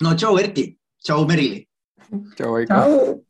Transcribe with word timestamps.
no 0.00 0.14
tšau, 0.14 0.38
Erki, 0.40 0.70
tšau, 1.04 1.26
Merili. 1.28 1.66
tšau, 2.36 2.56
Heiko. 2.56 3.22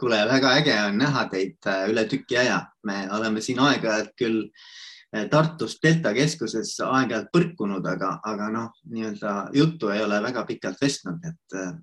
kuule, 0.00 0.20
väga 0.28 0.52
äge 0.56 0.76
on 0.86 0.96
näha 0.98 1.26
teid 1.28 1.66
äh, 1.68 1.88
üle 1.90 2.06
tüki 2.08 2.38
aja. 2.40 2.66
me 2.84 3.08
oleme 3.12 3.40
siin 3.40 3.58
aeg-ajalt 3.60 4.14
küll 4.16 4.46
äh, 5.14 5.28
Tartus 5.28 5.76
Delta 5.82 6.14
keskuses 6.16 6.72
aeg-ajalt 6.80 7.28
põrkunud, 7.34 7.84
aga, 7.86 8.14
aga 8.24 8.48
noh, 8.50 8.70
nii-öelda 8.88 9.50
juttu 9.54 9.90
ei 9.92 10.02
ole 10.04 10.22
väga 10.22 10.46
pikalt 10.48 10.80
vestnud, 10.80 11.20
et 11.24 11.58
äh, 11.58 11.74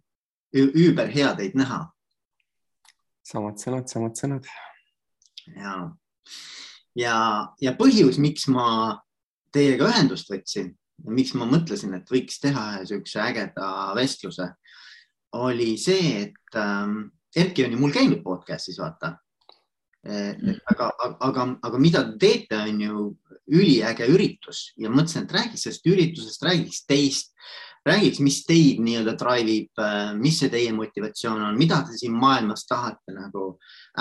üüber 0.56 1.14
hea 1.14 1.36
teid 1.38 1.56
näha. 1.56 1.86
samad 3.24 3.62
sõnad, 3.62 3.88
samad 3.92 4.18
sõnad. 4.18 4.50
ja, 5.56 5.78
ja, 6.96 7.18
ja 7.62 7.76
põhjus, 7.78 8.18
miks 8.18 8.48
ma 8.48 8.98
teiega 9.54 9.92
ühendust 9.92 10.32
võtsin 10.32 10.74
miks 11.06 11.36
ma 11.38 11.46
mõtlesin, 11.50 11.94
et 11.98 12.10
võiks 12.12 12.42
teha 12.42 12.64
ühe 12.74 12.82
niisuguse 12.82 13.22
ägeda 13.22 13.70
vestluse, 13.98 14.50
oli 15.38 15.76
see, 15.78 16.28
et 16.28 16.60
ähm, 16.60 17.00
Erki 17.38 17.66
on 17.66 17.76
ju 17.76 17.80
mul 17.80 17.94
käinud 17.94 18.24
podcast'is, 18.26 18.80
vaata. 18.82 19.18
Mm.. 20.08 20.54
aga, 20.72 20.86
aga, 21.26 21.44
aga 21.68 21.80
mida 21.84 22.02
te 22.08 22.16
teete, 22.22 22.58
on 22.70 22.78
ju 22.80 23.02
üliäge 23.52 24.08
üritus. 24.08 24.70
Ja 24.80 24.92
mõtlesin, 24.94 25.26
et 25.26 25.34
räägiks 25.36 25.66
sellest 25.68 25.90
üritusest, 25.90 26.46
räägiks 26.48 26.86
teist, 26.88 27.34
räägiks, 27.88 28.22
mis 28.24 28.42
teid 28.48 28.80
nii-öelda 28.84 29.16
drive 29.20 29.54
ib, 29.54 29.82
äh, 29.82 30.14
mis 30.20 30.40
see 30.42 30.52
teie 30.54 30.72
motivatsioon 30.76 31.42
on, 31.50 31.58
mida 31.60 31.82
te 31.88 31.98
siin 31.98 32.16
maailmas 32.18 32.66
tahate 32.70 33.16
nagu 33.16 33.50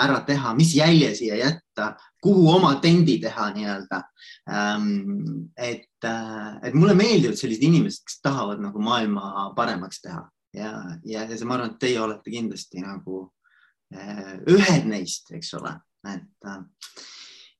ära 0.03 0.21
teha, 0.27 0.53
mis 0.57 0.75
jälje 0.77 1.13
siia 1.17 1.39
jätta, 1.39 1.91
kuhu 2.23 2.49
oma 2.55 2.75
tendi 2.83 3.17
teha 3.23 3.49
nii-öelda. 3.55 4.01
Ähm, 4.51 5.51
et, 5.57 5.91
äh, 6.05 6.57
et 6.69 6.77
mulle 6.77 6.95
meeldivad 6.97 7.39
sellised 7.39 7.63
inimesed, 7.67 8.05
kes 8.07 8.21
tahavad 8.23 8.63
nagu 8.63 8.81
maailma 8.83 9.51
paremaks 9.55 10.01
teha 10.05 10.25
ja, 10.57 10.83
ja, 11.03 11.23
ja 11.23 11.37
see, 11.37 11.45
ma 11.47 11.57
arvan, 11.57 11.73
et 11.73 11.81
teie 11.81 11.99
olete 12.01 12.33
kindlasti 12.33 12.83
nagu 12.83 13.21
äh, 13.93 14.37
ühed 14.51 14.89
neist, 14.89 15.31
eks 15.35 15.53
ole, 15.59 15.73
et, 16.13 16.51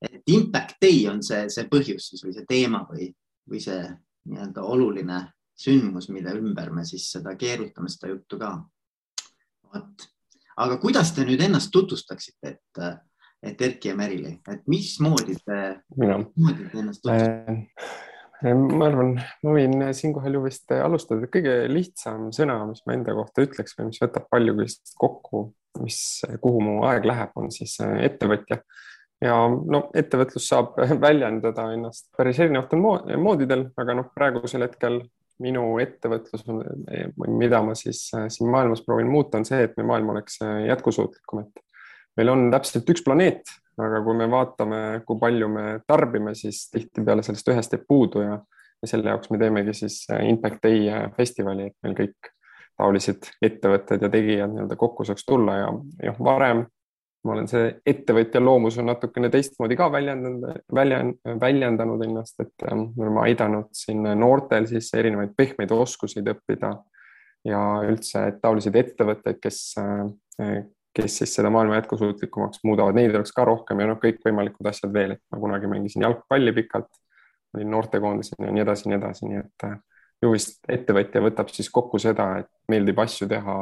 et 0.08 0.34
impact 0.34 0.78
day 0.84 1.06
on 1.12 1.23
see, 1.25 1.47
see 1.53 1.67
põhjus 1.72 2.12
siis 2.12 2.25
või 2.25 2.36
see 2.36 2.47
teema 2.50 2.84
või, 2.89 3.09
või 3.50 3.64
see 3.64 3.81
nii-öelda 4.28 4.64
oluline 4.67 5.22
sündmus, 5.58 6.09
mille 6.13 6.33
ümber 6.38 6.72
me 6.73 6.86
siis 6.86 7.09
seda 7.11 7.36
keerutame, 7.39 7.89
seda 7.91 8.11
juttu 8.13 8.39
ka. 8.41 8.53
vot, 9.73 10.08
aga 10.63 10.77
kuidas 10.81 11.13
te 11.16 11.25
nüüd 11.27 11.41
ennast 11.44 11.72
tutvustaksite, 11.73 12.53
et, 12.53 12.83
et 13.44 13.63
Erki 13.69 13.91
ja 13.91 13.95
Merili, 13.97 14.38
et 14.50 14.67
mismoodi 14.69 15.38
te, 15.44 15.61
mismoodi 15.97 16.69
te 16.72 16.83
ennast 16.83 17.03
tutvustate? 17.03 17.58
Äh, 18.45 18.53
ma 18.53 18.85
arvan, 18.85 19.16
ma 19.44 19.53
võin 19.58 19.88
siinkohal 19.97 20.38
ju 20.38 20.44
vist 20.45 20.72
alustada, 20.78 21.30
kõige 21.33 21.63
lihtsam 21.72 22.30
sõna, 22.35 22.59
mis 22.69 22.83
ma 22.85 22.94
enda 22.94 23.17
kohta 23.17 23.45
ütleks 23.47 23.73
või 23.80 23.89
mis 23.89 24.02
võtab 24.03 24.30
palju 24.30 24.67
kokku, 25.02 25.47
mis, 25.81 26.02
kuhu 26.44 26.61
mu 26.61 26.75
aeg 26.89 27.09
läheb, 27.09 27.33
on 27.39 27.50
siis 27.53 27.80
äh, 27.81 27.97
ettevõtja 28.05 28.61
ja 29.23 29.35
no 29.50 29.88
ettevõtlus 29.97 30.47
saab 30.52 30.78
väljendada 31.05 31.72
ennast 31.73 32.09
päris 32.17 32.39
erinevatel 32.44 32.81
moodidel, 33.22 33.69
aga 33.81 33.97
noh, 33.97 34.11
praegusel 34.16 34.67
hetkel 34.67 35.02
minu 35.43 35.63
ettevõtlus, 35.81 36.43
mida 37.27 37.61
ma 37.66 37.75
siis 37.77 38.07
äh, 38.17 38.27
siin 38.33 38.49
maailmas 38.53 38.83
proovin 38.85 39.09
muuta, 39.11 39.39
on 39.39 39.47
see, 39.47 39.63
et 39.67 39.75
meie 39.77 39.88
maailm 39.89 40.13
oleks 40.16 40.39
äh, 40.45 40.63
jätkusuutlikum, 40.71 41.45
et 41.45 41.63
meil 42.17 42.33
on 42.33 42.47
täpselt 42.53 42.89
üks 42.94 43.05
planeet, 43.05 43.52
aga 43.77 44.02
kui 44.05 44.17
me 44.17 44.29
vaatame, 44.31 44.81
kui 45.05 45.19
palju 45.21 45.49
me 45.53 45.66
tarbime, 45.88 46.33
siis 46.38 46.66
tihtipeale 46.73 47.25
sellest 47.25 47.53
ühest 47.53 47.75
jääb 47.75 47.85
puudu 47.89 48.23
ja, 48.25 48.39
ja 48.81 48.89
selle 48.89 49.13
jaoks 49.13 49.29
me 49.33 49.41
teemegi 49.41 49.75
siis 49.77 50.02
äh, 50.13 50.25
Impact 50.31 50.63
Day 50.66 50.89
festivali, 51.17 51.69
et 51.69 51.77
meil 51.85 51.97
kõik 52.01 52.33
taolised 52.77 53.29
ettevõtted 53.41 54.03
ja 54.05 54.09
tegijad 54.13 54.51
nii-öelda 54.53 54.77
kokku 54.77 55.05
saaks 55.05 55.25
tulla 55.25 55.61
ja 55.61 55.69
jah, 56.09 56.17
varem 56.23 56.66
ma 57.28 57.33
olen 57.36 57.47
see 57.52 57.70
ettevõtja 57.92 58.39
loomus 58.39 58.78
on 58.80 58.88
natukene 58.88 59.30
teistmoodi 59.33 59.75
ka 59.80 59.89
väljendanud, 59.92 60.62
väljend, 60.74 61.18
väljendanud 61.41 62.03
ennast, 62.06 62.40
et 62.44 62.68
ähm, 62.69 62.88
me 62.96 63.07
oleme 63.07 63.24
aidanud 63.25 63.68
siin 63.75 64.06
noortel 64.19 64.68
siis 64.69 64.90
erinevaid 64.96 65.34
pehmeid 65.38 65.74
oskuseid 65.75 66.29
õppida 66.31 66.72
ja 67.47 67.62
üldse 67.88 68.28
et 68.31 68.40
taoliseid 68.44 68.79
ettevõtteid, 68.79 69.41
kes, 69.44 69.59
äh, 69.81 70.62
kes 70.96 71.19
siis 71.22 71.35
seda 71.38 71.51
maailma 71.53 71.81
jätkusuutlikumaks 71.81 72.63
muudavad, 72.68 72.97
neid 72.97 73.16
oleks 73.16 73.35
ka 73.35 73.46
rohkem 73.47 73.84
ja 73.84 73.91
noh, 73.91 74.00
kõikvõimalikud 74.01 74.72
asjad 74.72 74.94
veel, 74.96 75.18
et 75.18 75.24
ma 75.34 75.41
kunagi 75.44 75.69
mängisin 75.72 76.07
jalgpalli 76.07 76.56
pikalt, 76.57 76.90
olin 77.56 77.72
noortekoondisena 77.75 78.50
ja 78.50 78.56
nii 78.56 78.66
edasi, 78.66 78.90
nii 78.90 78.97
edasi, 79.00 79.30
nii 79.30 79.44
et 79.44 79.68
äh, 79.68 79.78
ju 80.23 80.31
vist 80.33 80.63
ettevõtja 80.72 81.22
võtab 81.22 81.51
siis 81.53 81.69
kokku 81.73 82.00
seda, 82.01 82.29
et 82.41 82.50
meeldib 82.72 83.00
asju 83.03 83.28
teha 83.29 83.57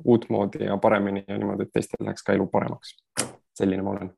uutmoodi 0.00 0.64
ja 0.66 0.78
paremini 0.82 1.24
ja 1.26 1.38
niimoodi, 1.38 1.68
et 1.68 1.76
teistel 1.76 2.02
läheks 2.06 2.26
ka 2.26 2.34
elu 2.36 2.48
paremaks. 2.50 2.96
selline 3.60 3.82
ma 3.82 3.94
olen. 3.94 4.10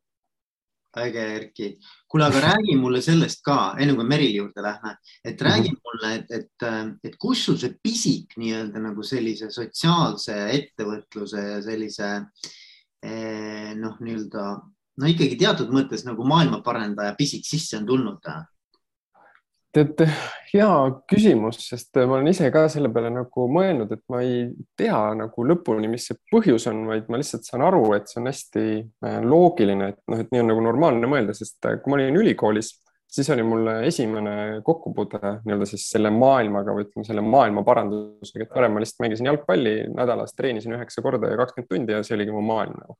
äge, 0.96 1.22
Erki. 1.36 1.78
kuule, 2.08 2.26
aga 2.26 2.40
räägi 2.40 2.76
mulle 2.76 3.00
sellest 3.02 3.40
ka, 3.44 3.74
enne 3.80 3.94
kui 3.96 4.04
Merili 4.04 4.36
juurde 4.36 4.62
lähme, 4.62 4.96
et 5.24 5.40
räägi 5.40 5.70
mm 5.70 5.76
-hmm. 5.76 5.80
mulle, 5.84 6.14
et, 6.14 6.30
et, 6.30 7.00
et 7.04 7.16
kus 7.16 7.44
sul 7.44 7.56
see 7.56 7.74
pisik 7.82 8.36
nii-öelda 8.36 8.78
nagu 8.78 9.02
sellise 9.02 9.50
sotsiaalse 9.50 10.36
ettevõtluse 10.50 11.40
ja 11.48 11.62
sellise 11.62 12.08
eh, 13.02 13.74
noh, 13.74 13.96
nii-öelda 14.00 14.44
no 15.00 15.06
ikkagi 15.08 15.36
teatud 15.36 15.72
mõttes 15.72 16.04
nagu 16.04 16.24
maailmaparendaja 16.24 17.14
pisik 17.18 17.46
sisse 17.48 17.76
on 17.76 17.86
tulnud 17.86 18.20
tead, 19.72 20.02
hea 20.52 20.68
küsimus, 21.08 21.58
sest 21.70 21.96
ma 21.96 22.18
olen 22.18 22.30
ise 22.32 22.50
ka 22.52 22.66
selle 22.72 22.90
peale 22.92 23.10
nagu 23.12 23.46
mõelnud, 23.52 23.92
et 23.94 24.02
ma 24.12 24.20
ei 24.24 24.44
tea 24.78 24.98
nagu 25.18 25.46
lõpuni, 25.48 25.88
mis 25.90 26.10
see 26.10 26.18
põhjus 26.32 26.68
on, 26.70 26.84
vaid 26.90 27.08
ma 27.12 27.20
lihtsalt 27.20 27.48
saan 27.48 27.64
aru, 27.66 27.82
et 27.96 28.10
see 28.10 28.20
on 28.20 28.28
hästi 28.30 28.64
äh, 28.78 29.18
loogiline, 29.24 29.92
et 29.94 30.00
noh, 30.12 30.22
et 30.22 30.32
nii 30.32 30.44
on 30.44 30.52
nagu 30.52 30.64
normaalne 30.68 31.10
mõelda, 31.10 31.36
sest 31.36 31.58
äh, 31.68 31.78
kui 31.80 31.92
ma 31.92 32.00
olin 32.00 32.20
ülikoolis, 32.20 32.74
siis 33.12 33.28
oli 33.32 33.44
mul 33.44 33.68
esimene 33.88 34.36
kokkupuude 34.64 35.20
nii-öelda 35.44 35.68
siis 35.68 35.88
selle 35.92 36.12
maailmaga 36.14 36.76
või 36.76 36.86
ütleme, 36.86 37.08
selle 37.08 37.24
maailma 37.24 37.64
parandusega, 37.66 38.46
et 38.46 38.54
varem 38.56 38.76
ma 38.76 38.84
lihtsalt 38.84 39.04
mängisin 39.04 39.28
jalgpalli 39.28 39.74
nädalas, 39.92 40.32
treenisin 40.36 40.76
üheksa 40.78 41.04
korda 41.04 41.32
ja 41.32 41.40
kakskümmend 41.40 41.72
tundi 41.72 41.96
ja 41.96 42.04
see 42.06 42.16
oligi 42.16 42.32
mu 42.32 42.44
maailm 42.44 42.78
nagu 42.80 42.96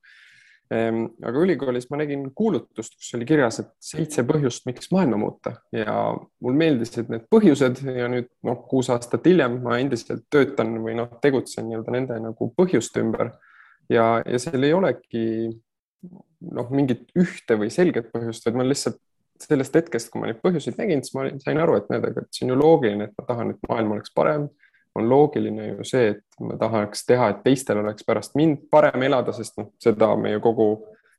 aga 0.71 1.41
ülikoolis 1.43 1.89
ma 1.91 1.99
nägin 1.99 2.29
kuulutust, 2.35 2.95
kus 2.97 3.13
oli 3.17 3.27
kirjas, 3.29 3.59
et 3.61 3.71
seitse 3.83 4.23
põhjust, 4.27 4.65
miks 4.65 4.89
maailma 4.93 5.19
muuta. 5.21 5.57
Ja 5.75 6.13
mul 6.15 6.57
meeldisid 6.57 7.11
need 7.13 7.27
põhjused 7.33 7.83
ja 7.93 8.07
nüüd 8.11 8.29
noh, 8.47 8.63
kuus 8.69 8.89
aastat 8.93 9.27
hiljem 9.29 9.59
ma 9.65 9.77
endiselt 9.81 10.25
töötan 10.33 10.75
või 10.83 10.95
noh, 10.97 11.11
tegutsen 11.21 11.67
nii-öelda 11.69 11.95
nende 11.97 12.19
nagu 12.23 12.49
põhjuste 12.57 13.03
ümber. 13.03 13.33
Ja, 13.91 14.23
ja 14.25 14.39
seal 14.39 14.63
ei 14.63 14.73
olegi 14.73 15.25
noh, 16.53 16.69
mingit 16.73 17.09
ühte 17.19 17.57
või 17.59 17.69
selget 17.73 18.09
põhjust, 18.13 18.47
vaid 18.47 18.59
ma 18.59 18.67
lihtsalt 18.67 18.99
sellest 19.43 19.75
hetkest, 19.75 20.09
kui 20.11 20.21
ma 20.21 20.29
neid 20.29 20.39
põhjuseid 20.43 20.77
nägin, 20.79 21.01
siis 21.03 21.15
ma 21.17 21.25
sain 21.43 21.59
aru, 21.59 21.75
et 21.79 21.89
näed, 21.91 22.05
aga 22.07 22.23
see 22.31 22.45
on 22.45 22.53
ju 22.53 22.59
loogiline, 22.59 23.09
et 23.09 23.17
ma 23.19 23.25
tahan, 23.27 23.53
et 23.53 23.69
maailm 23.69 23.95
oleks 23.97 24.13
parem 24.15 24.47
on 24.95 25.09
loogiline 25.09 25.67
ju 25.67 25.85
see, 25.87 26.13
et 26.13 26.41
ma 26.43 26.57
tahaks 26.59 27.05
teha, 27.09 27.29
et 27.33 27.43
teistel 27.45 27.81
oleks 27.81 28.05
pärast 28.05 28.35
mind 28.39 28.67
parem 28.71 29.05
elada, 29.07 29.33
sest 29.35 29.57
noh, 29.57 29.71
seda 29.81 30.13
meie 30.19 30.41
kogu 30.43 30.67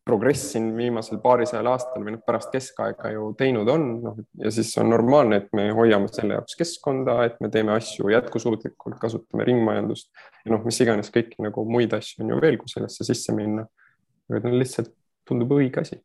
progress 0.05 0.51
siin 0.53 0.69
viimasel 0.77 1.19
paarisajal 1.23 1.67
aastal 1.73 2.03
või 2.05 2.15
noh, 2.15 2.23
pärast 2.27 2.53
keskaega 2.53 3.15
ju 3.15 3.31
teinud 3.39 3.69
on, 3.73 3.87
noh 4.05 4.19
ja 4.43 4.53
siis 4.53 4.75
on 4.81 4.91
normaalne, 4.93 5.41
et 5.41 5.49
me 5.57 5.71
hoiame 5.75 6.11
selle 6.13 6.37
jaoks 6.37 6.59
keskkonda, 6.61 7.17
et 7.25 7.41
me 7.41 7.49
teeme 7.53 7.73
asju 7.75 8.13
jätkusuutlikult, 8.13 8.99
kasutame 9.01 9.49
ringmajandust 9.49 10.11
ja 10.45 10.53
noh, 10.53 10.63
mis 10.69 10.81
iganes 10.85 11.11
kõiki 11.15 11.41
nagu 11.45 11.65
muid 11.69 11.97
asju 11.97 12.25
on 12.25 12.35
ju 12.35 12.43
veel, 12.45 12.61
kui 12.61 12.71
sellesse 12.71 13.07
sisse 13.09 13.35
minna. 13.37 13.67
aga 14.29 14.45
ta 14.45 14.53
lihtsalt 14.53 14.93
tundub 15.29 15.57
õige 15.57 15.81
asi 15.81 15.99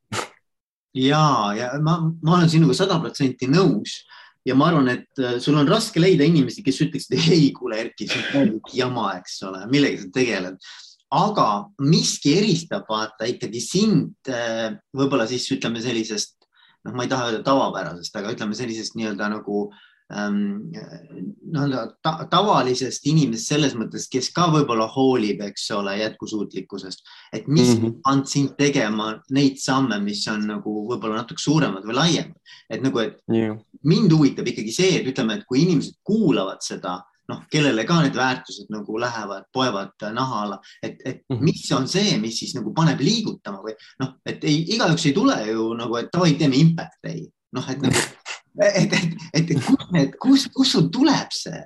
ja, 0.96 1.24
ja 1.58 1.74
ma, 1.84 2.00
ma 2.24 2.38
olen 2.38 2.50
sinuga 2.50 2.78
sada 2.78 3.00
protsenti 3.04 3.52
nõus 3.52 4.00
ja 4.48 4.56
ma 4.56 4.70
arvan, 4.70 4.92
et 4.94 5.22
äh, 5.24 5.38
sul 5.44 5.58
on 5.60 5.70
raske 5.70 6.02
leida 6.02 6.28
inimesi, 6.28 6.64
kes 6.66 6.82
ütleksid, 6.88 7.18
ei 7.36 7.50
kuule, 7.56 7.80
Erki, 7.86 8.08
see 8.10 8.24
on 8.40 8.56
jama, 8.74 9.12
eks 9.20 9.42
ole, 9.50 9.66
millega 9.72 10.04
sa 10.04 10.14
tegeled. 10.20 10.72
aga 11.10 11.46
miski 11.82 12.36
eristab 12.38 12.84
vaata 12.90 13.26
ikkagi 13.26 13.62
sind 13.64 14.30
äh, 14.30 14.70
võib-olla 14.94 15.26
siis 15.30 15.48
ütleme 15.56 15.82
sellisest, 15.82 16.36
noh, 16.86 16.94
ma 16.94 17.06
ei 17.06 17.10
taha 17.12 17.32
öelda 17.32 17.42
tavapärasest, 17.48 18.16
aga 18.16 18.36
ütleme 18.36 18.58
sellisest 18.58 18.98
nii-öelda 19.00 19.32
nagu 19.34 19.64
äh, 19.68 19.89
nii-öelda 20.10 21.82
ta, 22.02 22.16
tavalisest 22.32 23.06
inimesest 23.12 23.52
selles 23.52 23.76
mõttes, 23.78 24.08
kes 24.10 24.32
ka 24.34 24.48
võib-olla 24.50 24.88
hoolib, 24.90 25.44
eks 25.46 25.68
ole, 25.78 26.00
jätkusuutlikkusest, 26.00 27.04
et 27.34 27.48
mis 27.48 27.76
mm 27.76 27.84
-hmm. 27.84 28.00
on 28.10 28.26
sind 28.26 28.56
tegema 28.58 29.12
neid 29.30 29.60
samme, 29.62 30.00
mis 30.02 30.26
on 30.28 30.48
nagu 30.48 30.74
võib-olla 30.90 31.22
natuke 31.22 31.42
suuremad 31.42 31.86
või 31.86 32.00
laiemad, 32.00 32.56
et 32.70 32.82
nagu, 32.82 33.00
et 33.00 33.22
yeah. 33.34 33.58
mind 33.84 34.12
huvitab 34.12 34.48
ikkagi 34.48 34.74
see, 34.74 34.98
et 34.98 35.08
ütleme, 35.14 35.38
et 35.38 35.46
kui 35.46 35.62
inimesed 35.62 36.02
kuulavad 36.04 36.66
seda, 36.66 37.04
noh, 37.30 37.46
kellele 37.52 37.86
ka 37.86 38.02
need 38.02 38.18
väärtused 38.18 38.72
nagu 38.74 38.98
lähevad, 38.98 39.46
poevad 39.54 39.94
naha 40.14 40.42
alla, 40.44 40.60
et, 40.82 40.98
et 41.06 41.22
mm 41.30 41.38
-hmm. 41.38 41.44
mis 41.44 41.72
on 41.72 41.88
see, 41.88 42.18
mis 42.18 42.40
siis 42.40 42.56
nagu 42.56 42.74
paneb 42.74 43.00
liigutama 43.00 43.62
või 43.62 43.78
noh, 44.00 44.16
et 44.26 44.44
ei, 44.44 44.66
igaüks 44.76 45.06
ei 45.06 45.14
tule 45.14 45.38
ju 45.52 45.74
nagu, 45.78 45.96
et 45.98 46.10
davai, 46.14 46.34
teeme 46.34 46.56
impact 46.56 46.98
day, 47.04 47.28
noh, 47.54 47.70
et 47.70 47.82
nagu 47.82 47.96
et, 48.58 48.94
et, 48.94 49.28
et 49.34 49.52
kus 49.66 49.92
need, 49.94 50.16
kus, 50.22 50.48
kust 50.54 50.76
sul 50.76 50.90
tuleb 50.94 51.34
see? 51.36 51.62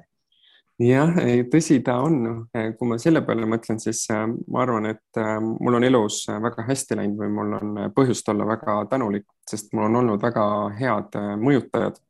jah, 0.84 1.14
tõsi 1.52 1.80
ta 1.86 2.00
on. 2.04 2.48
kui 2.52 2.90
ma 2.90 2.98
selle 3.02 3.22
peale 3.26 3.48
mõtlen, 3.50 3.80
siis 3.82 4.04
äh, 4.12 4.26
ma 4.52 4.64
arvan, 4.66 4.90
et 4.92 5.22
äh, 5.22 5.36
mul 5.40 5.80
on 5.80 5.86
elus 5.88 6.24
väga 6.28 6.66
hästi 6.68 6.98
läinud 7.00 7.22
või 7.22 7.30
mul 7.36 7.54
on 7.60 7.84
põhjust 7.96 8.30
olla 8.34 8.48
väga 8.50 8.80
tänulik, 8.92 9.28
sest 9.50 9.72
mul 9.74 9.88
on 9.90 10.02
olnud 10.02 10.24
väga 10.24 10.48
head 10.80 11.20
mõjutajad. 11.40 12.02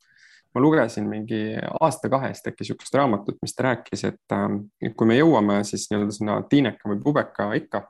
ma 0.54 0.62
lugesin 0.62 1.08
mingi 1.10 1.56
aasta-kahe 1.82 2.28
eest 2.30 2.48
äkki 2.48 2.62
niisugust 2.62 2.94
raamatut, 2.94 3.40
mis 3.42 3.56
ta 3.58 3.64
rääkis, 3.72 4.04
et 4.06 4.96
kui 4.96 5.08
me 5.10 5.18
jõuame 5.18 5.64
siis 5.66 5.88
nii-öelda 5.90 6.14
sinna 6.14 6.36
tiineka 6.50 6.90
või 6.92 7.00
pubeka 7.02 7.48
ikka 7.58 7.82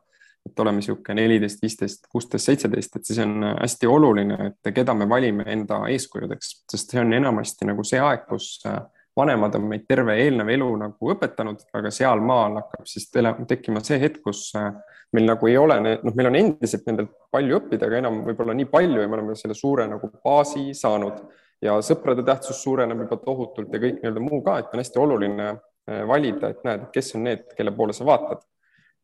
et 0.50 0.60
oleme 0.60 0.82
niisugune 0.82 1.16
neliteist, 1.22 1.62
viisteist, 1.64 2.08
kuusteist, 2.12 2.50
seitseteist, 2.50 2.98
et 2.98 3.08
siis 3.08 3.20
on 3.24 3.46
hästi 3.48 3.88
oluline, 3.90 4.40
et 4.50 4.74
keda 4.76 4.96
me 4.98 5.08
valime 5.10 5.46
enda 5.54 5.84
eeskujudeks, 5.94 6.52
sest 6.72 6.92
see 6.94 7.02
on 7.02 7.16
enamasti 7.16 7.68
nagu 7.70 7.86
see 7.88 8.02
aeg, 8.04 8.26
kus 8.28 8.58
äh, 8.68 8.82
vanemad 9.18 9.56
on 9.56 9.70
meid 9.70 9.86
terve 9.90 10.18
eelnev 10.20 10.52
elu 10.52 10.68
nagu 10.82 11.14
õpetanud, 11.14 11.64
aga 11.80 11.92
sealmaal 11.94 12.60
hakkab 12.60 12.90
siis 12.90 13.08
tekkima 13.14 13.84
see 13.86 14.02
hetk, 14.04 14.20
kus 14.26 14.50
äh, 14.60 14.74
meil 15.14 15.30
nagu 15.30 15.48
ei 15.48 15.58
ole, 15.58 15.80
noh, 15.86 16.14
meil 16.18 16.32
on 16.32 16.40
endiselt 16.40 16.88
nendelt 16.90 17.14
palju 17.32 17.62
õppida, 17.62 17.88
aga 17.88 18.02
enam 18.02 18.24
võib-olla 18.28 18.56
nii 18.58 18.70
palju 18.72 19.02
ja 19.04 19.10
me 19.10 19.20
oleme 19.20 19.38
selle 19.40 19.56
suure 19.58 19.88
nagu 19.90 20.10
baasi 20.24 20.72
saanud. 20.78 21.22
Ja 21.64 21.78
sõprade 21.86 22.26
tähtsus 22.28 22.58
suureneb 22.60 23.06
juba 23.06 23.16
tohutult 23.22 23.72
ja 23.72 23.80
kõik 23.80 24.02
nii-öelda 24.02 24.24
muu 24.24 24.42
ka, 24.44 24.58
et 24.60 24.74
on 24.74 24.82
hästi 24.82 25.00
oluline 25.00 25.46
äh, 25.54 26.02
valida, 26.10 26.52
et 26.52 26.66
näed, 26.68 26.90
kes 26.92 27.16
on 27.16 27.30
need, 27.30 27.46
kelle 27.56 27.72
poole 27.78 27.96
sa 27.96 28.08
vaatad 28.10 28.44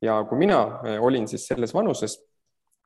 ja 0.02 0.20
kui 0.30 0.40
mina 0.40 0.60
eh, 0.86 1.00
olin 1.02 1.28
siis 1.28 1.48
selles 1.48 1.74
vanuses, 1.74 2.16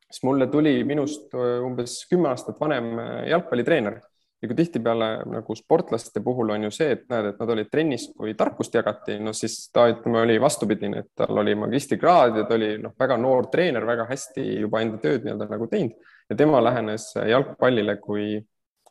siis 0.10 0.24
mulle 0.24 0.48
tuli 0.51 0.81
minust 0.88 1.33
eh, 1.33 1.60
umbes 1.65 2.04
kümme 2.10 2.31
aastat 2.33 2.60
vanem 2.62 2.98
eh, 3.00 3.13
jalgpallitreener. 3.33 4.01
Ja 4.44 4.50
kui 4.50 4.57
tihtipeale 4.60 5.07
nagu 5.31 5.56
sportlaste 5.56 6.19
puhul 6.19 6.50
on 6.51 6.65
ju 6.65 6.71
see, 6.75 6.89
et 6.98 7.04
näed, 7.07 7.30
et 7.30 7.38
nad 7.39 7.51
olid 7.54 7.69
trennis, 7.71 8.10
kui 8.12 8.33
tarkust 8.36 8.74
jagati, 8.75 9.15
no 9.24 9.31
siis 9.31 9.69
ta 9.71 9.86
ütleme, 9.88 10.19
oli 10.25 10.36
vastupidine, 10.44 11.00
et 11.00 11.13
tal 11.15 11.39
oli 11.39 11.54
magistrikraad 11.56 12.42
ja 12.42 12.44
ta 12.50 12.57
oli 12.57 12.74
noh, 12.83 12.92
väga 13.00 13.15
noor 13.24 13.48
treener, 13.54 13.88
väga 13.88 14.04
hästi 14.10 14.44
juba 14.65 14.81
enda 14.83 15.00
tööd 15.00 15.24
nii-öelda 15.24 15.48
nagu 15.48 15.69
teinud. 15.71 15.95
Ja 16.27 16.36
tema 16.36 16.60
lähenes 16.60 17.07
jalgpallile 17.15 17.95
kui 18.04 18.33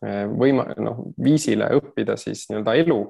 võima-, 0.01 0.71
noh, 0.81 1.05
viisile 1.21 1.69
õppida 1.77 2.17
siis 2.17 2.47
nii-öelda 2.49 2.79
elu 2.87 3.03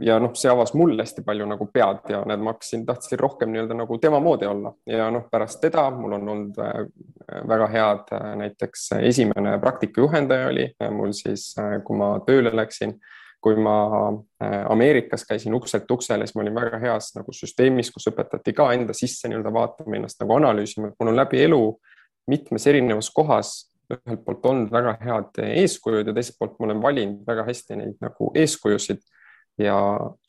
ja 0.00 0.18
noh, 0.20 0.34
see 0.36 0.50
avas 0.52 0.74
mul 0.76 0.92
hästi 1.00 1.22
palju 1.24 1.46
nagu 1.48 1.66
pead 1.72 2.10
ja 2.12 2.20
näed, 2.28 2.42
ma 2.44 2.52
hakkasin, 2.52 2.84
tahtsin 2.86 3.18
rohkem 3.20 3.52
nii-öelda 3.52 3.78
nagu 3.78 3.96
tema 4.02 4.20
moodi 4.20 4.48
olla. 4.48 4.74
Ja 4.88 5.08
noh, 5.14 5.24
pärast 5.32 5.62
teda 5.62 5.86
mul 5.94 6.18
on 6.18 6.28
olnud 6.28 6.60
äh, 6.60 6.84
väga 7.48 7.68
head, 7.72 8.12
äh, 8.12 8.30
näiteks 8.42 8.90
esimene 9.00 9.56
praktikajuhendaja 9.62 10.50
oli 10.52 10.68
mul 10.92 11.14
siis, 11.16 11.52
kui 11.86 11.96
ma 11.96 12.14
tööle 12.26 12.52
läksin, 12.52 12.98
kui 13.44 13.56
ma 13.60 13.76
Ameerikas 14.72 15.26
käisin 15.28 15.54
ukselt 15.56 15.90
uksele, 15.90 16.24
siis 16.24 16.36
ma 16.36 16.44
olin 16.44 16.56
väga 16.56 16.78
heas 16.80 17.10
nagu 17.16 17.32
süsteemis, 17.32 17.90
kus 17.92 18.08
õpetati 18.08 18.54
ka 18.56 18.70
enda 18.72 18.96
sisse 18.96 19.28
nii-öelda 19.28 19.52
vaatama, 19.52 19.96
ennast 19.98 20.20
nagu 20.20 20.36
analüüsima, 20.38 20.88
et 20.88 21.00
mul 21.00 21.12
on 21.12 21.18
läbi 21.18 21.42
elu 21.44 21.60
mitmes 22.30 22.66
erinevas 22.68 23.10
kohas 23.12 23.54
ühelt 23.92 24.22
poolt 24.24 24.46
olnud 24.48 24.70
väga 24.72 24.94
head 25.02 25.42
eeskujud 25.44 26.08
ja 26.08 26.14
teiselt 26.16 26.38
poolt 26.40 26.56
ma 26.58 26.70
olen 26.70 26.80
valinud 26.82 27.26
väga 27.28 27.44
hästi 27.48 27.76
neid 27.80 27.98
nagu 28.00 28.30
eeskujusid 28.40 29.02
ja 29.58 29.76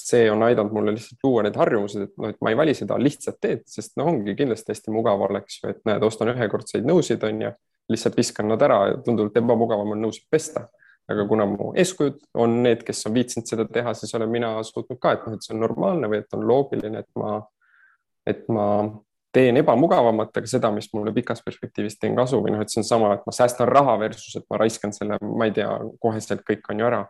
see 0.01 0.31
on 0.31 0.43
aidanud 0.43 0.73
mulle 0.73 0.93
lihtsalt 0.95 1.23
luua 1.23 1.43
need 1.45 1.55
harjumused, 1.57 2.01
et 2.01 2.17
noh, 2.21 2.29
et 2.29 2.41
ma 2.45 2.51
ei 2.51 2.57
vali 2.57 2.75
seda 2.77 2.97
lihtsat 3.01 3.39
teed, 3.41 3.63
sest 3.69 3.95
noh, 3.97 4.11
ongi 4.11 4.35
kindlasti 4.37 4.73
hästi 4.73 4.93
mugav 4.93 5.21
oleks 5.27 5.61
ju, 5.61 5.71
et 5.73 5.81
näed, 5.89 6.03
ostan 6.05 6.29
ühekordseid 6.33 6.85
nõusid, 6.85 7.23
on 7.25 7.41
ju, 7.47 7.53
lihtsalt 7.93 8.17
viskan 8.17 8.49
nad 8.49 8.61
ära 8.65 8.79
ja 8.91 8.99
tunduvalt 9.05 9.37
ebamugavam 9.37 9.95
on 9.95 10.05
nõusid 10.07 10.27
pesta. 10.31 10.67
aga 11.05 11.21
kuna 11.29 11.45
mu 11.45 11.67
eeskujud 11.77 12.15
on 12.33 12.63
need, 12.63 12.79
kes 12.81 13.05
on 13.05 13.13
viitsinud 13.13 13.45
seda 13.45 13.67
teha, 13.69 13.91
siis 13.93 14.15
olen 14.17 14.29
mina 14.29 14.47
suutnud 14.65 14.97
ka, 14.97 15.11
et 15.13 15.27
noh, 15.27 15.35
et 15.35 15.45
see 15.45 15.53
on 15.53 15.59
normaalne 15.61 16.07
või 16.09 16.17
et 16.23 16.33
on 16.33 16.45
loogiline, 16.49 17.03
et 17.03 17.09
ma, 17.21 17.35
et 18.25 18.47
ma 18.49 18.65
teen 19.35 19.59
ebamugavamat, 19.61 20.31
aga 20.33 20.49
seda, 20.49 20.71
mis 20.73 20.87
mulle 20.95 21.13
pikas 21.13 21.43
perspektiivis 21.45 21.99
teen 22.01 22.17
kasu 22.17 22.39
või 22.41 22.55
noh, 22.55 22.63
et 22.65 22.73
see 22.73 22.81
on 22.81 22.87
sama, 22.87 23.11
et 23.13 23.27
ma 23.27 23.35
säästan 23.37 23.69
raha 23.69 23.99
versus, 24.01 24.33
et 24.39 24.49
ma 24.49 24.57
raiskan 24.63 24.95
selle, 24.97 25.19
ma 25.21 25.45
ei 25.45 25.53
tea, 25.53 25.69
koheselt 26.01 26.41
kõik 26.47 26.73
on 26.73 26.81
ju 26.81 26.89
ära 26.89 27.03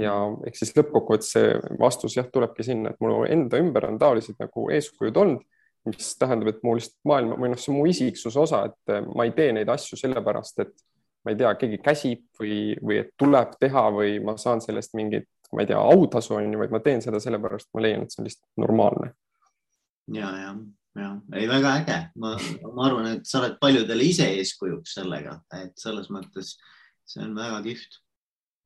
ja 0.00 0.12
ehk 0.46 0.56
siis 0.56 0.72
lõppkokkuvõttes 0.76 1.32
see 1.34 1.56
vastus 1.80 2.16
jah, 2.16 2.28
tulebki 2.32 2.64
sinna, 2.66 2.92
et 2.92 3.02
mul 3.02 3.26
enda 3.28 3.60
ümber 3.60 3.88
on 3.90 3.98
taolised 4.00 4.38
nagu 4.40 4.68
eeskujud 4.72 5.18
olnud, 5.20 5.42
mis 5.88 6.12
tähendab, 6.18 6.52
et 6.52 6.62
mu 6.64 6.76
lihtsalt 6.78 7.00
maailma 7.08 7.36
või 7.40 7.52
noh, 7.52 7.60
see 7.60 7.72
on 7.72 7.80
mu 7.80 7.86
isiksuse 7.90 8.40
osa, 8.40 8.64
et 8.70 8.94
eh, 8.94 9.04
ma 9.12 9.26
ei 9.26 9.34
tee 9.36 9.50
neid 9.56 9.70
asju 9.72 9.98
sellepärast, 9.98 10.62
et 10.64 10.84
ma 11.26 11.34
ei 11.34 11.38
tea, 11.38 11.54
keegi 11.58 11.80
käsib 11.82 12.22
või, 12.38 12.58
või 12.82 13.00
et 13.02 13.10
tuleb 13.18 13.56
teha 13.60 13.88
või 13.94 14.16
ma 14.24 14.36
saan 14.40 14.62
sellest 14.64 14.94
mingit, 14.98 15.28
ma 15.52 15.64
ei 15.64 15.70
tea, 15.70 15.80
autasu 15.80 16.38
on 16.38 16.54
ju, 16.54 16.60
vaid 16.62 16.74
ma 16.74 16.80
teen 16.84 17.02
seda 17.04 17.20
sellepärast, 17.22 17.68
ma 17.74 17.84
leian, 17.84 18.06
et 18.06 18.14
see 18.14 18.22
on 18.22 18.30
lihtsalt 18.30 18.62
normaalne. 18.62 19.12
ja, 20.14 20.30
ja, 20.44 20.54
ja. 20.98 21.10
Ei, 21.34 21.48
väga 21.50 21.74
äge, 21.82 21.98
ma, 22.22 22.36
ma 22.70 22.86
arvan, 22.88 23.10
et 23.16 23.26
sa 23.28 23.42
oled 23.42 23.58
paljudele 23.60 24.06
ise 24.06 24.30
eeskujuks 24.38 24.96
sellega, 25.00 25.40
et 25.58 25.74
selles 25.82 26.08
mõttes 26.14 26.56
see 27.08 27.26
on 27.26 27.34
väga 27.36 27.60
kihvt 27.66 28.01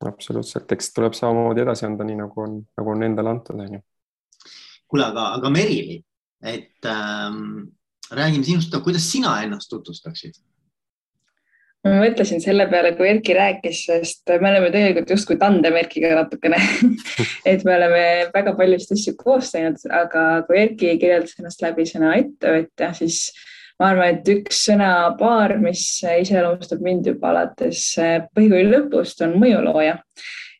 absoluutselt, 0.05 0.71
eks 0.71 0.91
tuleb 0.93 1.15
samamoodi 1.17 1.63
edasi 1.63 1.87
anda, 1.87 2.05
nii 2.07 2.19
nagu 2.19 2.43
on, 2.43 2.59
nagu 2.77 2.93
on 2.93 3.05
endale 3.07 3.33
antud, 3.33 3.59
onju. 3.63 3.81
kuule, 4.87 5.07
aga, 5.09 5.31
aga 5.39 5.49
Merili, 5.51 5.97
et 6.43 6.85
ähm, 6.85 7.71
räägime 8.11 8.45
sinust, 8.45 8.75
kuidas 8.83 9.09
sina 9.11 9.39
ennast 9.43 9.71
tutvustaksid? 9.73 10.37
ma 11.87 12.01
mõtlesin 12.01 12.41
selle 12.43 12.65
peale, 12.71 12.93
kui 12.97 13.07
Erki 13.09 13.35
rääkis, 13.37 13.83
sest 13.87 14.31
me 14.41 14.49
oleme 14.49 14.71
tegelikult 14.73 15.11
justkui 15.13 15.37
tandem 15.39 15.77
Erkiga 15.79 16.13
natukene 16.17 16.57
et 17.51 17.63
me 17.67 17.75
oleme 17.77 18.01
väga 18.33 18.53
paljusid 18.57 18.95
asju 18.97 19.13
koos 19.19 19.53
teinud, 19.53 19.79
aga 19.93 20.25
kui 20.47 20.59
Erki 20.63 20.95
kirjeldas 20.99 21.37
ennast 21.39 21.63
läbi 21.63 21.87
sõna 21.87 22.15
ettevõtja, 22.19 22.91
siis 22.97 23.29
ma 23.79 23.91
arvan, 23.91 24.15
et 24.15 24.29
üks 24.31 24.63
sõnapaar, 24.67 25.57
mis 25.61 25.83
iseloomustab 26.01 26.81
mind 26.83 27.11
juba 27.11 27.31
alates 27.33 27.83
eh, 28.01 28.19
põhikooli 28.33 28.71
lõpust, 28.71 29.21
on 29.25 29.37
mõjulooja. 29.41 29.99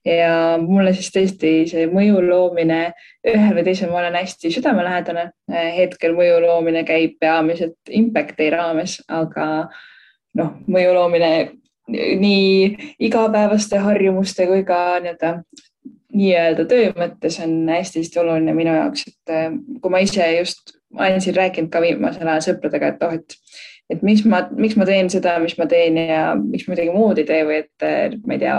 ja 0.07 0.31
mulle 0.61 0.93
siis 0.95 1.09
tõesti 1.11 1.51
see 1.67 1.87
mõju 1.91 2.21
loomine 2.23 2.93
ühel 3.27 3.57
või 3.57 3.65
teisel 3.67 3.89
moel 3.91 4.07
on 4.07 4.15
hästi 4.15 4.53
südamelähedane. 4.55 5.29
Eh, 5.51 5.71
hetkel 5.81 6.15
mõju 6.15 6.39
loomine 6.45 6.85
käib 6.87 7.17
peamiselt 7.19 7.91
Impacti 7.91 8.49
raames, 8.53 9.01
aga 9.07 9.67
noh, 10.37 10.53
mõju 10.67 10.93
loomine 10.95 11.31
nii 11.87 12.93
igapäevaste 13.07 13.79
harjumuste 13.79 14.45
kui 14.47 14.63
ka 14.67 14.99
nii-öelda 15.03 15.37
nii-öelda 16.17 16.65
töö 16.67 16.91
mõttes 16.97 17.37
on 17.43 17.53
hästi-hästi 17.69 18.19
oluline 18.21 18.53
minu 18.55 18.73
jaoks, 18.75 19.07
et 19.09 19.33
eh, 19.33 19.55
kui 19.81 19.91
ma 19.91 20.01
ise 20.05 20.27
just 20.37 20.76
ma 20.95 21.07
olen 21.07 21.23
siin 21.23 21.35
rääkinud 21.37 21.71
ka 21.73 21.81
viimasel 21.83 22.27
ajal 22.27 22.45
sõpradega, 22.49 22.93
et 22.93 23.03
oh, 23.07 23.15
et, 23.17 23.37
et 23.93 24.03
miks 24.05 24.23
ma, 24.29 24.43
miks 24.55 24.77
ma 24.79 24.87
teen 24.87 25.11
seda, 25.11 25.37
mis 25.43 25.57
ma 25.59 25.67
teen 25.69 25.99
ja 26.01 26.21
miks 26.39 26.67
ma 26.67 26.75
midagi 26.75 26.95
muud 26.95 27.19
ei 27.21 27.27
tee 27.27 27.43
või 27.47 27.61
et 27.63 27.87
ma 28.25 28.37
ei 28.37 28.41
tea, 28.43 28.57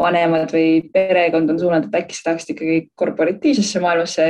vanemad 0.00 0.52
või 0.56 0.68
perekond 0.92 1.52
on 1.52 1.60
suunatud, 1.60 1.94
äkki 1.96 2.16
sa 2.16 2.30
tahaksid 2.30 2.56
ikkagi 2.56 2.82
korporatiivsesse 2.98 3.82
maailmasse 3.84 4.28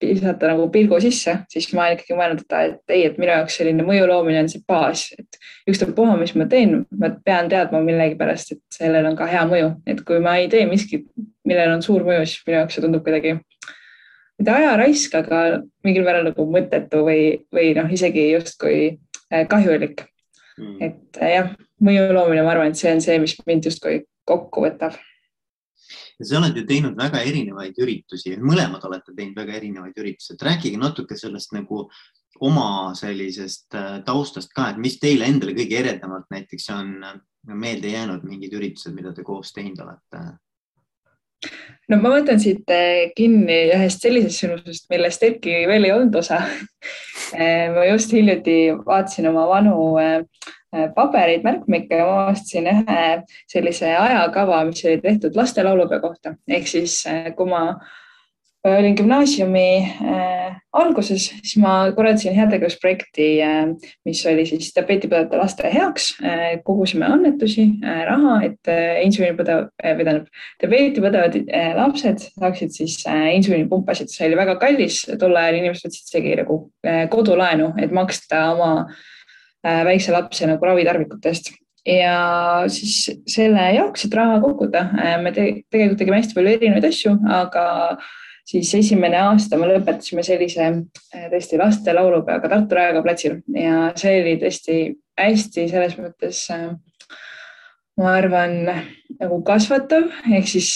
visata 0.00 0.48
nagu 0.48 0.68
pilgu 0.72 0.98
sisse, 1.00 1.34
siis 1.52 1.68
ma 1.76 1.84
olen 1.84 1.98
ikkagi 1.98 2.16
mõelnud, 2.16 2.44
et 2.56 2.94
ei, 2.94 3.04
et 3.08 3.18
minu 3.20 3.32
jaoks 3.34 3.58
selline 3.60 3.84
mõju 3.84 4.06
loomine 4.08 4.40
on 4.44 4.48
see 4.48 4.62
baas, 4.68 5.10
et 5.18 5.40
ükstapuha, 5.68 6.16
mis 6.20 6.32
ma 6.38 6.46
teen, 6.50 6.86
ma 6.96 7.10
pean 7.24 7.50
teadma 7.52 7.82
millegipärast, 7.84 8.54
et 8.56 8.78
sellel 8.80 9.10
on 9.10 9.18
ka 9.18 9.28
hea 9.30 9.44
mõju, 9.50 9.74
et 9.90 10.00
kui 10.06 10.20
ma 10.24 10.38
ei 10.40 10.48
tee 10.52 10.64
miskit, 10.70 11.06
millel 11.48 11.74
on 11.76 11.84
suur 11.84 12.06
mõju, 12.06 12.24
siis 12.24 12.46
minu 12.46 12.60
jaoks 12.60 12.78
see 12.78 12.86
tundub 12.86 13.04
kuidagi 13.04 13.36
mitte 14.40 14.54
ajaraisk, 14.56 15.14
aga 15.20 15.40
mingil 15.84 16.06
määral 16.06 16.24
nagu 16.30 16.46
mõttetu 16.48 17.04
või, 17.04 17.24
või 17.52 17.74
noh, 17.76 17.90
isegi 17.92 18.30
justkui 18.32 18.78
äh, 18.88 19.44
kahjulik. 19.50 20.06
Mm.. 20.60 20.76
et 20.82 21.20
äh, 21.20 21.34
jah, 21.36 21.52
mõju 21.84 22.08
loomine, 22.12 22.42
ma 22.44 22.54
arvan, 22.54 22.72
et 22.72 22.80
see 22.80 22.90
on 22.92 23.00
see, 23.04 23.20
mis 23.22 23.36
mind 23.48 23.68
justkui 23.68 24.02
kokku 24.28 24.64
võtab. 24.66 24.96
ja 26.20 26.26
sa 26.26 26.38
oled 26.40 26.56
ju 26.56 26.64
teinud 26.68 26.98
väga 26.98 27.22
erinevaid 27.24 27.78
üritusi, 27.80 28.34
mõlemad 28.36 28.84
olete 28.88 29.14
teinud 29.16 29.38
väga 29.40 29.56
erinevaid 29.56 29.96
üritusi, 29.96 30.34
et 30.34 30.44
rääkige 30.48 30.80
natuke 30.80 31.16
sellest 31.16 31.54
nagu 31.56 31.86
oma 32.40 32.92
sellisest 32.96 33.76
äh, 33.76 33.98
taustast 34.04 34.52
ka, 34.56 34.70
et 34.70 34.80
mis 34.80 34.98
teile 35.00 35.28
endale 35.28 35.56
kõige 35.56 35.80
eredamalt 35.80 36.28
näiteks 36.32 36.70
on 36.76 36.94
meelde 37.56 37.92
jäänud, 37.92 38.24
mingid 38.28 38.52
üritused, 38.56 38.92
mida 38.96 39.12
te 39.16 39.24
koos 39.24 39.52
teinud 39.56 39.80
olete 39.84 40.24
no 41.90 41.98
ma 42.02 42.12
võtan 42.14 42.40
siit 42.42 42.68
eh, 42.74 43.10
kinni 43.16 43.62
ühest 43.74 44.04
sellisest 44.04 44.44
sündmusest, 44.44 44.88
millest 44.92 45.24
Erki 45.26 45.62
veel 45.70 45.88
ei 45.88 45.96
olnud 45.96 46.20
osa. 46.22 46.42
Eh, 47.30 47.68
ma 47.70 47.84
just 47.86 48.10
hiljuti 48.10 48.72
vaatasin 48.82 49.28
oma 49.30 49.44
vanu 49.46 49.74
eh, 50.02 50.24
pabereid, 50.96 51.44
märkmikke 51.46 52.00
ja 52.00 52.06
ma 52.08 52.16
avastasin 52.24 52.66
ühe 52.66 53.04
sellise 53.52 53.92
ajakava, 53.94 54.64
mis 54.66 54.82
oli 54.82 54.98
tehtud 55.04 55.38
laste 55.38 55.62
laulupeo 55.62 56.00
kohta. 56.02 56.32
Ehk 56.50 56.66
siis 56.66 56.96
kui 57.38 57.46
ma 57.46 57.60
olin 58.64 58.96
gümnaasiumi 58.96 59.68
äh, 60.04 60.56
alguses, 60.72 61.30
siis 61.42 61.56
ma 61.60 61.90
korraldasin 61.96 62.34
heategevusprojekti 62.36 63.28
äh,, 63.42 63.60
mis 64.06 64.20
oli 64.28 64.44
siis 64.48 64.68
diabeetipõdevate 64.76 65.40
laste 65.40 65.70
heaks 65.72 66.10
äh,. 66.20 66.58
kogusime 66.64 67.08
annetusi 67.08 67.64
äh,, 67.80 68.02
raha, 68.08 68.36
et 68.50 68.70
äh, 68.70 69.00
insuliinipõdev 69.06 69.64
äh,, 69.80 69.94
või 69.96 70.06
tähendab, 70.06 70.42
diabeeti 70.62 71.04
põdevad 71.04 71.38
äh, 71.40 71.70
lapsed 71.78 72.26
saaksid 72.28 72.76
siis 72.76 72.98
äh, 73.08 73.30
insuliinipumpasid. 73.38 74.12
see 74.12 74.28
oli 74.28 74.38
väga 74.42 74.58
kallis, 74.60 75.02
tol 75.20 75.40
ajal 75.40 75.62
inimesed 75.62 75.88
võtsid 75.88 76.12
isegi 76.12 76.36
nagu 76.42 76.60
äh, 76.84 77.06
kodulaenu, 77.10 77.72
et 77.80 77.96
maksta 77.96 78.44
oma 78.52 78.70
äh, 78.84 79.82
väikse 79.88 80.12
lapse 80.12 80.46
nagu 80.52 80.68
ravitarvikute 80.68 81.32
eest 81.32 81.52
ja 81.88 82.64
siis 82.68 83.06
selle 83.30 83.70
jaoks, 83.74 84.04
et 84.04 84.14
raha 84.14 84.40
koguda, 84.42 84.90
äh, 85.00 85.16
me 85.22 85.32
te 85.32 85.46
tegelikult 85.72 86.02
tegime 86.02 86.20
hästi 86.20 86.36
palju 86.36 86.58
erinevaid 86.58 86.90
asju, 86.90 87.16
aga 87.40 87.64
siis 88.50 88.72
esimene 88.74 89.18
aasta 89.22 89.58
me 89.58 89.68
lõpetasime 89.70 90.24
sellise 90.26 90.66
äh, 90.66 91.26
tõesti 91.32 91.58
laste 91.60 91.94
laulupeoga 91.94 92.50
Tartu 92.50 92.78
Raekoja 92.78 93.04
platsil 93.06 93.38
ja 93.54 93.90
see 94.00 94.20
oli 94.22 94.36
tõesti 94.42 94.78
hästi 95.20 95.66
selles 95.70 95.96
mõttes 96.00 96.42
äh, 96.54 96.70
ma 97.98 98.12
arvan, 98.16 98.54
nagu 99.20 99.38
kasvatav. 99.44 100.06
Ehk 100.32 100.48
siis 100.48 100.68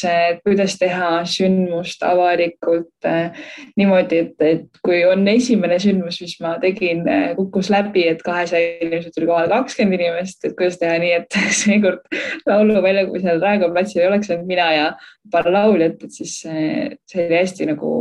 kuidas 0.44 0.76
teha 0.80 1.11
sündmust 1.28 2.02
avalikult 2.06 3.09
äh, 3.09 3.37
niimoodi, 3.78 4.21
et, 4.25 4.35
et 4.44 4.80
kui 4.85 5.00
on 5.09 5.25
esimene 5.30 5.78
sündmus, 5.83 6.21
mis 6.25 6.35
ma 6.44 6.56
tegin, 6.62 7.04
äh, 7.09 7.30
kukkus 7.38 7.71
läbi, 7.73 8.06
et 8.11 8.25
kahesaja 8.25 8.75
inimesed 8.85 9.14
tuli 9.14 9.28
kohale 9.30 9.52
kakskümmend 9.52 10.00
inimest, 10.00 10.42
et 10.44 10.56
kuidas 10.59 10.76
teha 10.80 10.99
nii, 11.02 11.14
et 11.23 11.38
seekord 11.62 12.04
lauluväljakul 12.49 13.23
seal 13.25 13.40
Raekoja 13.44 13.73
platsil 13.76 14.02
ei 14.02 14.11
oleks 14.11 14.33
ainult 14.33 14.50
mina 14.50 14.68
ja 14.75 14.90
paar 15.33 15.49
lauljat, 15.52 16.04
et 16.04 16.18
siis 16.18 16.37
see 16.44 17.25
oli 17.25 17.38
hästi 17.38 17.71
nagu, 17.71 17.94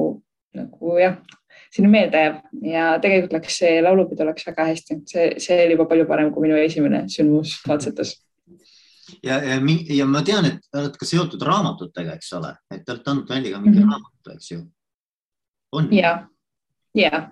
nagu 0.58 1.00
jah, 1.00 1.16
sinna 1.74 1.90
meelde 1.94 2.20
jääb. 2.20 2.44
Ja 2.68 2.92
tegelikult 3.02 3.40
läks 3.40 3.62
see 3.64 3.80
laulupidu 3.86 4.28
läks 4.28 4.52
väga 4.52 4.68
hästi, 4.74 5.00
see, 5.10 5.32
see 5.42 5.64
oli 5.64 5.78
juba 5.78 5.88
palju 5.94 6.10
parem 6.10 6.34
kui 6.34 6.50
minu 6.50 6.60
esimene 6.60 7.06
sündmus 7.14 7.56
katsetus 7.64 8.18
ja, 9.24 9.40
ja, 9.44 9.58
ja 9.98 10.06
ma 10.10 10.22
tean, 10.26 10.46
et 10.46 10.78
oled 10.80 10.96
ka 11.00 11.08
seotud 11.08 11.42
raamatutega, 11.42 12.18
eks 12.18 12.34
ole, 12.40 12.54
et 12.72 12.86
te 12.86 12.96
olete 12.96 13.12
andnud 13.12 13.30
välja 13.30 13.56
ka 13.56 13.62
mingi 13.64 13.80
mm 13.80 13.84
-hmm. 13.84 13.92
raamatu, 13.92 14.38
eks 14.38 14.52
ju? 14.52 14.62
ja, 15.92 16.28
ja. 16.96 17.30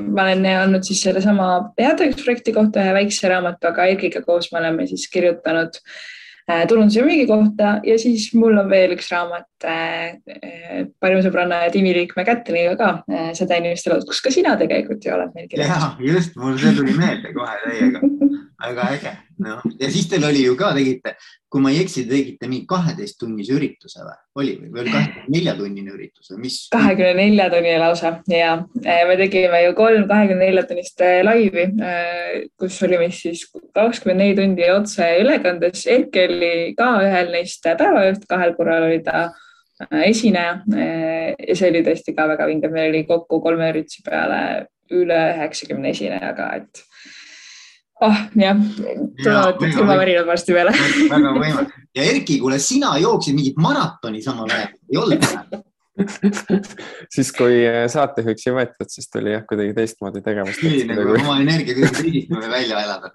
Ma 0.00 0.22
olen 0.22 0.46
andnud 0.46 0.84
siis 0.86 1.02
sellesama 1.02 1.46
heategevusprojekti 1.80 2.52
kohta 2.52 2.82
ühe 2.82 2.98
väikse 2.98 3.30
raamatu, 3.32 3.70
aga 3.70 3.86
Erkiga 3.92 4.22
koos 4.22 4.52
me 4.52 4.60
oleme 4.60 4.86
siis 4.86 5.08
kirjutanud 5.12 5.78
äh, 6.50 6.66
turunduse 6.68 7.00
ja 7.00 7.06
müügi 7.06 7.26
kohta. 7.26 7.78
Ja 7.84 7.98
siis 7.98 8.28
mul 8.34 8.58
on 8.60 8.70
veel 8.70 8.96
üks 8.96 9.10
raamat 9.12 9.68
äh, 9.68 10.18
äh 10.28 10.84
parima 11.00 11.24
sõbranna 11.24 11.64
ja 11.64 11.72
tiimiliikme 11.74 12.24
Kätliniga 12.24 12.76
ka. 12.80 12.90
Äh,, 13.10 13.32
seda 13.38 13.60
inimeste 13.60 13.90
elud, 13.90 14.06
kus 14.08 14.20
ka 14.24 14.32
sina 14.34 14.56
tegelikult 14.60 15.04
ju 15.04 15.14
oled 15.16 15.32
meil 15.34 15.48
kirjutatud. 15.48 16.04
ja 16.04 16.12
just, 16.18 16.36
mul 16.36 16.58
see 16.60 16.76
tuli 16.76 16.96
meelde 16.98 17.32
kohe 17.36 17.60
täiega. 17.64 18.00
Väga 18.64 18.84
äge, 18.94 19.10
noh 19.44 19.64
ja 19.80 19.90
siis 19.92 20.08
teil 20.10 20.24
oli 20.26 20.44
ju 20.44 20.56
ka, 20.58 20.72
tegite, 20.76 21.14
kui 21.52 21.62
ma 21.62 21.70
ei 21.70 21.82
eksi, 21.84 22.04
tegite 22.08 22.48
mingi 22.50 22.66
kaheteisttunnise 22.70 23.54
ürituse 23.54 24.02
või? 24.02 24.16
Oli 24.42 24.54
või, 24.58 24.70
oli 24.82 24.94
kahekümne 24.94 25.30
nelja 25.36 25.54
tunnine 25.58 25.94
üritus 25.94 26.32
või 26.32 26.40
mis? 26.46 26.58
kahekümne 26.74 27.14
nelja 27.20 27.46
tunnine 27.52 27.76
lausa 27.82 28.12
ja 28.30 28.50
eh, 28.82 29.04
me 29.08 29.16
tegime 29.20 29.62
ju 29.66 29.76
kolm 29.78 30.08
kahekümne 30.10 30.48
nelja 30.48 30.66
tunnist 30.68 31.04
eh, 31.04 31.20
laivi, 31.26 31.68
eh, 31.90 32.34
kus 32.60 32.80
olime 32.86 33.10
siis 33.14 33.46
kakskümmend 33.76 34.22
neli 34.24 34.36
tundi 34.38 34.68
otseülekandes. 34.72 35.86
Erki 35.94 36.26
oli 36.28 36.52
ka 36.78 36.90
ühel 37.04 37.32
neist 37.34 37.64
päevajuht, 37.64 38.28
kahel 38.30 38.54
korral 38.58 38.88
oli 38.88 39.00
ta 39.04 39.28
esineja 40.04 40.60
ja 40.70 41.54
see 41.58 41.70
oli 41.72 41.82
tõesti 41.86 42.14
ka 42.14 42.28
väga 42.30 42.46
vinge, 42.46 42.70
meil 42.70 42.92
oli 42.92 43.02
kokku 43.08 43.40
kolme 43.42 43.72
ürituse 43.72 44.04
peale 44.06 44.40
üle 44.94 45.20
üheksakümne 45.34 45.90
esinejaga, 45.90 46.50
et 46.60 46.84
oh 48.04 48.24
jah, 48.38 48.64
tulevad 49.22 49.62
silmavärinad 49.64 50.26
varsti 50.28 50.56
peale. 50.56 50.74
väga 51.10 51.36
võimas 51.38 51.78
ja 51.94 52.08
Erki, 52.08 52.40
kuule, 52.42 52.58
sina 52.62 52.96
jooksid 53.02 53.36
mingit 53.36 53.60
maratoni 53.62 54.22
samal 54.24 54.50
ajal, 54.50 54.74
ei 54.90 55.00
olnud 55.00 55.30
või? 55.30 55.62
siis, 57.14 57.28
kui 57.34 57.60
äh, 57.68 57.84
saatejuhiks 57.90 58.48
ei 58.48 58.54
võetud, 58.56 58.88
siis 58.90 59.06
tuli 59.12 59.30
jah, 59.30 59.44
kuidagi 59.46 59.76
teistmoodi 59.76 60.24
tegevust. 60.26 60.58
tuli 60.58 60.82
nagu 60.88 61.04
kui... 61.06 61.20
oma 61.22 61.36
energia 61.44 61.76
kuidagi 61.76 62.00
teisiti 62.00 62.40
välja 62.50 62.80
elada. 62.82 63.12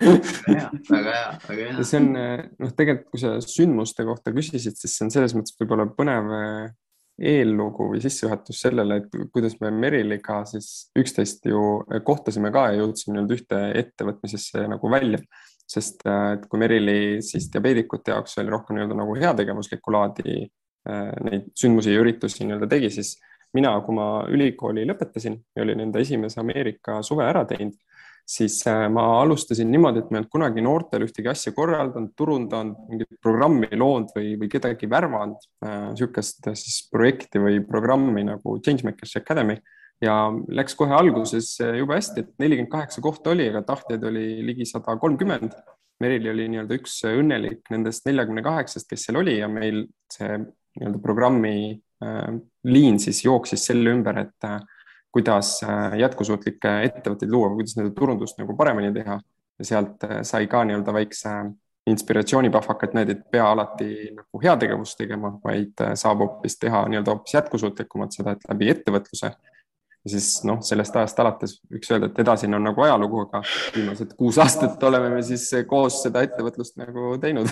väga 0.00 0.14
hea, 0.48 0.70
väga 0.88 1.18
hea, 1.18 1.34
väga 1.50 1.66
hea. 1.66 1.84
see 1.84 2.00
on 2.00 2.08
äh, 2.20 2.46
noh, 2.64 2.72
tegelikult 2.78 3.10
kui 3.12 3.20
sa 3.20 3.34
sündmuste 3.44 4.08
kohta 4.08 4.32
küsisid, 4.36 4.78
siis 4.80 4.96
see 4.96 5.04
on 5.04 5.12
selles 5.12 5.36
mõttes 5.36 5.58
võib-olla 5.60 5.84
põnev 5.98 6.32
äh, 6.38 6.72
eellugu 7.20 7.88
või 7.92 8.00
sissejuhatus 8.02 8.60
sellele, 8.64 8.98
et 8.98 9.16
kuidas 9.32 9.54
me 9.62 9.70
Meriliga 9.70 10.40
siis 10.50 10.90
üksteist 10.98 11.46
ju 11.46 11.60
kohtasime 12.06 12.50
ka 12.54 12.68
ja 12.72 12.80
jõudsime 12.80 13.14
nii-öelda 13.14 13.36
ühte 13.38 13.60
ettevõtmisesse 13.82 14.66
nagu 14.70 14.90
välja. 14.90 15.20
sest 15.66 16.02
äh, 16.06 16.34
et 16.34 16.42
kui 16.46 16.58
Merili 16.60 17.22
siis 17.24 17.46
diabeedikute 17.52 18.12
jaoks 18.12 18.38
oli 18.38 18.50
rohkem 18.52 18.76
nii-öelda 18.76 18.98
nagu 18.98 19.14
heategevuslikku 19.16 19.92
laadi 19.92 20.42
äh, 20.42 21.12
neid 21.24 21.46
sündmusi 21.56 21.94
ja 21.94 22.02
üritusi 22.02 22.44
nii-öelda 22.44 22.68
tegi, 22.68 22.90
siis 22.90 23.14
mina, 23.54 23.72
kui 23.80 23.94
ma 23.94 24.08
ülikooli 24.28 24.84
lõpetasin 24.84 25.38
ja 25.56 25.62
olin 25.62 25.80
enda 25.86 26.02
esimese 26.02 26.40
Ameerika 26.42 27.00
suve 27.02 27.24
ära 27.24 27.46
teinud 27.48 27.78
siis 28.24 28.58
äh, 28.66 28.86
ma 28.92 29.04
alustasin 29.20 29.68
niimoodi, 29.72 30.00
et 30.00 30.10
ma 30.10 30.18
ei 30.18 30.22
olnud 30.22 30.32
kunagi 30.32 30.64
noortele 30.64 31.08
ühtegi 31.08 31.28
asja 31.30 31.52
korraldanud, 31.56 32.14
turundanud, 32.16 32.86
mingit 32.88 33.18
programmi 33.22 33.68
loonud 33.76 34.14
või, 34.16 34.34
või 34.40 34.50
kedagi 34.52 34.88
värvanud 34.90 35.44
äh,, 35.64 35.90
niisugust 35.92 36.48
äh, 36.48 36.56
siis 36.58 36.82
projekti 36.92 37.42
või 37.42 37.60
programmi 37.68 38.24
nagu 38.26 38.58
Changemakers 38.64 39.16
Academy 39.20 39.58
ja 40.02 40.16
läks 40.48 40.76
kohe 40.78 40.96
alguses 40.96 41.54
äh, 41.62 41.76
jube 41.80 41.98
hästi, 41.98 42.24
et 42.24 42.34
nelikümmend 42.42 42.72
kaheksa 42.72 43.04
kohta 43.04 43.34
oli, 43.34 43.48
aga 43.52 43.64
tahtjaid 43.68 44.04
oli 44.10 44.26
ligi 44.46 44.66
sada 44.68 44.96
kolmkümmend. 45.00 45.56
Merili 46.02 46.32
oli 46.32 46.48
nii-öelda 46.50 46.74
üks 46.74 46.96
õnnelik 47.06 47.68
nendest 47.70 48.06
neljakümne 48.08 48.42
kaheksast, 48.42 48.88
kes 48.90 49.06
seal 49.06 49.20
oli 49.20 49.36
ja 49.38 49.48
meil 49.48 49.84
see 50.12 50.40
nii-öelda 50.40 51.00
programmi 51.02 51.56
äh, 52.02 52.32
liin 52.66 52.98
siis 53.02 53.22
jooksis 53.26 53.68
selle 53.68 53.92
ümber, 53.94 54.24
et 54.24 54.48
äh, 54.48 54.58
kuidas 55.14 55.60
äh, 55.62 55.94
jätkusuutlikke 56.02 56.70
ettevõtteid 56.88 57.30
luua, 57.30 57.52
kuidas 57.54 57.76
nende 57.78 57.94
turundust 57.94 58.40
nagu 58.40 58.56
paremini 58.58 58.90
teha 58.94 59.20
ja 59.58 59.66
sealt 59.68 60.02
äh, 60.08 60.22
sai 60.26 60.48
ka 60.50 60.64
nii-öelda 60.66 60.94
väikse 60.96 61.34
inspiratsioonipahvaka, 61.90 62.88
et 62.88 62.94
näed, 62.96 63.10
et 63.12 63.24
pea 63.30 63.44
alati 63.52 63.90
nagu 64.16 64.40
heategevust 64.42 64.96
tegema, 64.98 65.34
vaid 65.44 65.82
äh, 65.84 65.92
saab 66.00 66.24
hoopis 66.24 66.58
teha 66.58 66.86
nii-öelda 66.90 67.14
hoopis 67.14 67.36
jätkusuutlikumat 67.36 68.16
seda, 68.16 68.34
et 68.34 68.48
läbi 68.50 68.72
ettevõtluse. 68.72 69.30
ja 70.04 70.10
siis 70.10 70.32
noh, 70.48 70.58
sellest 70.64 70.96
ajast 70.98 71.22
alates 71.22 71.54
võiks 71.72 71.92
öelda, 71.94 72.10
et 72.10 72.18
edasine 72.24 72.58
on 72.58 72.66
nagu 72.72 72.82
ajalugu, 72.84 73.22
aga 73.28 73.44
viimased 73.76 74.16
kuus 74.18 74.40
aastat 74.42 74.82
oleme 74.82 75.14
me 75.14 75.22
siis 75.22 75.46
koos 75.70 76.02
seda 76.02 76.24
ettevõtlust 76.26 76.80
nagu 76.80 77.14
teinud 77.22 77.48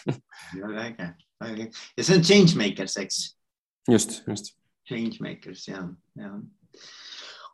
väga 0.64 0.88
äge, 0.88 1.10
väga 1.44 1.54
äge 1.54 1.70
ja 1.70 2.02
see 2.02 2.18
on 2.18 2.26
Changemakers, 2.32 2.98
eks? 3.04 3.22
just, 3.88 4.22
just. 4.26 4.56
Changemakers 4.88 5.68
ja, 5.68 5.86
ja 6.18 6.34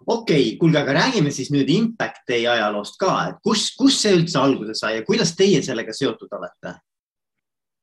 okei 0.07 0.41
okay,, 0.41 0.57
kuulge, 0.59 0.81
aga 0.83 0.97
räägime 0.99 1.33
siis 1.35 1.51
nüüd 1.55 1.71
Impact 1.71 2.25
Day 2.29 2.47
ajaloost 2.51 2.99
ka, 3.01 3.13
et 3.31 3.43
kus, 3.45 3.71
kus 3.79 4.01
see 4.03 4.17
üldse 4.19 4.41
alguse 4.41 4.75
sai 4.79 4.97
ja 4.99 5.05
kuidas 5.07 5.37
teie 5.39 5.63
sellega 5.63 5.95
seotud 5.97 6.33
olete? 6.39 6.77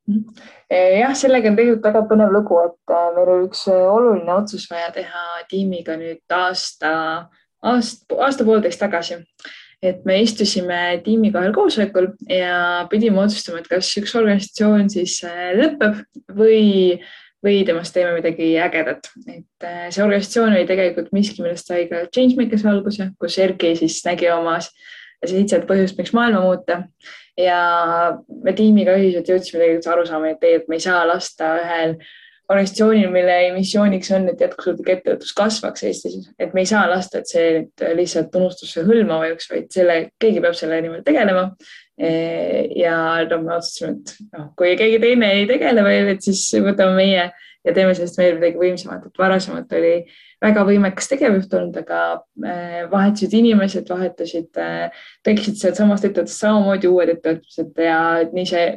jah, 0.09 1.13
sellega 1.17 1.51
on 1.51 1.57
tegelikult 1.59 1.85
väga 1.85 2.01
põnev 2.09 2.33
lugu, 2.33 2.57
et 2.65 2.93
äh, 2.95 3.07
meil 3.15 3.31
oli 3.35 3.47
üks 3.49 3.67
äh, 3.69 3.85
oluline 3.93 4.35
otsus 4.35 4.65
vaja 4.71 4.89
teha 4.95 5.25
tiimiga 5.51 5.97
nüüd 5.99 6.33
aasta, 6.33 6.91
aasta, 7.61 8.19
aasta-poolteist 8.27 8.81
tagasi. 8.81 9.23
et 9.79 10.01
me 10.03 10.17
istusime 10.19 10.99
tiimiga 11.05 11.39
ühel 11.39 11.53
koosolekul 11.55 12.09
ja 12.27 12.87
pidime 12.91 13.21
otsustama, 13.21 13.61
et 13.61 13.69
kas 13.71 13.93
üks 14.01 14.11
organisatsioon 14.19 14.89
siis 14.91 15.21
lõpeb 15.55 16.01
või 16.35 16.97
või 17.45 17.63
temast 17.67 17.93
teeme 17.95 18.17
midagi 18.17 18.51
ägedat. 18.59 19.09
et 19.27 19.65
äh, 19.65 19.87
see 19.89 20.03
organisatsioon 20.03 20.53
oli 20.53 20.67
tegelikult 20.67 21.11
miski, 21.15 21.43
millest 21.43 21.67
sai 21.71 21.87
ka 21.91 22.05
Changemakers 22.13 22.65
alguse, 22.67 23.11
kus 23.19 23.37
Erki 23.39 23.75
siis 23.79 24.01
nägi 24.05 24.29
omas 24.33 24.71
seitset 25.25 25.67
põhjust, 25.67 25.97
miks 25.99 26.13
maailma 26.15 26.41
muuta. 26.43 26.83
ja 27.39 27.59
me 28.43 28.51
tiimiga 28.53 28.97
ühiselt 28.99 29.29
jõudsime 29.29 29.61
tegelikult 29.61 29.93
arusaama, 29.93 30.33
et 30.33 30.41
ei, 30.43 30.57
et 30.59 30.65
me 30.67 30.75
ei 30.75 30.83
saa 30.83 31.05
lasta 31.07 31.53
ühel 31.61 31.93
organisatsioonil, 32.49 33.11
mille 33.13 33.35
missiooniks 33.53 34.09
on, 34.17 34.25
et 34.31 34.41
jätkusuutlik 34.41 34.89
ettevõtlus 34.95 35.35
kasvaks 35.37 35.85
Eestis, 35.85 36.31
et 36.41 36.55
me 36.57 36.65
ei 36.65 36.69
saa 36.69 36.87
lasta, 36.89 37.21
et 37.21 37.29
see 37.29 37.93
lihtsalt 37.95 38.35
unustusse 38.35 38.83
hõlma 38.87 39.21
vajuks, 39.21 39.51
vaid 39.51 39.69
selle, 39.71 39.99
keegi 40.19 40.41
peab 40.43 40.57
selle 40.57 40.81
nimel 40.83 41.05
tegelema 41.05 41.45
ja 41.99 42.95
no 43.27 43.41
me 43.43 43.57
otsustasime, 43.57 43.97
et 43.99 44.15
noh, 44.37 44.49
kui 44.57 44.75
keegi 44.79 45.01
teine 45.03 45.33
ei 45.35 45.45
tegele 45.49 45.83
veel, 45.83 46.13
et 46.13 46.23
siis 46.23 46.45
võtame 46.63 46.95
meie 46.95 47.25
ja 47.65 47.73
teeme 47.75 47.93
sellest 47.95 48.17
veel 48.19 48.37
midagi 48.37 48.59
võimsamat, 48.59 49.09
et 49.09 49.19
varasemalt 49.19 49.73
oli 49.75 49.93
väga 50.39 50.63
võimekas 50.67 51.09
tegevjuht 51.11 51.53
olnud, 51.59 51.79
aga 51.81 52.01
äh, 52.47 52.85
vahetusid 52.91 53.35
inimesed, 53.41 53.89
vahetusid, 53.91 54.49
äh, 54.61 55.03
tekkisid 55.27 55.59
sealtsamast 55.59 56.07
ettevõttest 56.07 56.39
samamoodi 56.39 56.91
uued 56.91 57.11
ettevõtmised 57.17 57.83
ja 57.83 57.99
nii 58.31 58.47
see 58.47 58.69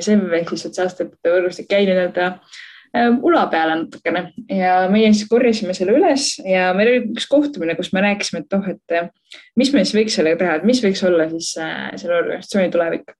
SEV 0.00 0.34
ehk 0.40 0.52
siis 0.52 0.66
sotsiaalsete 0.66 1.32
võrgustik 1.32 1.70
jäi 1.72 1.86
nii-öelda 1.88 2.32
ula 2.98 3.44
peale 3.50 3.76
natukene 3.84 4.22
ja 4.50 4.74
meie 4.90 5.12
siis 5.14 5.28
korjasime 5.30 5.74
selle 5.76 5.94
üles 5.94 6.32
ja 6.42 6.72
meil 6.74 6.90
oli 6.90 7.02
üks 7.12 7.28
kohtumine, 7.30 7.76
kus 7.78 7.92
me 7.94 8.02
rääkisime, 8.02 8.42
et 8.42 8.56
oh, 8.56 8.66
et 8.66 9.36
mis 9.60 9.70
me 9.74 9.84
siis 9.84 9.94
võiks 9.94 10.16
sellega 10.18 10.40
teha, 10.40 10.56
et 10.58 10.66
mis 10.66 10.82
võiks 10.82 11.02
olla 11.06 11.28
siis 11.30 11.52
selle 11.54 12.16
organisatsiooni 12.18 12.72
tulevik. 12.74 13.12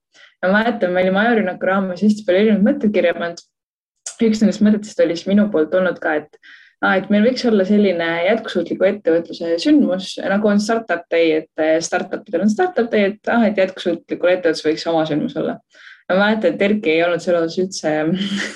ma 0.43 0.51
mäletan, 0.57 0.91
me 0.91 1.03
olime 1.05 1.21
ajarünnaku 1.23 1.69
raames 1.69 2.03
hästi 2.03 2.25
palju 2.27 2.41
erinevaid 2.41 2.67
mõtteid 2.67 2.95
kirja 2.97 3.13
pannud. 3.15 3.45
üks 4.21 4.41
nendest 4.43 4.65
mõtetest 4.65 5.05
oli 5.05 5.15
siis 5.15 5.29
minu 5.31 5.47
poolt 5.53 5.73
olnud 5.79 6.01
ka, 6.03 6.17
et 6.19 6.35
ah,, 6.83 6.97
et 6.97 7.07
meil 7.13 7.23
võiks 7.29 7.45
olla 7.47 7.63
selline 7.65 8.09
jätkusuutliku 8.25 8.89
ettevõtluse 8.89 9.55
sündmus 9.63 10.17
nagu 10.19 10.51
on 10.51 10.59
startup 10.59 11.07
day, 11.13 11.45
et 11.45 11.85
startup 11.85 12.27
idel 12.27 12.43
on 12.43 12.51
startup 12.51 12.91
day, 12.91 13.13
et 13.13 13.31
ah, 13.31 13.47
et 13.47 13.63
jätkusuutlikul 13.63 14.35
ettevõtlusel 14.35 14.73
võiks 14.73 14.87
oma 14.91 15.07
sündmus 15.07 15.39
olla 15.39 15.61
ma 16.11 16.27
mäletan, 16.27 16.55
et 16.55 16.61
Erki 16.67 16.93
ei 16.93 17.03
olnud 17.05 17.23
selle 17.23 17.41
osas 17.45 17.57
üldse 17.63 17.95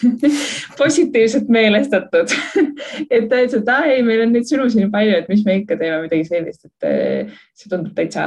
positiivselt 0.81 1.49
meelestatud 1.51 2.35
et 3.15 3.27
ta 3.29 3.39
ütles, 3.43 3.57
et 3.59 3.71
aa 3.71 3.85
ei, 3.89 4.03
meil 4.05 4.23
on 4.25 4.33
neid 4.35 4.47
sündmusi 4.49 4.79
nii 4.79 4.91
palju, 4.93 5.19
et 5.19 5.29
mis 5.31 5.43
me 5.45 5.57
ikka 5.61 5.77
teeme 5.79 6.01
midagi 6.05 6.27
sellist, 6.27 6.67
et 6.67 6.87
eh, 6.89 7.37
see 7.57 7.71
tundub 7.71 7.95
täitsa 7.97 8.25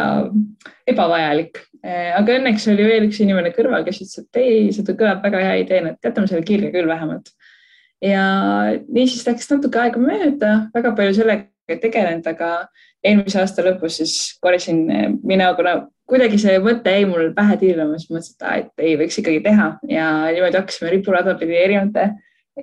ebavajalik. 0.88 1.60
Eh, 1.84 2.10
aga 2.16 2.38
õnneks 2.38 2.66
oli 2.72 2.86
veel 2.88 3.08
üks 3.08 3.20
inimene 3.24 3.52
kõrval, 3.56 3.84
kes 3.86 4.00
ütles, 4.02 4.24
et 4.24 4.40
ei, 4.40 4.56
see 4.74 4.86
kõlab 4.88 5.22
väga 5.24 5.42
hea 5.44 5.60
ideena, 5.62 5.94
et 5.94 6.10
jätame 6.10 6.30
selle 6.30 6.46
kirja 6.46 6.72
küll 6.74 6.90
vähemalt. 6.90 7.32
ja 8.02 8.24
niisiis 8.94 9.24
läks 9.26 9.48
natuke 9.50 9.80
aega 9.82 9.98
mööda, 9.98 10.50
väga 10.74 10.92
palju 10.98 11.16
sellega 11.16 11.78
tegelenud, 11.82 12.26
aga 12.30 12.68
eelmise 13.02 13.40
aasta 13.40 13.64
lõpus 13.66 13.98
siis 13.98 14.18
korjasin 14.42 14.84
eh, 14.90 15.08
mina, 15.22 15.52
kuna 15.58 15.80
kuidagi 16.08 16.38
see 16.40 16.56
mõte 16.64 16.92
jäi 16.94 17.04
mul 17.08 17.32
pähe 17.36 17.58
tiirlema, 17.60 17.98
siis 18.00 18.10
mõtlesin, 18.12 18.38
et, 18.38 18.70
et 18.70 18.86
ei 18.86 18.96
võiks 19.00 19.20
ikkagi 19.20 19.42
teha 19.44 19.68
ja 19.90 20.08
niimoodi 20.32 20.58
hakkasime 20.60 20.92
ripurada 20.94 21.34
pidi 21.40 21.56
erinevate 21.58 22.04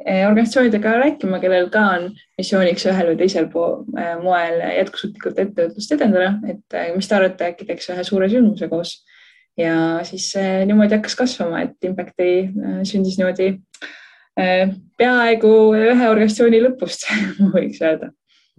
eh, 0.01 0.23
organisatsioonidega 0.25 0.95
rääkima, 1.03 1.39
kellel 1.43 1.69
ka 1.73 1.83
on 1.97 2.07
missiooniks 2.39 2.87
ühel 2.89 3.11
või 3.11 3.19
teisel 3.21 3.49
eh, 3.49 4.13
moel 4.23 4.61
jätkusuutlikult 4.79 5.43
ettevõtlust 5.45 5.97
edendada, 5.97 6.31
et 6.49 6.79
eh, 6.79 6.89
mis 6.97 7.09
te 7.09 7.19
arvate, 7.19 7.51
äkki 7.53 7.69
teeks 7.69 7.91
ühe 7.93 8.07
suure 8.07 8.31
sündmuse 8.33 8.71
koos. 8.71 8.97
ja 9.57 9.75
siis 10.03 10.33
niimoodi 10.67 10.97
hakkas 10.97 11.15
kasvama, 11.15 11.61
et 11.63 11.85
Impacti 11.87 12.31
sündis 12.83 13.15
niimoodi 13.21 13.53
peaaegu 14.99 15.51
ühe 15.77 16.09
organisatsiooni 16.09 16.59
lõpust 16.65 17.05
võiks 17.55 17.79
öelda. 17.79 18.09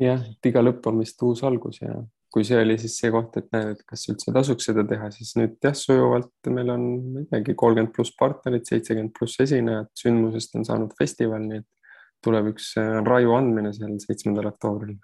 jah, 0.01 0.23
et 0.23 0.49
iga 0.49 0.63
lõpp 0.63 0.87
on 0.89 1.03
vist 1.03 1.21
uus 1.27 1.43
algus 1.45 1.83
ja 1.83 1.99
kui 2.37 2.45
see 2.45 2.59
oli 2.61 2.75
siis 2.77 2.99
see 3.01 3.09
koht, 3.09 3.33
et 3.41 3.47
näed, 3.55 3.71
et 3.73 3.79
kas 3.89 4.03
üldse 4.13 4.33
tasuks 4.35 4.67
seda 4.69 4.83
teha, 4.85 5.07
siis 5.15 5.31
nüüd 5.39 5.55
jah, 5.65 5.73
sujuvalt 5.73 6.51
meil 6.53 6.69
on 6.75 6.83
midagi 7.15 7.55
kolmkümmend 7.57 7.95
pluss 7.97 8.13
partnerit, 8.19 8.67
seitsekümmend 8.69 9.15
pluss 9.17 9.41
esinejat, 9.41 9.89
sündmusest 9.97 10.59
on 10.61 10.67
saanud 10.69 10.93
festival, 10.99 11.41
nii 11.49 11.63
et 11.63 11.95
tuleb 12.27 12.51
üks 12.53 12.75
äh, 12.77 12.99
raju 13.07 13.33
andmine 13.39 13.73
seal 13.73 13.95
seitsmendal 14.03 14.51
oktoobril 14.51 14.99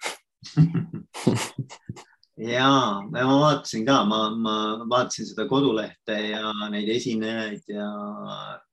ja 2.53 2.69
ma 3.09 3.25
vaatasin 3.31 3.87
ka, 3.87 3.97
ma, 4.11 4.19
ma 4.37 4.57
vaatasin 4.91 5.31
seda 5.31 5.47
kodulehte 5.49 6.19
ja 6.35 6.53
neid 6.73 6.91
esinejaid 6.93 7.65
ja, 7.73 7.89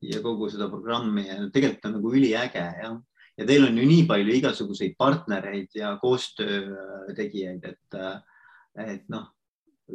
ja 0.03 0.19
kogu 0.25 0.49
seda 0.51 0.67
programmi 0.71 1.23
ja 1.29 1.37
tegelikult 1.53 1.87
on 1.87 1.95
nagu 2.01 2.11
üliäge 2.19 2.65
jah. 2.81 2.97
ja 3.39 3.47
teil 3.47 3.69
on 3.69 3.79
ju 3.79 3.87
nii 3.87 4.03
palju 4.09 4.35
igasuguseid 4.41 4.93
partnereid 4.99 5.71
ja 5.79 5.95
koostöö 6.03 6.75
tegijaid, 7.15 7.63
et 7.63 7.87
et 8.77 9.05
noh, 9.11 9.29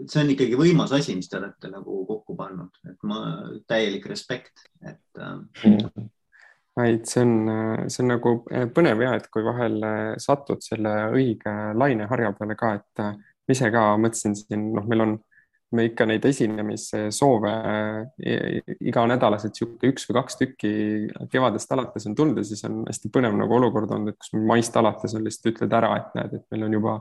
see 0.09 0.23
on 0.23 0.33
ikkagi 0.35 0.59
võimas 0.59 0.95
asi, 0.97 1.15
mis 1.19 1.31
te 1.31 1.39
olete 1.39 1.71
nagu 1.73 2.01
kokku 2.09 2.37
pannud, 2.39 2.75
et 2.91 3.07
ma 3.07 3.21
täielik 3.71 4.07
respekt, 4.11 4.67
et 4.83 5.23
äh.... 5.23 5.39
vaid 6.79 7.05
see 7.07 7.23
on, 7.23 7.35
see 7.87 8.03
on 8.03 8.11
nagu 8.11 8.33
põnev 8.75 9.05
ja 9.05 9.13
et 9.15 9.29
kui 9.31 9.45
vahel 9.47 9.79
satud 10.19 10.65
selle 10.65 10.95
õige 11.15 11.53
laineharja 11.79 12.33
peale 12.35 12.57
ka, 12.59 12.73
et 12.81 13.05
ma 13.05 13.55
ise 13.55 13.71
ka 13.71 13.93
mõtlesin 14.01 14.35
siin, 14.39 14.73
noh, 14.75 14.89
meil 14.91 15.05
on 15.05 15.15
me 15.75 15.89
ikka 15.89 16.07
neid 16.09 16.25
esinemissoove 16.29 17.53
iganädalaselt 18.91 19.59
sihuke 19.59 19.91
üks 19.93 20.09
või 20.09 20.19
kaks 20.21 20.39
tükki 20.41 20.73
kevadest 21.33 21.73
alates 21.75 22.07
on 22.11 22.17
tulnud 22.19 22.41
ja 22.41 22.47
siis 22.47 22.65
on 22.69 22.83
hästi 22.89 23.11
põnev 23.15 23.37
nagu 23.39 23.57
olukord 23.59 23.91
olnud, 23.95 24.15
et 24.15 24.21
kus 24.21 24.35
maist 24.39 24.77
alates 24.79 25.17
on 25.17 25.25
lihtsalt 25.27 25.53
ütled 25.53 25.79
ära, 25.79 25.95
et 26.01 26.19
näed, 26.19 26.37
et 26.39 26.47
meil 26.55 26.69
on 26.69 26.79
juba 26.79 26.99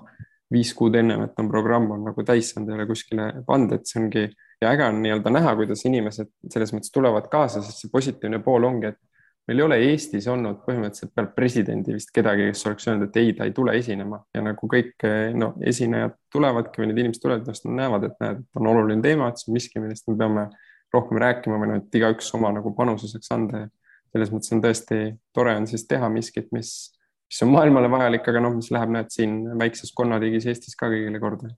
viis 0.51 0.73
kuud 0.77 0.95
ennem, 0.95 1.23
et 1.25 1.39
on 1.39 1.49
programm 1.49 1.91
on 1.95 2.03
nagu 2.09 2.25
täis 2.27 2.51
saanud, 2.51 2.69
ei 2.69 2.77
ole 2.79 2.89
kuskile 2.89 3.29
pannud, 3.47 3.73
et 3.77 3.87
see 3.89 4.01
ongi 4.01 4.27
ja 4.61 4.73
äge 4.73 4.85
on 4.85 5.01
nii-öelda 5.03 5.31
näha, 5.33 5.55
kuidas 5.59 5.85
inimesed 5.87 6.29
selles 6.51 6.73
mõttes 6.75 6.93
tulevad 6.93 7.27
kaasa, 7.31 7.63
sest 7.63 7.83
see 7.83 7.91
positiivne 7.93 8.39
pool 8.43 8.67
ongi, 8.67 8.93
et 8.93 8.99
meil 9.47 9.59
ei 9.59 9.65
ole 9.65 9.77
Eestis 9.89 10.27
olnud 10.31 10.61
põhimõtteliselt 10.67 11.11
peale 11.15 11.31
presidendi 11.35 11.95
vist 11.95 12.13
kedagi, 12.15 12.47
kes 12.51 12.65
oleks 12.69 12.87
öelnud, 12.87 13.09
et 13.09 13.19
ei, 13.19 13.33
ta 13.37 13.47
ei 13.47 13.55
tule 13.55 13.75
esinema. 13.75 14.21
Ja 14.35 14.43
nagu 14.45 14.69
kõik 14.71 15.03
no 15.39 15.53
esinejad 15.67 16.15
tulevadki 16.31 16.81
või 16.81 16.91
need 16.91 17.01
inimesed 17.03 17.23
tulevad, 17.23 17.49
sest 17.49 17.67
nad 17.67 17.81
näevad, 17.81 18.07
et 18.07 18.23
näed, 18.23 18.43
et 18.45 18.61
on 18.61 18.71
oluline 18.71 19.03
teema, 19.03 19.29
et 19.29 19.41
see 19.41 19.51
on 19.51 19.57
miski, 19.57 19.83
millest 19.83 20.07
me 20.07 20.15
peame 20.21 20.47
rohkem 20.93 21.19
rääkima 21.25 21.59
või 21.59 21.71
noh, 21.73 21.81
et 21.81 21.99
igaüks 21.99 22.31
oma 22.37 22.53
nagu 22.55 22.71
panuse 22.77 23.09
saaks 23.11 23.33
anda. 23.35 23.65
Ja 23.65 24.13
selles 24.13 24.31
mõttes 24.31 24.53
on 24.55 24.63
tõesti 24.63 24.99
tore 25.35 25.57
on 25.57 25.67
siis 25.67 25.87
teha 25.89 26.07
miskit, 26.13 26.51
mis 26.55 26.93
mis 27.33 27.41
on 27.41 27.49
maailmale 27.49 27.89
vajalik, 27.89 28.27
aga 28.29 28.41
noh, 28.45 28.53
mis 28.53 28.69
läheb, 28.73 28.91
näed 28.93 29.09
siin 29.13 29.37
väikses 29.57 29.89
konnatiigis 29.97 30.45
Eestis 30.51 30.77
ka 30.77 30.91
kõigile 30.91 31.21
korda. 31.21 31.49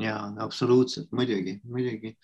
ja 0.00 0.16
absoluutselt, 0.40 1.10
muidugi, 1.12 1.58
muidugi 1.68 2.14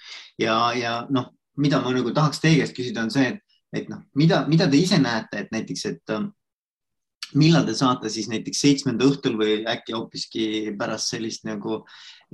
ja, 0.40 0.72
ja 0.76 0.92
noh, 1.12 1.30
mida 1.56 1.80
ma 1.84 1.92
nagu 1.92 2.12
tahaks 2.16 2.40
teie 2.40 2.60
käest 2.60 2.76
küsida, 2.76 3.04
on 3.04 3.12
see, 3.12 3.28
et, 3.32 3.58
et 3.76 3.88
noh, 3.92 4.04
mida, 4.16 4.42
mida 4.48 4.68
te 4.68 4.80
ise 4.80 5.00
näete, 5.00 5.42
et 5.44 5.50
näiteks, 5.52 5.84
et 5.88 6.12
ähm, 6.14 6.30
millal 7.36 7.66
te 7.68 7.74
saate 7.76 8.12
siis 8.12 8.28
näiteks 8.32 8.60
seitsmenda 8.64 9.08
õhtul 9.08 9.36
või 9.40 9.58
äkki 9.68 9.96
hoopiski 9.96 10.46
pärast 10.80 11.12
sellist 11.12 11.44
nagu 11.48 11.82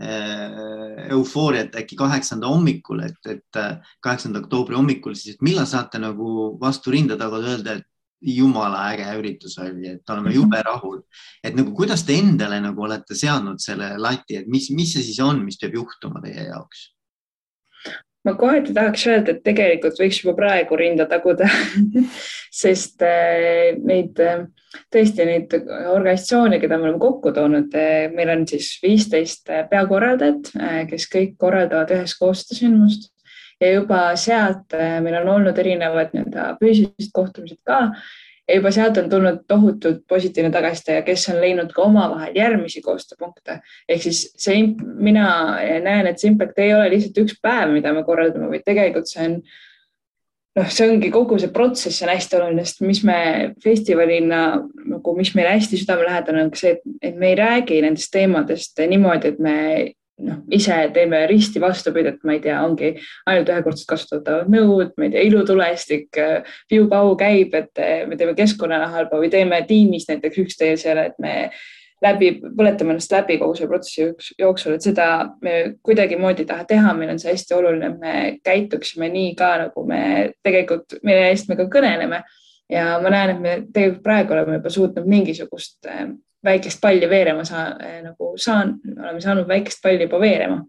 äh, 0.02 1.08
eufooriat 1.14 1.74
äkki 1.82 1.98
kaheksanda 1.98 2.50
hommikul, 2.50 3.02
et, 3.06 3.18
et 3.30 3.62
äh, 3.62 3.78
kaheksanda 4.02 4.42
oktoobri 4.42 4.78
hommikul 4.78 5.18
siis, 5.18 5.34
et 5.34 5.46
millal 5.46 5.66
saate 5.70 6.02
nagu 6.02 6.54
vastu 6.62 6.94
rinda 6.94 7.18
tagada 7.18 7.56
öelda, 7.56 7.78
et 7.78 7.90
jumala 8.20 8.88
äge 8.92 9.06
üritus 9.18 9.58
oli, 9.58 9.88
et 9.96 10.10
oleme 10.10 10.30
mhm. 10.30 10.36
jube 10.38 10.62
rahul. 10.64 11.02
et 11.44 11.54
nagu, 11.56 11.74
kuidas 11.76 12.04
te 12.06 12.16
endale 12.18 12.60
nagu 12.60 12.86
olete 12.86 13.16
seadnud 13.18 13.60
selle 13.60 13.94
lati, 13.98 14.40
et 14.40 14.48
mis, 14.50 14.70
mis 14.70 14.94
see 14.94 15.04
siis 15.04 15.20
on, 15.20 15.44
mis 15.44 15.60
peab 15.60 15.76
juhtuma 15.80 16.22
teie 16.24 16.48
jaoks? 16.48 16.90
ma 18.24 18.34
kohati 18.40 18.72
tahaks 18.74 19.06
öelda, 19.10 19.34
et 19.34 19.44
tegelikult 19.44 19.98
võiks 20.00 20.22
juba 20.22 20.34
praegu 20.38 20.76
rinda 20.80 21.06
taguda 21.10 21.48
sest 22.62 23.04
äh, 23.04 23.74
neid 23.84 24.20
äh, 24.22 24.46
tõesti 24.92 25.26
neid 25.28 25.52
organisatsioone, 25.54 26.58
keda 26.62 26.78
me 26.78 26.88
oleme 26.88 27.02
kokku 27.02 27.34
toonud, 27.36 27.74
äh, 27.78 28.06
meil 28.14 28.32
on 28.32 28.46
siis 28.48 28.72
viisteist 28.82 29.52
peakorraldajat, 29.70 30.54
kes 30.90 31.08
kõik 31.12 31.36
korraldavad 31.40 31.92
üheskoos 31.98 32.46
seda 32.46 32.62
sündmust 32.62 33.10
ja 33.64 33.72
juba 33.78 34.04
sealt 34.20 34.76
äh, 34.76 35.00
meil 35.04 35.18
on 35.22 35.32
olnud 35.38 35.58
erinevad 35.58 36.14
nii-öelda 36.14 36.54
füüsilised 36.60 37.12
kohtumised 37.16 37.60
ka 37.66 37.80
ja 38.48 38.58
juba 38.58 38.70
sealt 38.74 38.98
on 39.00 39.10
tulnud 39.10 39.44
tohutult 39.48 40.02
positiivne 40.08 40.52
tagasiside 40.52 41.02
kes 41.06 41.28
on 41.32 41.40
leidnud 41.40 41.72
ka 41.72 41.82
omavahel 41.82 42.36
järgmisi 42.36 42.82
koostööpunkte. 42.84 43.60
ehk 43.88 44.02
siis 44.02 44.26
see, 44.36 44.66
mina 44.78 45.28
näen, 45.84 46.06
et 46.06 46.20
see 46.20 46.32
impact 46.32 46.58
ei 46.58 46.74
ole 46.74 46.90
lihtsalt 46.92 47.22
üks 47.24 47.38
päev, 47.42 47.72
mida 47.72 47.92
me 47.96 48.04
korraldame, 48.04 48.50
vaid 48.52 48.66
tegelikult 48.66 49.08
see 49.08 49.28
on 49.28 49.38
noh, 50.58 50.70
see 50.70 50.88
ongi 50.90 51.10
kogu 51.14 51.38
see 51.40 51.52
protsess 51.54 52.04
on 52.04 52.12
hästi 52.12 52.38
oluline, 52.38 52.64
sest 52.66 52.84
mis 52.86 53.02
me 53.06 53.18
festivalina 53.64 54.44
nagu, 54.84 55.16
mis 55.16 55.34
meile 55.34 55.56
hästi 55.56 55.80
südamelähedane 55.80 56.44
on 56.44 56.54
ka 56.54 56.60
see, 56.60 56.78
et 57.02 57.18
me 57.18 57.32
ei 57.32 57.38
räägi 57.40 57.80
nendest 57.84 58.12
teemadest 58.14 58.84
niimoodi, 58.92 59.34
et 59.34 59.42
me 59.42 59.56
noh, 60.22 60.40
ise 60.54 60.76
teeme 60.94 61.24
risti 61.26 61.60
vastupidi, 61.62 62.12
et 62.14 62.26
ma 62.26 62.36
ei 62.36 62.42
tea, 62.44 62.58
ongi 62.62 62.92
ainult 63.26 63.50
ühekordselt 63.50 63.88
kasutatavad 63.90 64.50
nõud, 64.52 64.92
ma 64.98 65.08
ei 65.08 65.14
tea, 65.14 65.24
ilutulestik, 65.30 66.20
piu-pau 66.70 67.14
käib, 67.20 67.56
et 67.58 67.84
me 68.08 68.18
teeme 68.20 68.36
keskkonnale 68.38 68.90
halba 68.92 69.18
või 69.22 69.32
teeme 69.32 69.62
tiimis 69.68 70.06
näiteks 70.10 70.44
üksteisele, 70.44 71.08
et 71.10 71.18
me 71.22 71.34
läbi, 72.04 72.30
põletame 72.44 72.94
ennast 72.94 73.12
läbi 73.14 73.38
kogu 73.40 73.56
selle 73.58 73.70
protsessi 73.72 74.34
jooksul, 74.38 74.76
et 74.76 74.86
seda 74.86 75.08
me 75.44 75.56
kuidagimoodi 75.84 76.44
ei 76.44 76.50
taha 76.50 76.66
teha, 76.68 76.94
meil 76.96 77.14
on 77.14 77.20
see 77.22 77.32
hästi 77.32 77.56
oluline, 77.56 77.90
et 77.90 78.00
me 78.00 78.14
käituksime 78.44 79.08
nii 79.12 79.34
ka, 79.38 79.50
nagu 79.64 79.86
me 79.88 80.02
tegelikult, 80.44 80.98
mille 81.06 81.30
eest 81.30 81.50
me 81.50 81.58
ka 81.58 81.68
kõneleme. 81.72 82.22
ja 82.72 82.98
ma 83.02 83.10
näen, 83.12 83.34
et 83.34 83.40
me 83.40 83.56
tegelikult 83.72 84.02
praegu 84.02 84.32
oleme 84.32 84.56
juba 84.56 84.70
suutnud 84.72 85.08
mingisugust 85.08 85.84
väikest 86.44 86.80
palli 86.80 87.08
veerema 87.10 87.44
saa, 87.44 87.68
eh, 87.80 88.02
nagu 88.02 88.34
saan, 88.36 88.76
oleme 88.98 89.20
saanud 89.20 89.48
väikest 89.48 89.82
palli 89.82 90.06
juba 90.06 90.20
veerema. 90.20 90.60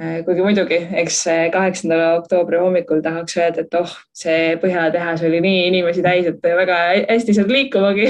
Eh, 0.00 0.22
kuigi 0.24 0.42
muidugi, 0.42 0.78
eks 1.02 1.24
kaheksanda 1.52 2.14
oktoobri 2.14 2.58
hommikul 2.58 3.02
tahaks 3.04 3.36
öelda, 3.36 3.66
et 3.66 3.74
oh, 3.74 3.96
see 4.16 4.54
Põhjala 4.62 4.92
tehas 4.94 5.22
oli 5.26 5.42
nii 5.44 5.66
inimesi 5.68 6.02
täis, 6.02 6.30
et 6.30 6.40
väga 6.42 6.78
hästi 7.10 7.34
saad 7.36 7.52
liikumagi 7.52 8.06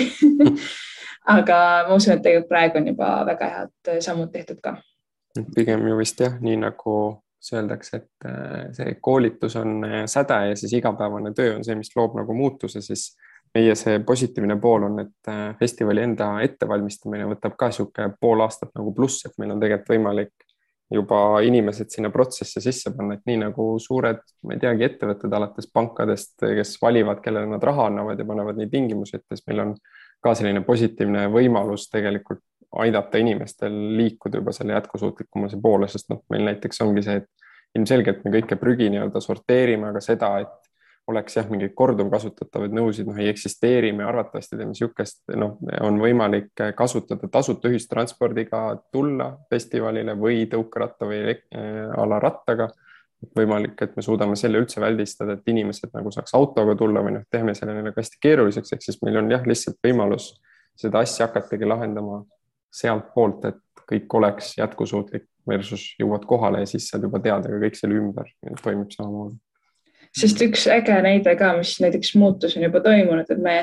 aga 1.39 1.57
ma 1.89 1.97
usun, 1.97 2.15
et 2.15 2.23
tegelikult 2.23 2.53
praegu 2.53 2.79
on 2.81 2.93
juba 2.93 3.09
väga 3.27 3.51
head 3.55 3.91
sammud 4.07 4.31
tehtud 4.33 4.61
ka. 4.63 4.77
pigem 5.55 5.89
ju 5.89 5.99
vist 5.99 6.21
jah, 6.21 6.39
nii 6.41 6.61
nagu 6.63 6.95
öeldakse, 7.41 7.97
et 7.97 8.29
eh, 8.29 8.71
see 8.77 8.95
koolitus 9.01 9.57
on 9.57 9.81
säde 10.07 10.39
ja 10.51 10.57
siis 10.57 10.77
igapäevane 10.77 11.33
töö 11.35 11.57
on 11.57 11.65
see, 11.65 11.75
mis 11.75 11.91
loob 11.97 12.15
nagu 12.21 12.37
muutuse, 12.37 12.85
siis 12.85 13.15
meie 13.55 13.75
see 13.79 13.99
positiivne 14.07 14.57
pool 14.63 14.87
on, 14.87 15.01
et 15.03 15.31
äh, 15.31 15.57
festivali 15.59 16.05
enda 16.07 16.37
ettevalmistamine 16.45 17.27
võtab 17.33 17.57
ka 17.59 17.71
niisugune 17.71 18.15
pool 18.21 18.45
aastat 18.45 18.71
nagu 18.79 18.95
pluss, 18.95 19.25
et 19.27 19.35
meil 19.43 19.55
on 19.55 19.63
tegelikult 19.63 19.95
võimalik 19.95 20.47
juba 20.91 21.41
inimesed 21.47 21.91
sinna 21.91 22.11
protsessi 22.11 22.61
sisse 22.63 22.91
panna, 22.97 23.15
et 23.15 23.27
nii 23.29 23.39
nagu 23.45 23.67
suured, 23.83 24.23
ma 24.47 24.57
ei 24.57 24.63
teagi, 24.63 24.87
ettevõtted 24.89 25.35
alates 25.39 25.69
pankadest, 25.71 26.35
kes 26.43 26.77
valivad, 26.83 27.21
kellele 27.23 27.47
nad 27.47 27.63
raha 27.63 27.87
annavad 27.91 28.19
ja 28.19 28.27
panevad 28.27 28.59
neid 28.59 28.73
tingimusi 28.73 29.19
ette, 29.19 29.37
siis 29.37 29.47
meil 29.47 29.65
on 29.67 29.75
ka 30.21 30.35
selline 30.35 30.65
positiivne 30.67 31.29
võimalus 31.33 31.87
tegelikult 31.93 32.43
aidata 32.83 33.19
inimestel 33.19 33.77
liikuda 33.99 34.43
juba 34.43 34.55
selle 34.55 34.75
jätkusuutlikumuse 34.77 35.59
poole, 35.63 35.89
sest 35.91 36.11
noh, 36.11 36.25
meil 36.31 36.47
näiteks 36.51 36.83
ongi 36.85 37.07
see, 37.07 37.23
et 37.23 37.79
ilmselgelt 37.79 38.25
me 38.25 38.35
kõike 38.35 38.59
prügi 38.59 38.91
nii-öelda 38.91 39.23
sorteerime, 39.23 39.91
aga 39.91 40.03
seda, 40.03 40.33
et 40.43 40.70
oleks 41.11 41.37
jah, 41.37 41.49
mingeid 41.51 41.73
korduvkasutatavaid 41.79 42.75
nõusid, 42.75 43.09
noh 43.09 43.19
ei 43.21 43.31
eksisteeri, 43.31 43.93
me 43.97 44.07
arvatavasti 44.07 44.57
teeme 44.57 44.73
niisugust, 44.73 45.23
noh, 45.39 45.57
on 45.87 45.99
võimalik 46.01 46.63
kasutada 46.79 47.29
tasuta 47.33 47.71
ühistranspordiga 47.71 48.63
tulla 48.95 49.33
festivalile 49.51 50.17
või 50.19 50.45
tõukeratta 50.51 51.09
või 51.11 51.35
äh, 51.35 51.91
ala 51.99 52.21
rattaga. 52.23 52.71
võimalik, 53.37 53.75
et 53.85 53.97
me 53.97 54.03
suudame 54.03 54.37
selle 54.37 54.63
üldse 54.63 54.81
väldistada, 54.81 55.35
et 55.37 55.49
inimesed 55.53 55.91
nagu 55.93 56.09
saaks 56.11 56.33
autoga 56.35 56.73
tulla 56.75 57.03
või 57.05 57.19
noh, 57.19 57.27
teeme 57.31 57.55
selle 57.55 57.75
neile 57.77 57.93
hästi 57.97 58.17
keeruliseks, 58.21 58.73
ehk 58.73 58.83
siis 58.83 58.97
meil 59.05 59.19
on 59.21 59.29
jah, 59.31 59.45
lihtsalt 59.47 59.77
võimalus 59.85 60.31
seda 60.77 61.03
asja 61.05 61.27
hakatagi 61.27 61.69
lahendama 61.69 62.23
sealtpoolt, 62.73 63.45
et 63.45 63.85
kõik 63.91 64.17
oleks 64.17 64.55
jätkusuutlik 64.57 65.29
versus 65.49 65.85
jõuad 66.01 66.25
kohale 66.25 66.65
ja 66.65 66.73
siis 66.73 66.89
saad 66.89 67.05
juba 67.05 67.21
teada 67.21 67.51
ka 67.51 67.61
kõik 67.61 67.77
selle 67.77 68.01
ümber 68.01 68.33
toimib 68.63 68.93
samamoodi 68.95 69.37
sest 70.17 70.43
üks 70.43 70.67
äge 70.71 70.97
näide 71.05 71.35
ka, 71.39 71.53
mis 71.59 71.77
näiteks 71.83 72.15
muutus 72.19 72.57
on 72.57 72.67
juba 72.67 72.83
toimunud, 72.85 73.31
et 73.31 73.43
me 73.43 73.57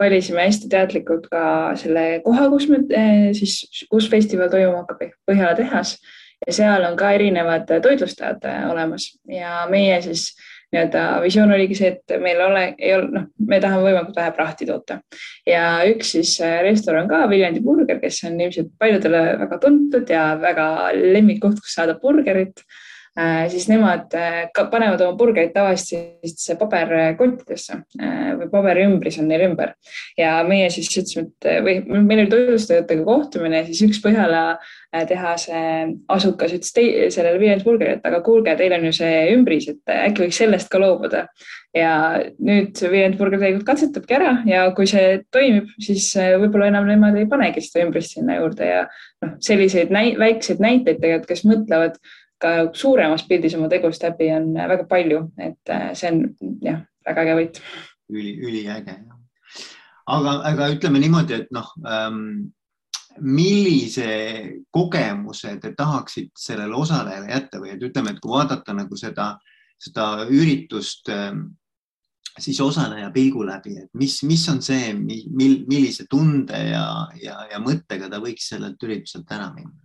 valisime 0.00 0.46
hästi 0.46 0.70
teadlikult 0.72 1.28
ka 1.32 1.42
selle 1.80 2.22
koha, 2.24 2.48
kus 2.52 2.68
me 2.70 2.80
eh, 2.96 3.26
siis, 3.36 3.60
kus 3.90 4.08
festival 4.12 4.50
toimuma 4.52 4.84
hakkab 4.84 5.04
ehk 5.08 5.18
Põhjala 5.28 5.56
tehas. 5.58 5.98
Ja 6.46 6.54
seal 6.56 6.86
on 6.88 6.94
ka 6.96 7.10
erinevad 7.12 7.68
toitlustajad 7.84 8.46
eh, 8.48 8.62
olemas. 8.70 9.10
Ja 9.28 9.66
meie 9.70 10.00
siis 10.04 10.30
nii-öelda 10.70 11.02
visioon 11.24 11.52
oligi 11.52 11.76
see, 11.76 11.90
et 11.96 12.12
meil 12.22 12.40
ole, 12.44 12.62
ei 12.78 12.94
ole, 12.94 13.08
noh, 13.12 13.24
me 13.50 13.58
tahame 13.60 13.88
võimalikult 13.88 14.20
vähe 14.20 14.32
prahti 14.36 14.68
toota. 14.68 15.00
Ja 15.48 15.64
üks 15.90 16.14
siis 16.14 16.36
eh, 16.40 16.60
restoran 16.64 17.10
ka, 17.10 17.26
Viljandi 17.28 17.60
Burger, 17.64 17.98
kes 18.00 18.22
on 18.30 18.40
ilmselt 18.40 18.70
paljudele 18.80 19.24
väga 19.42 19.58
tuntud 19.60 20.14
ja 20.14 20.30
väga 20.40 20.68
lemmikkoht, 20.96 21.60
kus 21.60 21.76
saada 21.76 21.98
burgerit 22.00 22.64
siis 23.50 23.66
nemad 23.68 24.14
äh, 24.16 24.48
panevad 24.70 25.00
oma 25.04 25.16
burgerid 25.18 25.52
tavaliselt 25.54 26.60
paberkottidesse 26.60 27.80
äh, 28.00 28.30
või 28.38 28.50
paberiümbris 28.52 29.18
on 29.20 29.28
neil 29.30 29.48
ümber. 29.48 29.74
Ja 30.18 30.38
meie 30.46 30.70
siis 30.72 30.90
ütlesime, 30.94 31.28
et 31.28 31.64
või 31.66 32.04
meil 32.06 32.24
oli 32.24 32.30
toitlustajatega 32.32 33.06
kohtumine, 33.06 33.64
siis 33.68 33.82
üks 33.88 34.00
Põhjala 34.00 34.58
tehase 35.06 35.58
asukas 36.10 36.54
ütles 36.56 37.14
sellele 37.14 37.38
Viljandi 37.38 37.66
burgerile, 37.66 37.98
et 38.00 38.06
aga 38.08 38.22
kuulge, 38.26 38.56
teil 38.58 38.72
on 38.74 38.88
ju 38.88 38.94
see 38.96 39.18
ümbris, 39.34 39.68
et 39.70 39.92
äkki 39.94 40.24
võiks 40.24 40.40
sellest 40.40 40.70
ka 40.72 40.80
loobuda. 40.82 41.26
Ja 41.76 41.92
nüüd 42.42 42.80
Viljandi 42.80 43.20
burger 43.20 43.38
tegelikult 43.38 43.68
katsetabki 43.68 44.16
ära 44.16 44.32
ja 44.48 44.64
kui 44.74 44.88
see 44.90 45.20
toimib, 45.34 45.68
siis 45.82 46.08
võib-olla 46.16 46.72
enam 46.72 46.88
nemad 46.90 47.18
ei 47.20 47.28
panegi 47.30 47.62
seda 47.62 47.84
ümbrist 47.84 48.16
sinna 48.16 48.40
juurde 48.40 48.66
ja 48.66 48.80
noh, 49.22 49.36
selliseid 49.44 49.92
näi 49.94 50.16
väikseid 50.18 50.62
näiteid 50.64 50.98
tegelikult, 50.98 51.28
kes 51.30 51.46
mõtlevad 51.46 52.00
ka 52.40 52.52
suuremas 52.76 53.24
pildis 53.28 53.54
oma 53.58 53.68
tegust 53.72 54.04
läbi 54.04 54.30
on 54.34 54.52
väga 54.54 54.86
palju, 54.90 55.24
et 55.38 55.72
äh, 55.72 55.90
see 55.98 56.12
on 56.12 56.22
jah, 56.64 56.80
väga 57.06 57.26
äge 57.26 57.36
võit. 57.40 57.60
üli, 58.10 58.32
üliäge. 58.42 58.96
aga, 60.06 60.40
aga 60.50 60.70
ütleme 60.74 61.02
niimoodi, 61.02 61.42
et 61.42 61.52
noh 61.54 61.68
ähm, 61.86 62.50
millise 63.20 64.10
kogemuse 64.72 65.56
te 65.62 65.74
tahaksite 65.76 66.38
sellele 66.38 66.74
osalejale 66.74 67.30
jätta 67.30 67.60
või 67.62 67.74
et 67.74 67.82
ütleme, 67.82 68.14
et 68.14 68.20
kui 68.22 68.32
vaadata 68.32 68.74
nagu 68.74 68.96
seda, 68.96 69.32
seda 69.78 70.26
üritust 70.30 71.10
ähm, 71.12 71.44
siis 72.38 72.60
osaleja 72.60 73.10
pilgu 73.14 73.44
läbi, 73.46 73.76
et 73.82 73.90
mis, 73.98 74.20
mis 74.28 74.46
on 74.52 74.60
see, 74.62 74.92
mil, 74.94 75.60
millise 75.68 76.06
tunde 76.10 76.58
ja, 76.70 76.86
ja, 77.20 77.36
ja 77.50 77.60
mõttega 77.62 78.08
ta 78.10 78.20
võiks 78.22 78.48
sellelt 78.52 78.82
ürituselt 78.86 79.30
ära 79.34 79.50
minna? 79.54 79.76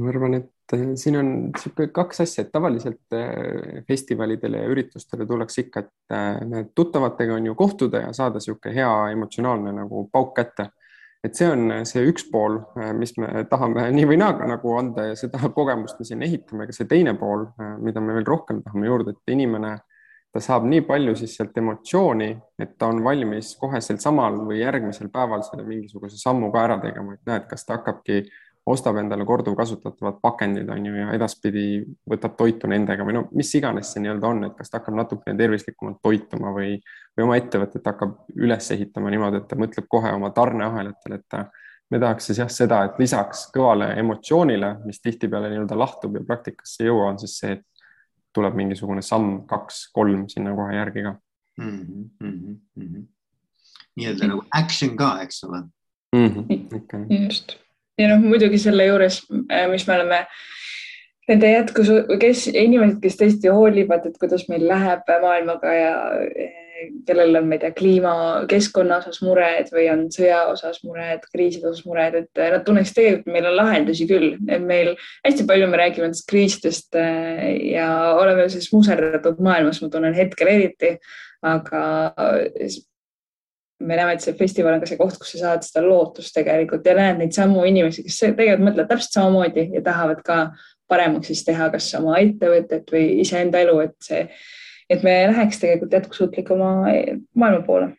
ma 0.00 0.08
arvan, 0.08 0.38
et 0.40 0.50
Eh, 0.72 0.92
siin 0.96 1.16
on 1.20 1.30
niisugune 1.50 1.90
kaks 1.92 2.22
asja, 2.24 2.46
et 2.46 2.52
tavaliselt 2.52 3.16
eh, 3.16 3.82
festivalidele 3.88 4.62
ja 4.62 4.68
üritustele 4.72 5.26
tullakse 5.28 5.66
ikka, 5.66 5.82
et 5.82 6.14
eh, 6.16 6.62
tuttavatega 6.74 7.34
on 7.36 7.48
ju 7.50 7.56
kohtuda 7.58 8.06
ja 8.06 8.12
saada 8.16 8.40
niisugune 8.40 8.72
hea 8.78 8.92
emotsionaalne 9.12 9.74
nagu 9.82 10.06
pauk 10.12 10.32
kätte. 10.38 10.70
et 11.22 11.38
see 11.38 11.46
on 11.46 11.84
see 11.86 12.00
üks 12.10 12.24
pool, 12.32 12.56
mis 12.98 13.12
me 13.14 13.44
tahame 13.46 13.84
nii 13.94 14.06
või 14.10 14.16
naa 14.18 14.46
nagu 14.50 14.72
anda 14.74 15.04
ja 15.06 15.14
seda 15.14 15.38
kogemust 15.58 16.00
me 16.00 16.06
siin 16.08 16.24
ehitame, 16.26 16.64
aga 16.64 16.74
see 16.74 16.88
teine 16.90 17.12
pool, 17.14 17.44
mida 17.78 18.00
me 18.02 18.16
veel 18.16 18.26
rohkem 18.26 18.58
tahame 18.64 18.88
juurde, 18.88 19.14
et 19.14 19.34
inimene, 19.36 19.76
ta 20.34 20.42
saab 20.42 20.66
nii 20.66 20.82
palju 20.88 21.14
siis 21.20 21.36
sealt 21.38 21.60
emotsiooni, 21.62 22.32
et 22.58 22.74
ta 22.74 22.88
on 22.90 23.04
valmis 23.04 23.52
kohe 23.60 23.78
sel 23.84 24.00
samal 24.02 24.40
või 24.48 24.64
järgmisel 24.64 25.12
päeval 25.14 25.44
selle 25.46 25.68
mingisuguse 25.68 26.18
sammu 26.18 26.50
ka 26.50 26.64
ära 26.64 26.80
tegema, 26.82 27.14
et 27.14 27.30
näed, 27.30 27.46
kas 27.52 27.68
ta 27.68 27.78
hakkabki 27.78 28.24
ostab 28.66 28.96
endale 29.00 29.24
korduvkasutatavad 29.26 30.20
pakendid, 30.22 30.68
on 30.70 30.86
ju, 30.86 30.94
ja 30.94 31.08
edaspidi 31.16 31.64
võtab 32.10 32.36
toitu 32.38 32.68
nendega 32.70 33.02
või 33.06 33.16
no 33.16 33.24
mis 33.34 33.50
iganes 33.58 33.90
see 33.90 34.04
nii-öelda 34.04 34.28
on, 34.28 34.44
et 34.46 34.54
kas 34.58 34.70
ta 34.70 34.78
hakkab 34.78 35.00
natukene 35.00 35.34
tervislikumalt 35.38 35.98
toituma 36.02 36.52
või, 36.54 36.76
või 37.16 37.26
oma 37.26 37.38
ettevõtet 37.40 37.90
hakkab 37.90 38.14
üles 38.38 38.70
ehitama 38.74 39.10
niimoodi, 39.10 39.42
et 39.42 39.48
ta 39.50 39.58
mõtleb 39.58 39.88
kohe 39.90 40.12
oma 40.14 40.30
tarneahelatele, 40.36 41.18
et 41.18 41.26
ta, 41.34 41.48
me 41.90 42.00
tahaks 42.02 42.30
siis 42.30 42.38
jah, 42.38 42.52
seda, 42.54 42.84
et 42.86 43.02
lisaks 43.02 43.48
kõvale 43.54 43.90
emotsioonile, 43.98 44.76
mis 44.86 45.02
tihtipeale 45.02 45.50
nii-öelda 45.50 45.78
lahtub 45.78 46.20
ja 46.20 46.22
praktikasse 46.28 46.84
ei 46.84 46.92
jõua, 46.92 47.10
on 47.10 47.18
siis 47.24 47.34
see, 47.42 47.58
et 47.58 47.66
tuleb 48.32 48.54
mingisugune 48.56 49.02
samm, 49.04 49.42
kaks, 49.50 49.88
kolm 49.92 50.28
sinna 50.30 50.54
kohe 50.56 50.78
järgi 50.78 51.02
ka 51.08 51.16
mm. 51.58 51.80
-hmm, 51.80 52.30
mm 52.30 52.86
-hmm. 52.86 53.04
nii-öelda 53.98 54.30
nagu 54.30 54.46
action 54.54 54.96
ka, 54.96 55.16
eks 55.26 55.44
ole 55.44 55.60
mm. 56.14 56.26
-hmm, 56.28 56.76
okay. 56.76 57.24
just 57.26 57.58
ja 58.00 58.08
noh, 58.12 58.24
muidugi 58.24 58.60
selle 58.60 58.86
juures, 58.88 59.20
äh, 59.50 59.68
mis 59.70 59.86
me 59.88 59.98
oleme 59.98 60.24
nende 61.30 61.52
jätkus, 61.52 61.92
kes 62.20 62.48
inimesed, 62.50 62.98
kes 63.02 63.20
tõesti 63.20 63.52
hoolivad, 63.52 64.08
et 64.08 64.18
kuidas 64.20 64.48
meil 64.50 64.66
läheb 64.68 65.06
maailmaga 65.22 65.76
ja 65.76 65.94
äh, 66.18 66.58
kellel 67.06 67.36
on, 67.38 67.46
ma 67.46 67.54
ei 67.54 67.62
tea, 67.62 67.74
kliima, 67.78 68.12
keskkonna 68.50 68.96
osas 68.98 69.20
mured 69.22 69.68
või 69.70 69.86
on 69.92 70.06
sõja 70.10 70.40
osas 70.50 70.80
mured, 70.82 71.22
kriiside 71.30 71.68
osas 71.70 71.86
mured, 71.86 72.16
et 72.24 72.42
äh, 72.42 72.50
nad 72.56 72.66
tunneks 72.66 72.94
tegelikult, 72.96 73.30
meil 73.34 73.50
on 73.52 73.58
lahendusi 73.60 74.08
küll, 74.10 74.32
et 74.48 74.64
meil 74.66 74.94
hästi 75.26 75.46
palju 75.48 75.68
me 75.70 75.82
räägime 75.82 76.08
nendest 76.08 76.26
kriisidest 76.30 76.98
ja 76.98 77.90
oleme 78.18 78.48
selles 78.48 78.72
muserdatud 78.74 79.38
maailmas, 79.44 79.82
ma 79.84 79.92
tunnen 79.92 80.16
hetkel 80.18 80.50
eriti, 80.50 80.96
aga 81.42 81.84
me 83.82 83.96
näeme, 83.98 84.16
et 84.16 84.24
see 84.24 84.36
festival 84.38 84.76
on 84.76 84.82
ka 84.82 84.88
see 84.90 85.00
koht, 85.00 85.18
kus 85.20 85.34
sa 85.34 85.40
saad 85.42 85.66
seda 85.66 85.84
lootust 85.86 86.34
tegelikult 86.36 86.86
ja 86.86 86.94
näed 86.98 87.20
neid 87.20 87.36
samu 87.36 87.64
inimesi, 87.68 88.04
kes 88.06 88.20
tegelikult 88.22 88.66
mõtlevad 88.68 88.92
täpselt 88.92 89.18
samamoodi 89.18 89.68
ja 89.76 89.82
tahavad 89.84 90.22
ka 90.26 90.38
paremaks 90.92 91.30
siis 91.32 91.44
teha, 91.46 91.68
kas 91.72 91.90
oma 91.98 92.18
ettevõtet 92.20 92.90
või 92.92 93.06
iseenda 93.24 93.62
elu, 93.64 93.78
et 93.86 93.96
see, 94.04 94.24
et 94.92 95.04
me 95.06 95.16
läheks 95.32 95.62
tegelikult 95.62 95.98
jätkusuutlikuma 95.98 96.72
maailma 97.34 97.62
poole. 97.66 97.92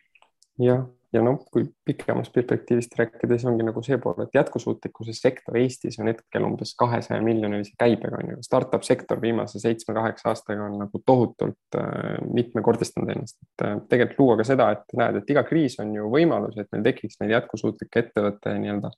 jah, 0.62 0.84
ja 1.14 1.22
noh, 1.22 1.38
kui 1.52 1.64
pikemast 1.86 2.32
perspektiivist 2.34 2.96
rääkida, 2.98 3.36
siis 3.36 3.46
ongi 3.48 3.64
nagu 3.66 3.82
see 3.86 3.98
pool, 4.02 4.16
et 4.24 4.34
jätkusuutlikkuse 4.34 5.14
sektor 5.14 5.56
Eestis 5.58 5.98
on 6.02 6.10
hetkel 6.10 6.46
umbes 6.46 6.74
kahesaja 6.78 7.22
miljonilise 7.22 7.76
käibega 7.78 8.18
on 8.18 8.32
ju. 8.32 8.38
Startup 8.42 8.82
sektor 8.82 9.20
viimase 9.22 9.60
seitsme-kaheksa 9.62 10.32
aastaga 10.32 10.66
on 10.66 10.78
nagu 10.82 11.02
tohutult 11.06 11.78
äh, 11.78 12.16
mitmekordistanud 12.34 13.12
ennast, 13.14 13.38
et 13.42 13.66
äh, 13.66 13.76
tegelikult 13.90 14.22
luua 14.24 14.38
ka 14.40 14.48
seda, 14.48 14.70
et 14.74 14.96
näed, 14.98 15.20
et 15.20 15.34
iga 15.34 15.44
kriis 15.46 15.78
on 15.82 15.92
ju 15.94 16.08
võimalus, 16.12 16.58
et 16.58 16.70
meil 16.74 16.86
tekiks 16.88 17.20
neid 17.22 17.36
jätkusuutlikke 17.36 18.06
ettevõtte 18.06 18.56
nii-öelda 18.58 18.90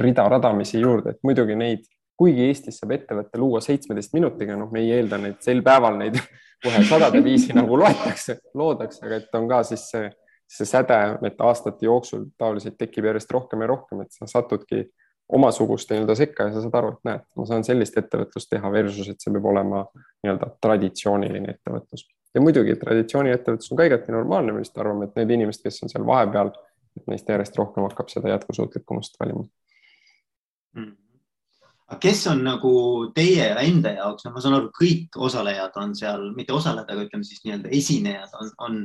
rida 0.00 0.28
radamisi 0.32 0.80
juurde, 0.80 1.16
et 1.16 1.20
muidugi 1.26 1.58
neid, 1.58 1.84
kuigi 2.18 2.48
Eestis 2.48 2.80
saab 2.80 2.96
ettevõtte 2.96 3.40
luua 3.40 3.60
seitsmeteist 3.64 4.16
minutiga, 4.16 4.56
noh, 4.56 4.72
me 4.72 4.84
ei 4.84 4.96
eelda 4.96 5.20
neid 5.20 5.40
sel 5.44 5.60
päeval 5.64 6.00
neid 6.00 6.16
kohe 6.64 6.82
sadade 6.88 7.20
viisi 7.24 7.52
nagu 7.56 7.76
loetakse, 7.76 8.38
loodakse, 8.56 9.04
aga 9.04 9.20
et 9.20 9.36
on 9.36 9.48
ka 9.50 9.62
siis 9.66 9.88
see 9.92 10.08
see 10.52 10.68
säde, 10.68 10.98
et 11.26 11.40
aastate 11.40 11.86
jooksul 11.86 12.26
taoliselt 12.38 12.76
tekib 12.80 13.06
järjest 13.08 13.30
rohkem 13.32 13.64
ja 13.64 13.70
rohkem, 13.70 14.02
et 14.04 14.12
sa 14.12 14.28
satudki 14.28 14.84
omasuguste 15.32 15.94
nii-öelda 15.94 16.16
sekka 16.18 16.48
ja 16.48 16.54
sa 16.54 16.64
saad 16.64 16.74
aru, 16.80 16.90
et 16.92 17.06
näed, 17.08 17.22
ma 17.38 17.46
saan 17.48 17.64
sellist 17.64 17.96
ettevõtlust 17.96 18.50
teha 18.52 18.72
versus, 18.74 19.08
et 19.08 19.22
see 19.22 19.32
peab 19.32 19.46
olema 19.52 19.84
nii-öelda 19.94 20.50
traditsiooniline 20.64 21.54
ettevõtlus. 21.56 22.04
ja 22.34 22.40
muidugi 22.40 22.76
traditsiooniettevõtlus 22.80 23.72
on 23.72 23.80
ka 23.80 23.88
igati 23.88 24.12
normaalne, 24.12 24.52
me 24.52 24.64
vist 24.64 24.78
arvame, 24.78 25.08
et 25.08 25.16
need 25.20 25.34
inimesed, 25.38 25.64
kes 25.64 25.82
on 25.86 25.92
seal 25.92 26.06
vahepeal, 26.08 26.52
neist 27.08 27.28
järjest 27.28 27.56
rohkem 27.56 27.86
hakkab 27.88 28.12
seda 28.12 28.34
jätkusuutlikkumust 28.34 29.16
valima 29.20 29.46
mm.. 30.76 30.96
Kes 32.00 32.26
on 32.30 32.42
nagu 32.44 32.72
teie 33.14 33.48
enda 33.64 33.94
jaoks, 33.96 34.24
no 34.24 34.32
ma 34.34 34.42
saan 34.42 34.56
aru, 34.58 34.70
kõik 34.76 35.16
osalejad 35.26 35.76
on 35.80 35.94
seal, 35.98 36.28
mitte 36.36 36.54
osalejad, 36.56 36.90
aga 36.92 37.06
ütleme 37.06 37.26
siis 37.26 37.42
nii-öelda 37.44 37.72
esinejad 37.78 38.36
on, 38.40 38.52
on 38.66 38.78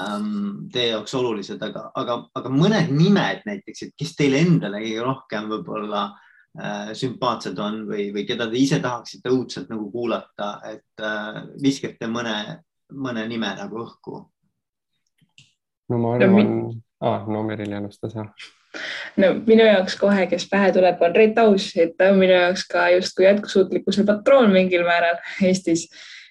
ähm, 0.00 0.32
teie 0.72 0.92
jaoks 0.94 1.14
olulised, 1.18 1.62
aga, 1.62 1.88
aga, 2.00 2.18
aga 2.40 2.52
mõned 2.54 2.92
nimed 2.94 3.46
näiteks, 3.48 3.86
et 3.86 3.94
kes 3.98 4.16
teile 4.18 4.42
endale 4.44 4.82
kõige 4.82 5.06
rohkem 5.06 5.48
võib-olla 5.54 6.04
äh, 6.08 6.92
sümpaatsed 6.98 7.58
on 7.62 7.82
või, 7.90 8.10
või 8.14 8.26
keda 8.28 8.48
te 8.50 8.60
ise 8.60 8.80
tahaksite 8.82 9.32
õudselt 9.32 9.72
nagu 9.72 9.90
kuulata, 9.92 10.52
et 10.72 11.04
äh, 11.04 11.42
viskate 11.62 12.10
mõne, 12.10 12.36
mõne 12.92 13.26
nime 13.30 13.52
nagu 13.58 13.84
õhku? 13.84 14.22
no 15.90 15.98
ma 15.98 16.16
arvan 16.16 16.48
no,, 16.54 16.72
ah, 17.02 17.28
no 17.28 17.44
Merili 17.46 17.76
alustas 17.76 18.14
jah 18.14 18.32
no 19.20 19.32
minu 19.46 19.66
jaoks 19.66 19.96
kohe, 20.00 20.26
kes 20.30 20.46
pähe 20.50 20.70
tuleb, 20.76 21.02
on 21.02 21.16
Reet 21.16 21.38
Aus, 21.42 21.70
et 21.76 21.96
ta 21.98 22.10
on 22.12 22.20
minu 22.20 22.36
jaoks 22.36 22.66
ka 22.70 22.88
justkui 22.94 23.26
jätkusuutlikkuse 23.26 24.06
patroon 24.08 24.52
mingil 24.54 24.86
määral 24.88 25.20
Eestis. 25.42 25.88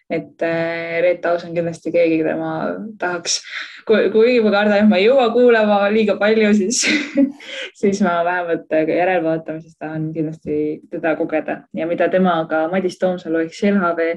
Et 0.09 0.41
äh, 0.41 1.01
Reet 1.05 1.25
Aus 1.29 1.43
on 1.45 1.53
kindlasti 1.53 1.91
keegi, 1.93 2.15
keda 2.23 2.33
ma 2.33 2.53
tahaks, 2.97 3.35
kuigi 3.85 4.39
ma 4.41 4.49
kardan, 4.55 4.79
et 4.81 4.89
ma 4.89 4.97
ei 4.97 5.05
jõua 5.05 5.27
kuulama 5.35 5.83
liiga 5.93 6.15
palju, 6.17 6.49
siis 6.57 6.79
siis 7.81 8.01
ma 8.01 8.15
vähemalt 8.25 8.73
järelvaatamises 8.73 9.77
tahan 9.77 10.09
kindlasti 10.15 10.79
teda 10.89 11.13
kogeda. 11.19 11.59
Ja 11.77 11.85
mida 11.85 12.09
temaga 12.09 12.65
Madis 12.73 12.97
Toomsalu 12.97 13.45
ehk 13.45 13.53
LHV 13.69 14.09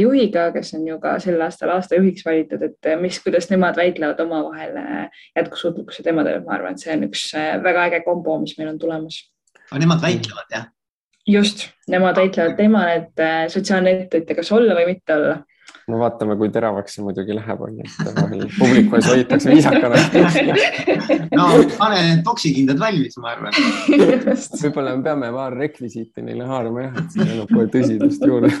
juhiga, 0.00 0.48
kes 0.54 0.74
on 0.76 0.86
ju 0.88 0.98
ka 1.02 1.14
sel 1.22 1.40
aastal 1.44 1.72
aastajuhiks 1.76 2.24
valitud, 2.26 2.62
et 2.66 2.88
äh, 2.90 2.98
mis, 3.00 3.20
kuidas 3.24 3.48
nemad 3.52 3.78
väitlevad 3.80 4.20
omavahel 4.20 4.76
jätkusuutlikkuse 5.36 6.04
teemadel, 6.06 6.42
ma 6.44 6.58
arvan, 6.58 6.76
et 6.76 6.84
see 6.84 6.92
on 6.96 7.06
üks 7.08 7.30
väga 7.64 7.86
äge 7.88 8.02
kombo, 8.04 8.38
mis 8.42 8.56
meil 8.58 8.74
on 8.74 8.78
tulemas. 8.82 9.22
aga 9.70 9.82
nemad 9.84 10.02
väitlevad 10.04 10.56
jah? 10.56 10.68
just, 11.28 11.68
nemad 11.88 12.18
väitlevad 12.18 12.58
teemal, 12.58 12.90
et 12.98 13.24
sotsiaalne 13.52 13.96
ettevõtja, 14.04 14.36
kas 14.42 14.52
olla 14.56 14.76
või 14.78 14.92
mitte 14.94 15.16
olla. 15.16 15.38
No 15.90 15.98
vaatame, 16.00 16.36
kui 16.40 16.48
teravaks 16.54 16.94
see 16.96 17.04
muidugi 17.04 17.34
läheb, 17.36 17.60
on 17.66 17.72
ju, 17.80 17.86
et 17.86 17.90
vahel 18.16 18.44
publiku 18.56 18.98
ees 18.98 19.08
hoitakse 19.10 19.54
viisakana 19.54 19.96
no 21.38 21.44
pane 21.78 21.98
need 22.06 22.22
poksikindad 22.26 22.78
valmis, 22.80 23.14
ma 23.22 23.26
arvan. 23.34 23.52
võib-olla 24.62 24.90
me 24.96 25.02
peame 25.06 25.26
paar 25.36 25.52
rekvisiiti 25.58 26.18
neile 26.26 26.44
haarama 26.50 26.86
jah, 26.86 26.94
et 27.02 27.08
siin 27.16 27.26
annab 27.26 27.48
kohe 27.54 27.66
tõsidust 27.74 28.20
juurde 28.30 28.50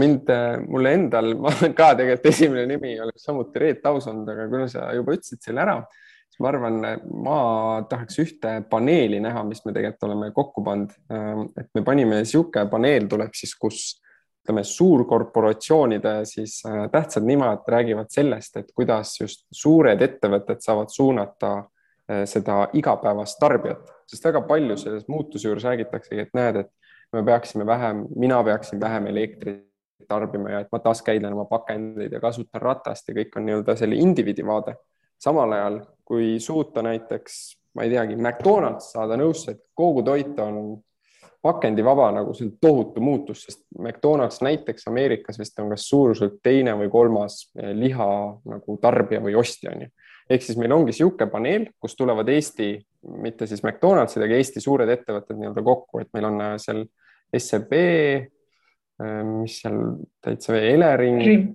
mind, 0.00 0.24
äh, 0.32 0.56
mulle 0.64 0.88
endal, 0.96 1.26
ma 1.40 1.48
olen 1.52 1.72
ka 1.76 1.86
tegelikult 2.00 2.32
esimene 2.32 2.64
nimi 2.72 2.90
oleks 3.04 3.22
samuti 3.28 3.56
Reet 3.62 3.82
Aus 3.92 4.04
olnud, 4.10 4.28
aga 4.32 4.42
kuna 4.52 4.66
sa 4.72 4.80
juba 4.96 5.08
ütlesid 5.16 5.40
selle 5.44 5.60
ära 5.66 5.76
ma 6.42 6.50
arvan, 6.50 6.80
ma 7.24 7.36
tahaks 7.88 8.18
ühte 8.20 8.58
paneeli 8.70 9.20
näha, 9.24 9.42
mis 9.48 9.62
me 9.64 9.72
tegelikult 9.72 10.08
oleme 10.08 10.30
kokku 10.36 10.64
pannud. 10.66 10.92
Ähm, 11.12 11.46
et 11.56 11.70
me 11.74 11.84
panime 11.86 12.20
niisugune 12.20 12.68
paneel 12.72 13.08
tuleb 13.08 13.32
siis, 13.36 13.54
kus 13.56 13.86
ütleme, 14.46 14.62
suurkorporatsioonide 14.64 16.20
siis 16.24 16.60
äh, 16.66 16.86
tähtsad 16.92 17.26
nimed 17.26 17.66
räägivad 17.68 18.10
sellest, 18.14 18.56
et 18.56 18.70
kuidas 18.74 19.16
just 19.20 19.46
suured 19.50 20.02
ettevõtted 20.02 20.62
saavad 20.62 20.92
suunata 20.94 21.52
äh, 21.58 22.22
seda 22.30 22.68
igapäevast 22.78 23.40
tarbijat, 23.42 23.90
sest 24.06 24.30
väga 24.30 24.44
palju 24.46 24.78
selles 24.78 25.08
muutuse 25.10 25.48
juures 25.48 25.66
räägitaksegi, 25.66 26.28
et 26.28 26.34
näed, 26.38 26.62
et 26.62 26.70
me 27.12 27.24
peaksime 27.26 27.66
vähem, 27.66 28.06
mina 28.16 28.38
peaksin 28.44 28.80
vähem 28.80 29.10
elektrit 29.10 29.64
tarbima 30.08 30.50
ja 30.50 30.60
et 30.62 30.70
ma 30.70 30.78
taaskäidlen 30.78 31.34
oma 31.34 31.48
pakendeid 31.50 32.12
ja 32.12 32.20
kasutan 32.22 32.62
ratast 32.62 33.08
ja 33.08 33.14
kõik 33.16 33.34
on 33.36 33.46
nii-öelda 33.48 33.74
selle 33.76 33.98
indiviidi 33.98 34.46
vaade. 34.46 34.76
samal 35.18 35.52
ajal 35.52 35.80
kui 36.04 36.40
suuta 36.40 36.82
näiteks, 36.82 37.56
ma 37.74 37.82
ei 37.82 37.90
teagi, 37.90 38.16
McDonalds 38.16 38.92
saada 38.92 39.16
nõusse, 39.16 39.56
et 39.56 39.62
kogu 39.74 40.02
toit 40.06 40.38
on 40.38 40.76
pakendivaba, 41.42 42.10
nagu 42.14 42.34
see 42.34 42.48
on 42.48 42.54
tohutu 42.60 43.02
muutus, 43.04 43.44
sest 43.46 43.62
McDonalds 43.78 44.40
näiteks 44.44 44.88
Ameerikas 44.90 45.38
vist 45.40 45.58
on 45.62 45.70
kas 45.72 45.86
suuruselt 45.88 46.40
teine 46.44 46.76
või 46.78 46.90
kolmas 46.92 47.44
eh, 47.58 47.72
liha 47.76 48.08
nagu 48.52 48.78
tarbija 48.82 49.22
või 49.24 49.36
ostja 49.38 49.72
on 49.74 49.86
ju. 49.86 49.90
ehk 50.30 50.42
siis 50.42 50.58
meil 50.58 50.74
ongi 50.74 50.92
niisugune 50.92 51.30
paneel, 51.30 51.68
kus 51.80 51.96
tulevad 51.96 52.28
Eesti, 52.28 52.70
mitte 53.22 53.46
siis 53.46 53.62
McDonaldsid, 53.62 54.22
aga 54.22 54.40
Eesti 54.40 54.62
suured 54.64 54.90
ettevõtted 54.90 55.38
nii-öelda 55.38 55.66
kokku, 55.66 56.02
et 56.02 56.10
meil 56.16 56.30
on 56.30 56.40
äh, 56.40 56.56
seal 56.62 56.82
SEB, 57.36 57.76
äh, 57.76 59.22
mis 59.28 59.60
seal 59.62 59.80
täitsa 60.24 60.56
veel, 60.56 60.72
Elering 60.74 61.54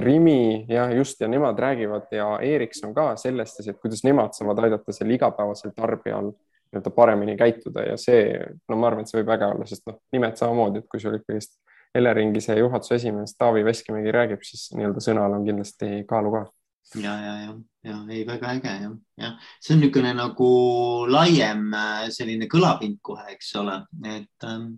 Rimi 0.00 0.64
jah, 0.70 0.92
just 0.94 1.20
ja 1.20 1.28
nemad 1.28 1.58
räägivad 1.58 2.06
ja 2.14 2.38
Ericsson 2.40 2.94
ka 2.94 3.16
sellest, 3.16 3.64
et 3.66 3.80
kuidas 3.82 4.04
nemad 4.06 4.30
saavad 4.36 4.62
aidata 4.62 4.94
sel 4.94 5.10
igapäevasel 5.10 5.74
tarbijal 5.74 6.30
nii-öelda 6.72 6.92
paremini 6.96 7.36
käituda 7.36 7.84
ja 7.86 7.98
see, 8.00 8.32
no 8.68 8.78
ma 8.80 8.88
arvan, 8.88 9.04
et 9.04 9.12
see 9.12 9.20
võib 9.20 9.34
äge 9.34 9.50
olla, 9.52 9.68
sest 9.68 9.84
noh, 9.90 9.98
nimed 10.14 10.40
samamoodi, 10.40 10.82
et 10.82 10.88
kui 10.90 11.02
sul 11.02 11.18
ikkagist 11.18 11.58
Eleringi 11.94 12.40
see 12.40 12.56
juhatuse 12.56 12.96
esimees 12.96 13.36
Taavi 13.36 13.64
Veskimägi 13.66 14.12
räägib, 14.16 14.44
siis 14.48 14.70
nii-öelda 14.72 15.02
sõnal 15.04 15.36
on 15.36 15.44
kindlasti 15.44 16.02
kaalu 16.08 16.32
ka. 16.32 16.42
ja, 17.02 17.12
ja, 17.20 17.34
ja, 17.44 17.54
ja 17.90 17.98
ei, 18.08 18.24
väga 18.26 18.54
äge 18.56 18.72
jah, 18.86 18.94
jah, 19.20 19.34
see 19.60 19.76
on 19.76 19.82
niisugune 19.84 20.14
nagu 20.16 20.50
laiem 21.12 21.68
äh, 21.76 22.06
selline 22.10 22.48
kõlapind 22.52 23.02
kohe, 23.04 23.28
eks 23.36 23.54
ole, 23.60 23.82
et 24.08 24.48
ähm, 24.48 24.70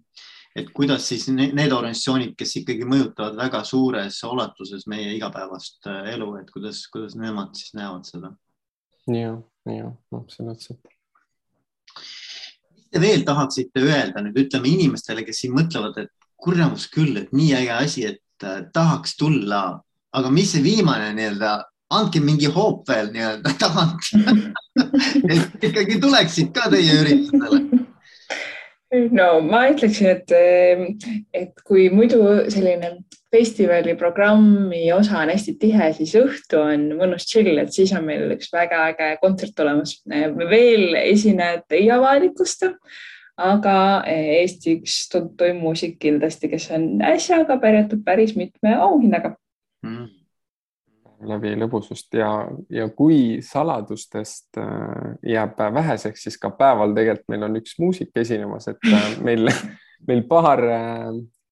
et 0.55 0.71
kuidas 0.75 1.09
siis 1.09 1.27
need 1.35 1.73
organisatsioonid, 1.75 2.35
kes 2.39 2.61
ikkagi 2.61 2.87
mõjutavad 2.87 3.35
väga 3.39 3.63
suures 3.67 4.21
ulatuses 4.27 4.87
meie 4.91 5.15
igapäevast 5.17 5.89
äh, 5.91 6.13
elu, 6.15 6.31
et 6.41 6.51
kuidas, 6.55 6.85
kuidas 6.93 7.17
nemad 7.19 7.55
siis 7.59 7.75
näevad 7.79 8.07
seda? 8.11 8.35
ja, 9.11 9.37
ja 9.71 9.91
absoluutselt. 10.17 10.95
Te 12.95 13.03
veel 13.03 13.25
tahaksite 13.27 13.83
öelda 13.83 14.23
nüüd 14.23 14.39
ütleme 14.47 14.71
inimestele, 14.71 15.25
kes 15.27 15.43
siin 15.43 15.55
mõtlevad, 15.57 15.99
et 16.05 16.13
kuramus 16.39 16.87
küll, 16.93 17.17
et 17.19 17.33
nii 17.35 17.55
äge 17.59 17.75
asi, 17.75 18.05
et 18.13 18.47
äh, 18.47 18.63
tahaks 18.75 19.17
tulla, 19.19 19.65
aga 20.15 20.31
mis 20.31 20.53
see 20.55 20.63
viimane 20.63 21.11
nii-öelda, 21.17 21.57
andke 21.95 22.23
mingi 22.23 22.51
hoop 22.55 22.87
veel 22.89 23.11
nii-öelda 23.15 23.55
tagant. 23.63 24.13
Et 25.31 25.63
ikkagi 25.69 26.01
tuleksid 26.03 26.49
ka 26.55 26.65
teie 26.73 26.97
üritusele 26.99 27.85
no 29.15 29.29
ma 29.43 29.65
ütleksin, 29.73 30.07
et, 30.15 31.05
et 31.35 31.63
kui 31.67 31.89
muidu 31.93 32.21
selline 32.53 32.97
festivali 33.35 33.97
programmi 33.99 34.93
osa 34.93 35.19
on 35.25 35.33
hästi 35.33 35.57
tihe, 35.59 35.89
siis 35.97 36.15
õhtu 36.19 36.61
on 36.61 36.87
mõnus 37.01 37.27
chill, 37.27 37.59
et 37.59 37.73
siis 37.75 37.93
on 37.97 38.07
meil 38.07 38.31
üks 38.37 38.53
väga 38.55 38.85
äge 38.93 39.11
kontsert 39.23 39.59
olemas. 39.65 39.97
veel 40.51 40.95
esinejad 41.01 41.75
ei 41.75 41.91
avalikusta, 41.91 42.75
aga 43.37 43.77
Eesti 44.07 44.79
üks 44.79 44.99
tuntuim 45.11 45.59
muusik 45.65 45.99
kindlasti, 46.03 46.53
kes 46.53 46.69
on 46.77 47.03
äsja 47.03 47.43
ka 47.49 47.59
pärjatud 47.63 48.05
päris 48.07 48.37
mitme 48.39 48.77
auhinnaga. 48.79 49.35
Mm. 49.87 50.13
Läbi 51.25 51.55
lõbusust. 51.57 52.13
Ja, 52.15 52.31
ja 52.71 52.89
kui 52.93 53.41
saladustest 53.43 54.59
äh, 54.61 55.15
jääb 55.27 55.59
väheseks, 55.75 56.27
siis 56.27 56.37
ka 56.39 56.53
päeval 56.55 56.93
tegelikult 56.95 57.31
meil 57.33 57.47
on 57.49 57.63
üks 57.63 57.79
muusik 57.81 58.15
esinemas, 58.21 58.69
et 58.69 58.91
äh, 58.93 59.15
meil, 59.25 59.49
meil 60.07 60.27
paar, 60.29 60.63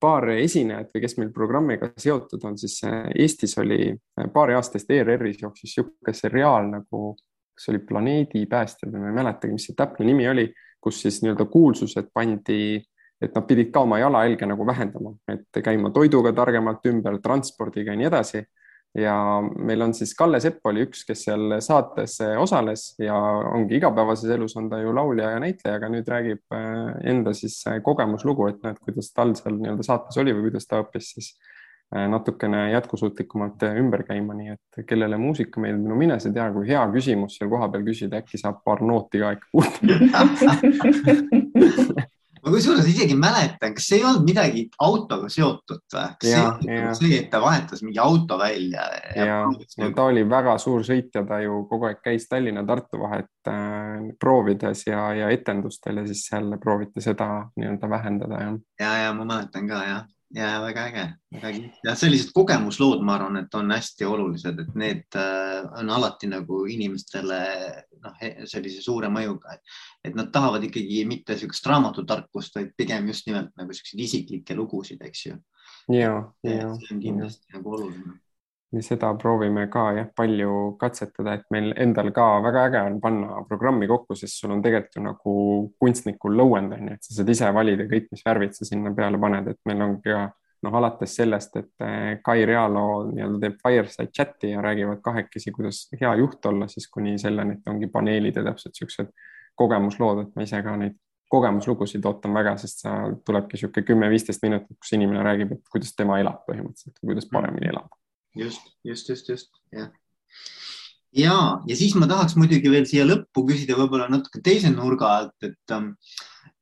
paar 0.03 0.27
esinejat 0.35 0.89
või 0.91 1.03
kes 1.05 1.15
meil 1.19 1.29
programmiga 1.35 1.89
seotud 1.97 2.43
on, 2.49 2.57
siis 2.59 2.81
Eestis 3.15 3.55
oli 3.61 3.93
paari 4.33 4.57
aasta 4.57 4.79
eest 4.79 4.91
ERR-is 4.91 5.39
jooksis 5.41 5.69
niisugune 5.69 6.15
seriaal 6.17 6.67
nagu, 6.73 7.13
kas 7.55 7.69
oli 7.71 7.79
Planeedi 7.87 8.43
päästjad 8.51 8.91
või 8.91 9.05
ma 9.05 9.11
ei 9.13 9.19
mäletagi, 9.21 9.55
mis 9.55 9.69
see 9.69 9.77
täpne 9.79 10.07
nimi 10.09 10.27
oli, 10.27 10.49
kus 10.83 10.99
siis 11.05 11.21
nii-öelda 11.23 11.47
kuulsused 11.51 12.11
pandi 12.13 12.81
et 13.23 13.35
nad 13.35 13.45
pidid 13.47 13.71
ka 13.71 13.83
oma 13.85 13.99
jalajälge 14.01 14.47
nagu 14.49 14.65
vähendama, 14.67 15.13
et 15.31 15.61
käima 15.63 15.93
toiduga 15.95 16.33
targemalt 16.35 16.83
ümber, 16.89 17.19
transpordiga 17.23 17.93
ja 17.93 17.99
nii 18.01 18.09
edasi 18.09 18.43
ja 18.97 19.41
meil 19.57 19.81
on 19.81 19.93
siis 19.93 20.13
Kalle 20.17 20.39
Sepp 20.41 20.65
oli 20.69 20.83
üks, 20.85 21.01
kes 21.07 21.25
seal 21.27 21.55
saates 21.65 22.19
eh, 22.21 22.35
osales 22.39 22.93
ja 23.01 23.15
ongi 23.53 23.77
igapäevases 23.79 24.29
elus 24.35 24.55
on 24.59 24.69
ta 24.69 24.77
ju 24.81 24.93
laulja 24.95 25.31
ja 25.33 25.39
näitleja, 25.41 25.79
aga 25.79 25.89
nüüd 25.93 26.07
räägib 26.13 26.41
eh, 26.53 27.09
enda 27.13 27.33
siis 27.37 27.57
eh, 27.69 27.79
kogemuslugu, 27.85 28.47
et 28.51 28.61
näed, 28.65 28.77
kuidas 28.85 29.09
tal 29.15 29.33
seal 29.39 29.57
nii-öelda 29.57 29.83
saates 29.87 30.21
oli 30.21 30.35
või 30.37 30.49
kuidas 30.49 30.69
ta 30.69 30.83
õppis 30.83 31.07
siis 31.17 31.33
natukene 31.93 32.71
jätkusuutlikumalt 32.71 33.61
ümber 33.77 34.01
käima, 34.07 34.33
nii 34.33 34.55
et 34.55 34.79
kellele 34.89 35.17
muusika 35.21 35.61
meeldib, 35.61 35.85
no 35.91 35.95
mine 35.99 36.15
sa 36.17 36.31
tea, 36.33 36.47
kui 36.55 36.65
hea 36.65 36.81
küsimus 36.89 37.35
seal 37.37 37.51
kohapeal 37.51 37.85
küsida, 37.85 38.17
äkki 38.23 38.39
saab 38.41 38.63
paar 38.65 38.81
nooti 38.81 39.21
ka 39.21 39.35
ikka 39.35 39.47
kuulda 39.53 39.93
ma 42.43 42.53
kusjuures 42.53 42.87
isegi 42.91 43.15
mäletan, 43.19 43.75
kas 43.77 43.87
see 43.89 43.99
ei 44.01 44.05
olnud 44.07 44.27
midagi 44.27 44.63
autoga 44.83 45.29
seotud 45.31 45.83
või? 45.95 46.07
kas 46.21 46.29
ja, 46.29 46.43
see 46.61 46.79
oli 46.79 46.97
see, 46.99 47.19
et 47.21 47.29
ta 47.31 47.41
vahetas 47.43 47.83
mingi 47.85 48.01
auto 48.03 48.37
välja? 48.41 48.87
ja, 49.15 49.25
ja, 49.25 49.39
ja 49.79 49.91
ta 49.95 50.07
oli 50.11 50.25
väga 50.29 50.57
suur 50.61 50.83
sõitja, 50.87 51.25
ta 51.27 51.39
ju 51.43 51.63
kogu 51.71 51.89
aeg 51.89 52.01
käis 52.03 52.27
Tallinna-Tartu 52.31 53.01
vahet 53.03 53.51
äh, 53.51 54.09
proovides 54.19 54.87
ja, 54.89 55.05
ja 55.17 55.29
etendustel 55.33 56.01
ja 56.01 56.07
siis 56.09 56.25
seal 56.29 56.57
prooviti 56.63 57.03
seda 57.03 57.29
nii-öelda 57.55 57.89
vähendada. 57.89 58.43
ja, 58.79 58.97
ja 59.05 59.15
ma 59.15 59.27
mäletan 59.29 59.69
ka 59.69 59.85
jah 59.87 60.03
ja 60.33 60.61
väga 60.61 60.87
äge, 60.89 61.05
väga 61.33 61.49
äge 61.49 61.69
ja 61.85 61.95
sellised 61.95 62.31
kogemuslood, 62.33 63.03
ma 63.05 63.17
arvan, 63.17 63.37
et 63.43 63.55
on 63.55 63.71
hästi 63.71 64.07
olulised, 64.09 64.59
et 64.59 64.75
need 64.79 65.17
äh, 65.19 65.61
on 65.79 65.91
alati 65.93 66.29
nagu 66.31 66.63
inimestele 66.73 67.39
noh, 68.03 68.25
sellise 68.49 68.81
suure 68.81 69.11
mõjuga, 69.13 69.59
et 70.03 70.17
nad 70.17 70.31
tahavad 70.33 70.65
ikkagi 70.65 71.03
mitte 71.09 71.37
niisugust 71.37 71.69
raamatutarkust, 71.69 72.57
vaid 72.57 72.73
pigem 72.77 73.07
just 73.13 73.29
nimelt 73.29 73.53
nagu 73.59 73.77
siukseid 73.77 74.05
isiklikke 74.07 74.57
lugusid, 74.57 75.05
eks 75.05 75.25
ju. 75.29 75.39
ja, 75.93 76.17
ja. 76.47 76.73
see 76.79 76.95
on 76.95 77.03
kindlasti 77.03 77.49
ja. 77.49 77.59
nagu 77.59 77.77
oluline 77.77 78.19
seda 78.81 79.11
proovime 79.19 79.67
ka 79.71 79.83
jah, 79.97 80.07
palju 80.15 80.75
katsetada, 80.81 81.35
et 81.37 81.43
meil 81.53 81.73
endal 81.77 82.09
ka 82.15 82.27
väga 82.41 82.67
äge 82.69 82.83
on 82.87 82.99
panna 83.01 83.43
programmi 83.49 83.87
kokku, 83.87 84.15
sest 84.17 84.39
sul 84.39 84.55
on 84.55 84.63
tegelikult 84.63 84.97
ju 84.97 85.03
nagu 85.05 85.33
kunstnikul 85.79 86.37
lõuend 86.39 86.73
on 86.73 86.87
ju, 86.89 86.95
et 86.95 87.05
sa 87.05 87.17
saad 87.19 87.29
ise 87.29 87.51
valida 87.53 87.85
kõik, 87.89 88.07
mis 88.11 88.25
värvid 88.25 88.55
sa 88.57 88.65
sinna 88.65 88.93
peale 88.95 89.19
paned, 89.21 89.51
et 89.53 89.59
meil 89.69 89.85
on 89.85 89.99
ka 90.01 90.23
noh, 90.63 90.77
alates 90.79 91.15
sellest, 91.19 91.57
et 91.59 91.85
eh, 91.85 92.09
Kai 92.23 92.45
Realo 92.49 92.85
nii-öelda 93.11 93.41
teeb 93.43 93.57
fireside 93.61 94.09
chat'i 94.15 94.53
ja 94.53 94.61
räägivad 94.63 95.01
kahekesi, 95.05 95.51
kuidas 95.55 95.85
hea 95.99 96.13
juht 96.21 96.45
olla, 96.49 96.67
siis 96.71 96.87
kuni 96.89 97.17
selleni, 97.21 97.59
et 97.59 97.71
ongi 97.71 97.91
paneelid 97.91 98.39
ja 98.39 98.45
täpselt 98.47 98.79
siuksed 98.79 99.11
kogemuslood, 99.59 100.23
et 100.23 100.37
ma 100.37 100.47
ise 100.47 100.61
ka 100.65 100.77
neid 100.79 100.95
kogemuslugusid 101.33 102.05
ootan 102.05 102.33
väga, 102.33 102.55
sest 102.61 102.85
sa 102.85 102.95
tulebki 103.25 103.57
niisugune 103.57 103.87
kümme-viisteist 103.89 104.45
minutit, 104.45 104.77
kus 104.77 104.93
inimene 104.95 105.25
räägib, 105.25 105.57
et 105.57 105.73
kuidas 105.73 105.93
tema 105.97 106.21
elab 106.21 106.45
põhimõtteliselt, 106.47 107.01
kuidas 107.01 107.29
paremini 107.29 107.71
elab 107.73 107.91
just, 108.35 108.61
just, 108.83 109.09
just, 109.09 109.29
just 109.29 109.49
jah. 109.73 109.89
ja, 111.11 111.37
ja 111.67 111.77
siis 111.77 111.95
ma 111.99 112.09
tahaks 112.09 112.37
muidugi 112.39 112.71
veel 112.71 112.87
siia 112.89 113.05
lõppu 113.07 113.45
küsida 113.49 113.77
võib-olla 113.79 114.09
natuke 114.11 114.41
teise 114.43 114.71
nurga 114.73 115.11
alt, 115.19 115.35
et, 115.45 115.75
ähm, 115.75 115.93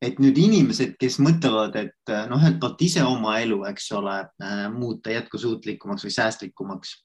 et 0.01 0.19
nüüd 0.21 0.38
inimesed, 0.41 0.97
kes 1.01 1.19
mõtlevad, 1.23 1.77
et 1.79 2.13
äh, 2.13 2.25
noh, 2.29 2.41
ühelt 2.41 2.60
poolt 2.62 2.81
ise 2.84 3.05
oma 3.05 3.38
elu, 3.43 3.62
eks 3.71 3.91
ole, 3.97 4.17
äh, 4.43 4.65
muuta 4.73 5.13
jätkusuutlikumaks 5.13 6.07
või 6.07 6.15
säästlikumaks. 6.17 6.95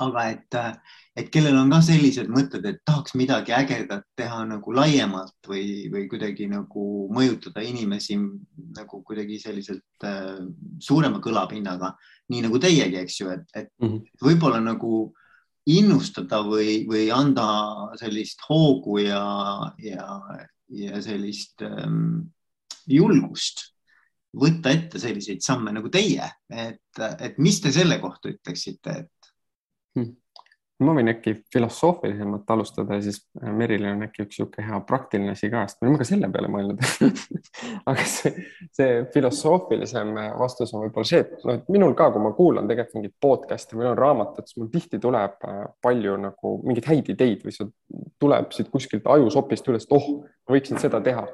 Aga 0.00 0.24
et, 0.30 0.54
äh, 0.54 0.98
et 1.16 1.30
kellel 1.32 1.56
on 1.60 1.70
ka 1.72 1.80
sellised 1.84 2.30
mõtted, 2.32 2.64
et 2.68 2.80
tahaks 2.88 3.14
midagi 3.18 3.52
ägedat 3.52 4.06
teha 4.16 4.42
nagu 4.48 4.72
laiemalt 4.72 5.48
või, 5.48 5.88
või 5.92 6.06
kuidagi 6.08 6.48
nagu 6.50 6.86
mõjutada 7.12 7.64
inimesi 7.66 8.16
nagu 8.76 9.02
kuidagi 9.04 9.40
selliselt 9.42 10.06
äh, 10.08 10.38
suurema 10.80 11.20
kõlapinnaga 11.20 11.92
nii 12.32 12.46
nagu 12.46 12.60
teiegi, 12.62 13.00
eks 13.02 13.20
ju, 13.20 13.32
et, 13.34 13.44
et 13.54 13.68
mm 13.82 13.88
-hmm. 13.88 14.22
võib-olla 14.22 14.60
nagu 14.60 15.12
innustada 15.66 16.40
või, 16.42 16.82
või 16.88 17.10
anda 17.14 17.92
sellist 18.00 18.40
hoogu 18.48 18.98
ja, 19.04 19.22
ja, 19.78 20.06
ja 20.68 21.02
sellist 21.02 21.62
ähm, 21.62 22.32
julgust 22.86 23.68
võtta 24.32 24.72
ette 24.72 24.98
selliseid 24.98 25.42
samme 25.44 25.72
nagu 25.74 25.90
teie, 25.92 26.24
et, 26.48 27.00
et 27.20 27.38
mis 27.38 27.60
te 27.60 27.72
selle 27.72 27.98
kohta 28.00 28.32
ütleksite, 28.32 28.96
et? 29.02 29.11
Ma 30.86 30.94
võin 30.96 31.10
äkki 31.12 31.34
filosoofilisemalt 31.52 32.50
alustada 32.50 32.98
siis 33.02 33.20
äh, 33.42 33.50
Merilil 33.54 33.90
on 33.92 34.06
äkki 34.06 34.24
üks 34.24 34.38
niisugune 34.38 34.66
hea 34.66 34.78
praktiline 34.86 35.34
asi 35.36 35.50
ka, 35.52 35.64
sest 35.68 35.80
me 35.80 35.88
oleme 35.88 36.00
ka 36.00 36.06
selle 36.08 36.30
peale 36.32 36.50
mõelnud. 36.52 36.80
Aga 37.90 38.06
see, 38.08 38.32
see 38.74 38.96
filosoofilisem 39.14 40.14
vastus 40.40 40.72
on 40.74 40.86
võib-olla 40.86 41.10
see, 41.12 41.22
et 41.24 41.46
noh, 41.46 41.58
et 41.60 41.68
minul 41.72 41.94
ka, 41.98 42.10
kui 42.14 42.24
ma 42.24 42.32
kuulan 42.36 42.70
tegelikult 42.70 42.98
mingit 42.98 43.14
podcast'i 43.22 43.78
või 43.78 43.90
on 43.92 43.98
raamatut, 43.98 44.48
siis 44.48 44.60
mul 44.62 44.72
tihti 44.72 45.00
tuleb 45.02 45.46
äh, 45.48 45.62
palju 45.84 46.16
nagu 46.26 46.56
mingeid 46.64 46.90
häid 46.90 47.12
ideid 47.14 47.46
või 47.46 47.56
see 47.56 47.70
tuleb 48.22 48.50
siit 48.56 48.72
kuskilt 48.72 49.06
ajusopist 49.10 49.70
üles, 49.70 49.86
et 49.86 49.96
oh, 49.96 50.10
ma 50.48 50.58
võiksin 50.58 50.82
seda 50.82 51.02
teha. 51.04 51.26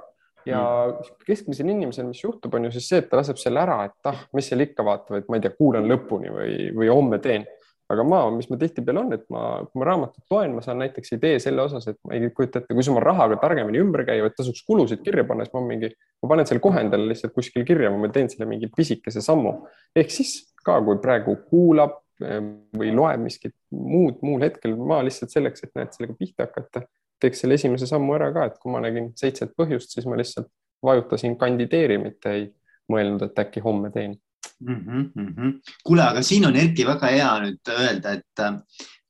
Ja 0.47 0.61
mm. 0.89 1.17
keskmisel 1.27 1.69
inimesel, 1.69 2.07
mis 2.09 2.23
juhtub, 2.23 2.55
on 2.57 2.69
ju 2.69 2.77
siis 2.79 2.87
see, 2.89 3.03
et 3.03 3.09
ta 3.11 3.19
laseb 3.21 3.41
selle 3.41 3.61
ära, 3.61 3.83
et 3.89 4.09
ah, 4.09 4.23
mis 4.37 4.47
seal 4.49 4.65
ikka 4.65 4.87
vaata, 4.87 5.19
et 5.19 5.29
ma 5.29 5.37
ei 5.37 5.45
tea, 5.45 5.53
kuulan 5.57 5.89
lõpuni 5.91 6.33
või, 6.33 6.53
või 6.77 6.89
homme 6.89 7.19
teen 7.21 7.45
aga 7.89 8.05
ma, 8.05 8.21
mis 8.35 8.49
ma 8.53 8.59
tihtipeale 8.61 9.01
on, 9.01 9.13
et 9.17 9.25
ma, 9.33 9.43
kui 9.65 9.81
ma 9.81 9.87
raamatut 9.89 10.35
loen, 10.35 10.53
ma 10.57 10.65
saan 10.65 10.83
näiteks 10.83 11.15
idee 11.17 11.39
selle 11.41 11.65
osas, 11.65 11.87
et 11.89 11.97
ma 12.05 12.17
ei 12.17 12.29
kujuta 12.35 12.61
ette, 12.61 12.77
kui 12.77 12.85
sa 12.85 12.93
oma 12.93 13.03
rahaga 13.05 13.39
targemini 13.41 13.81
ümber 13.81 14.05
käia, 14.09 14.27
et 14.29 14.37
tasuks 14.37 14.61
kulusid 14.69 15.01
kirja 15.07 15.25
panna, 15.29 15.47
siis 15.47 15.57
ma 15.57 15.63
mingi, 15.65 15.91
ma 16.23 16.33
panen 16.35 16.49
selle 16.51 16.63
kohe 16.65 16.83
endale 16.85 17.09
lihtsalt 17.09 17.33
kuskil 17.37 17.65
kirja, 17.69 17.91
ma 17.95 18.13
teen 18.13 18.29
selle 18.33 18.49
mingi 18.51 18.69
pisikese 18.75 19.25
sammu. 19.25 19.55
ehk 19.97 20.13
siis 20.13 20.37
ka, 20.65 20.77
kui 20.85 21.01
praegu 21.01 21.39
kuulab 21.49 21.97
ehm, 22.21 22.53
või 22.77 22.93
loeb 22.93 23.25
miskit 23.25 23.57
muud, 23.73 24.21
muul 24.27 24.45
hetkel, 24.45 24.77
ma 24.77 25.01
lihtsalt 25.07 25.33
selleks, 25.33 25.65
et 25.65 25.75
näed 25.79 25.97
sellega 25.97 26.19
pihta 26.21 26.49
hakata, 26.49 26.85
teeks 27.23 27.41
selle 27.43 27.57
esimese 27.59 27.89
sammu 27.89 28.15
ära 28.21 28.29
ka, 28.37 28.51
et 28.51 28.61
kui 28.61 28.75
ma 28.75 28.85
nägin 28.85 29.15
seitset 29.19 29.57
põhjust, 29.59 29.97
siis 29.97 30.07
ma 30.07 30.21
lihtsalt 30.21 30.53
vajutasin 30.85 31.41
kandideeri, 31.41 31.97
mitte 31.99 32.37
ei 32.37 32.49
mõelnud, 32.93 33.25
et 33.25 33.41
äkki 33.41 33.65
homme 33.65 33.91
teen 33.95 34.19
mm. 34.61 34.75
-hmm, 34.75 35.11
mm 35.15 35.35
-hmm. 35.35 35.53
kuule, 35.85 36.03
aga 36.03 36.23
siin 36.23 36.47
on 36.47 36.57
Erki 36.57 36.87
väga 36.87 37.07
hea 37.07 37.33
nüüd 37.45 37.73
öelda, 37.75 38.13
et 38.13 38.45
äh, 38.45 38.61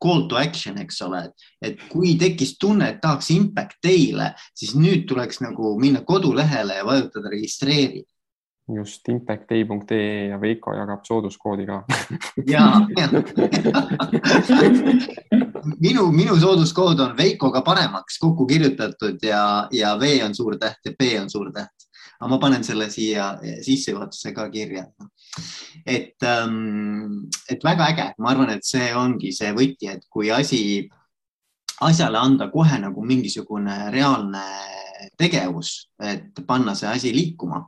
call 0.03 0.29
to 0.29 0.37
action, 0.37 0.79
eks 0.79 1.03
ole, 1.03 1.25
et 1.63 1.81
kui 1.89 2.15
tekkis 2.19 2.59
tunne, 2.59 2.89
et 2.89 3.01
tahaks 3.01 3.31
impact 3.31 3.81
teile, 3.83 4.33
siis 4.55 4.75
nüüd 4.75 5.09
tuleks 5.09 5.41
nagu 5.41 5.79
minna 5.81 6.01
kodulehele 6.07 6.75
ja 6.75 6.87
vajutada 6.87 7.31
registreeri 7.31 8.05
just 8.75 9.09
impactday.ee 9.09 10.29
ja 10.29 10.41
Veiko 10.41 10.75
jagab 10.75 11.05
sooduskoodi 11.05 11.67
ka 11.67 11.85
ja, 12.47 12.67
ja. 12.97 13.09
minu, 15.81 16.11
minu 16.13 16.37
sooduskood 16.41 17.01
on 17.01 17.17
Veikoga 17.17 17.63
paremaks 17.63 18.19
kokku 18.21 18.47
kirjutatud 18.47 19.25
ja, 19.25 19.69
ja 19.73 19.97
V 20.01 20.19
on 20.25 20.35
suur 20.35 20.59
täht 20.61 20.85
ja 20.85 20.93
P 20.99 21.17
on 21.23 21.31
suur 21.31 21.53
täht 21.53 21.88
aga 22.18 22.31
ma 22.31 22.38
panen 22.42 22.64
selle 22.66 22.88
siia 22.90 23.31
sissejuhatuse 23.62 24.33
ka 24.35 24.48
kirja. 24.50 24.87
et, 25.87 26.16
ähm, 26.22 27.28
et 27.48 27.62
väga 27.64 27.90
äge, 27.92 28.07
ma 28.18 28.31
arvan, 28.33 28.50
et 28.50 28.64
see 28.64 28.90
ongi 28.94 29.33
see 29.33 29.52
võti, 29.54 29.87
et 29.92 30.02
kui 30.11 30.31
asi, 30.35 30.88
asjale 31.81 32.18
anda 32.18 32.48
kohe 32.50 32.78
nagu 32.83 33.04
mingisugune 33.07 33.90
reaalne 33.94 34.42
tegevus, 35.18 35.90
et 36.02 36.42
panna 36.46 36.74
see 36.74 36.88
asi 36.90 37.12
liikuma. 37.14 37.62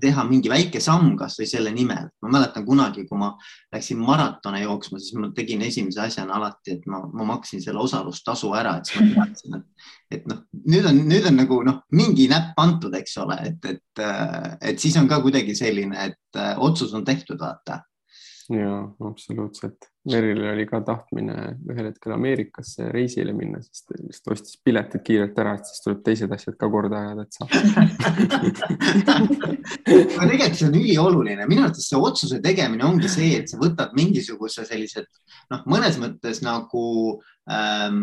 Teha 0.00 0.24
mingi 0.28 0.50
väike 0.50 0.80
samm 0.82 1.14
kasvõi 1.18 1.46
selle 1.48 1.72
nimel. 1.74 2.08
ma 2.22 2.32
mäletan 2.36 2.64
kunagi, 2.66 3.06
kui 3.08 3.18
ma 3.18 3.32
läksin 3.74 3.98
maratone 4.02 4.62
jooksma, 4.62 5.00
siis 5.02 5.16
ma 5.18 5.30
tegin 5.36 5.62
esimese 5.66 6.00
asjana 6.04 6.36
alati, 6.38 6.76
et 6.76 6.86
ma, 6.86 7.02
ma 7.12 7.26
maksin 7.32 7.62
selle 7.62 7.82
osalustasu 7.82 8.52
ära, 8.54 8.76
et 8.78 8.90
siis 8.90 9.02
ma 9.02 9.26
teadsin, 9.26 9.58
et, 9.58 9.90
et 10.18 10.30
noh, 10.30 10.44
nüüd 10.66 10.88
on, 10.90 11.02
nüüd 11.10 11.28
on 11.30 11.38
nagu 11.42 11.60
noh, 11.66 11.82
mingi 11.96 12.28
näpp 12.30 12.58
antud, 12.62 12.94
eks 12.98 13.18
ole, 13.24 13.40
et, 13.50 13.68
et, 13.74 14.06
et 14.70 14.80
siis 14.80 14.96
on 15.00 15.10
ka 15.10 15.20
kuidagi 15.24 15.56
selline, 15.58 16.10
et 16.10 16.42
otsus 16.62 16.94
on 16.94 17.04
tehtud, 17.04 17.40
vaata 17.40 17.82
ja 18.50 18.88
absoluutselt. 19.08 19.88
Meril 20.06 20.44
oli 20.52 20.66
ka 20.70 20.80
tahtmine 20.86 21.34
ühel 21.66 21.88
hetkel 21.88 22.12
Ameerikasse 22.14 22.92
reisile 22.94 23.32
minna, 23.34 23.58
sest 23.64 23.88
ta 23.88 23.96
lihtsalt 23.98 24.32
ostis 24.36 24.60
piletid 24.62 25.02
kiirelt 25.06 25.38
ära, 25.42 25.56
et 25.58 25.66
siis 25.66 25.82
tuleb 25.82 26.04
teised 26.06 26.30
asjad 26.36 26.56
ka 26.60 26.68
korda 26.70 27.00
ajada, 27.00 27.22
et 27.26 27.32
saab 27.34 27.50
aga 30.16 30.28
tegelikult 30.30 30.60
see 30.60 30.68
on 30.68 30.78
ülioluline, 30.78 31.48
minu 31.50 31.64
arvates 31.64 31.88
see 31.90 31.98
otsuse 31.98 32.38
tegemine 32.44 32.86
ongi 32.86 33.10
see, 33.10 33.32
et 33.40 33.50
sa 33.50 33.58
võtad 33.58 33.90
mingisuguse 33.98 34.62
sellised 34.68 35.08
noh, 35.50 35.66
mõnes 35.66 35.98
mõttes 36.02 36.42
nagu 36.46 36.84
ähm, 37.50 37.98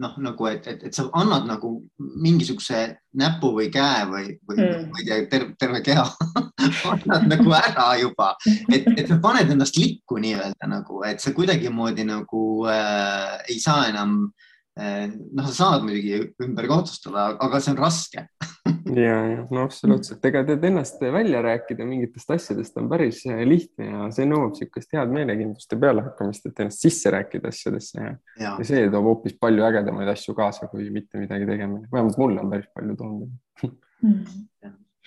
noh, 0.00 0.14
nagu 0.22 0.46
et, 0.48 0.66
et, 0.70 0.84
et 0.88 0.96
sa 0.96 1.06
annad 1.18 1.48
nagu 1.48 1.72
mingisuguse 1.98 2.82
näpu 3.20 3.50
või 3.56 3.68
käe 3.74 4.04
või, 4.08 4.26
või 4.48 4.60
mm. 4.60 4.84
ma 4.92 5.00
ei 5.02 5.08
tea, 5.08 5.18
terve, 5.32 5.54
terve 5.60 5.80
keha 5.84 6.06
annad 6.92 7.26
nagu 7.30 7.56
ära 7.58 7.88
juba, 8.00 8.30
et, 8.70 8.86
et 8.96 9.06
sa 9.10 9.18
paned 9.22 9.50
ennast 9.50 9.80
likku 9.80 10.20
nii-öelda 10.22 10.70
nagu, 10.70 11.02
et 11.08 11.20
sa 11.20 11.34
kuidagimoodi 11.36 12.06
nagu 12.08 12.44
äh, 12.70 13.40
ei 13.50 13.58
saa 13.60 13.88
enam 13.90 14.22
äh, 14.28 14.49
noh, 14.78 15.46
sa 15.48 15.52
saad 15.54 15.84
muidugi 15.84 16.20
ümber 16.44 16.68
ka 16.70 16.80
otsustada, 16.82 17.26
aga 17.42 17.60
see 17.60 17.74
on 17.74 17.80
raske. 17.80 18.26
Ja, 18.90 19.16
ja. 19.28 19.42
No 19.52 19.62
absoluutselt, 19.62 20.24
ega 20.26 20.40
tead 20.46 20.64
ennast 20.66 21.00
välja 21.00 21.42
rääkida 21.44 21.84
mingitest 21.86 22.30
asjadest 22.34 22.78
on 22.80 22.88
päris 22.90 23.20
eh, 23.28 23.42
lihtne 23.46 23.86
ja 23.86 24.08
see 24.14 24.26
nõuab 24.26 24.56
niisugust 24.56 24.96
head 24.96 25.12
meelekindlust 25.14 25.74
ja 25.74 25.78
pealehakkamist, 25.84 26.48
et 26.48 26.62
ennast 26.64 26.82
sisse 26.82 27.12
rääkida 27.14 27.52
asjadesse 27.52 28.00
ja, 28.00 28.14
ja. 28.40 28.54
ja 28.56 28.66
see 28.66 28.88
toob 28.90 29.06
hoopis 29.12 29.36
palju 29.40 29.66
ägedamaid 29.68 30.10
asju 30.10 30.34
kaasa, 30.38 30.68
kui 30.72 30.88
mitte 30.92 31.20
midagi 31.22 31.46
tegemine, 31.48 31.86
vähemalt 31.92 32.18
mulle 32.20 32.42
on 32.42 32.50
päris 32.56 32.72
palju 32.74 32.98
toonud. 33.00 33.36
Mm.. 34.00 34.22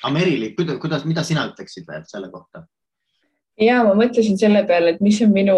aga 0.04 0.10
Merili, 0.14 0.52
kuidas, 0.54 0.76
kuidas, 0.78 1.06
mida 1.10 1.24
sina 1.26 1.48
ütleksid 1.50 1.88
veel 1.90 2.04
selle 2.06 2.28
kohta? 2.30 2.60
Ja 3.62 3.80
ma 3.86 3.94
mõtlesin 3.98 4.38
selle 4.40 4.64
peale, 4.68 4.94
et 4.94 5.02
mis 5.04 5.20
on 5.26 5.34
minu 5.34 5.58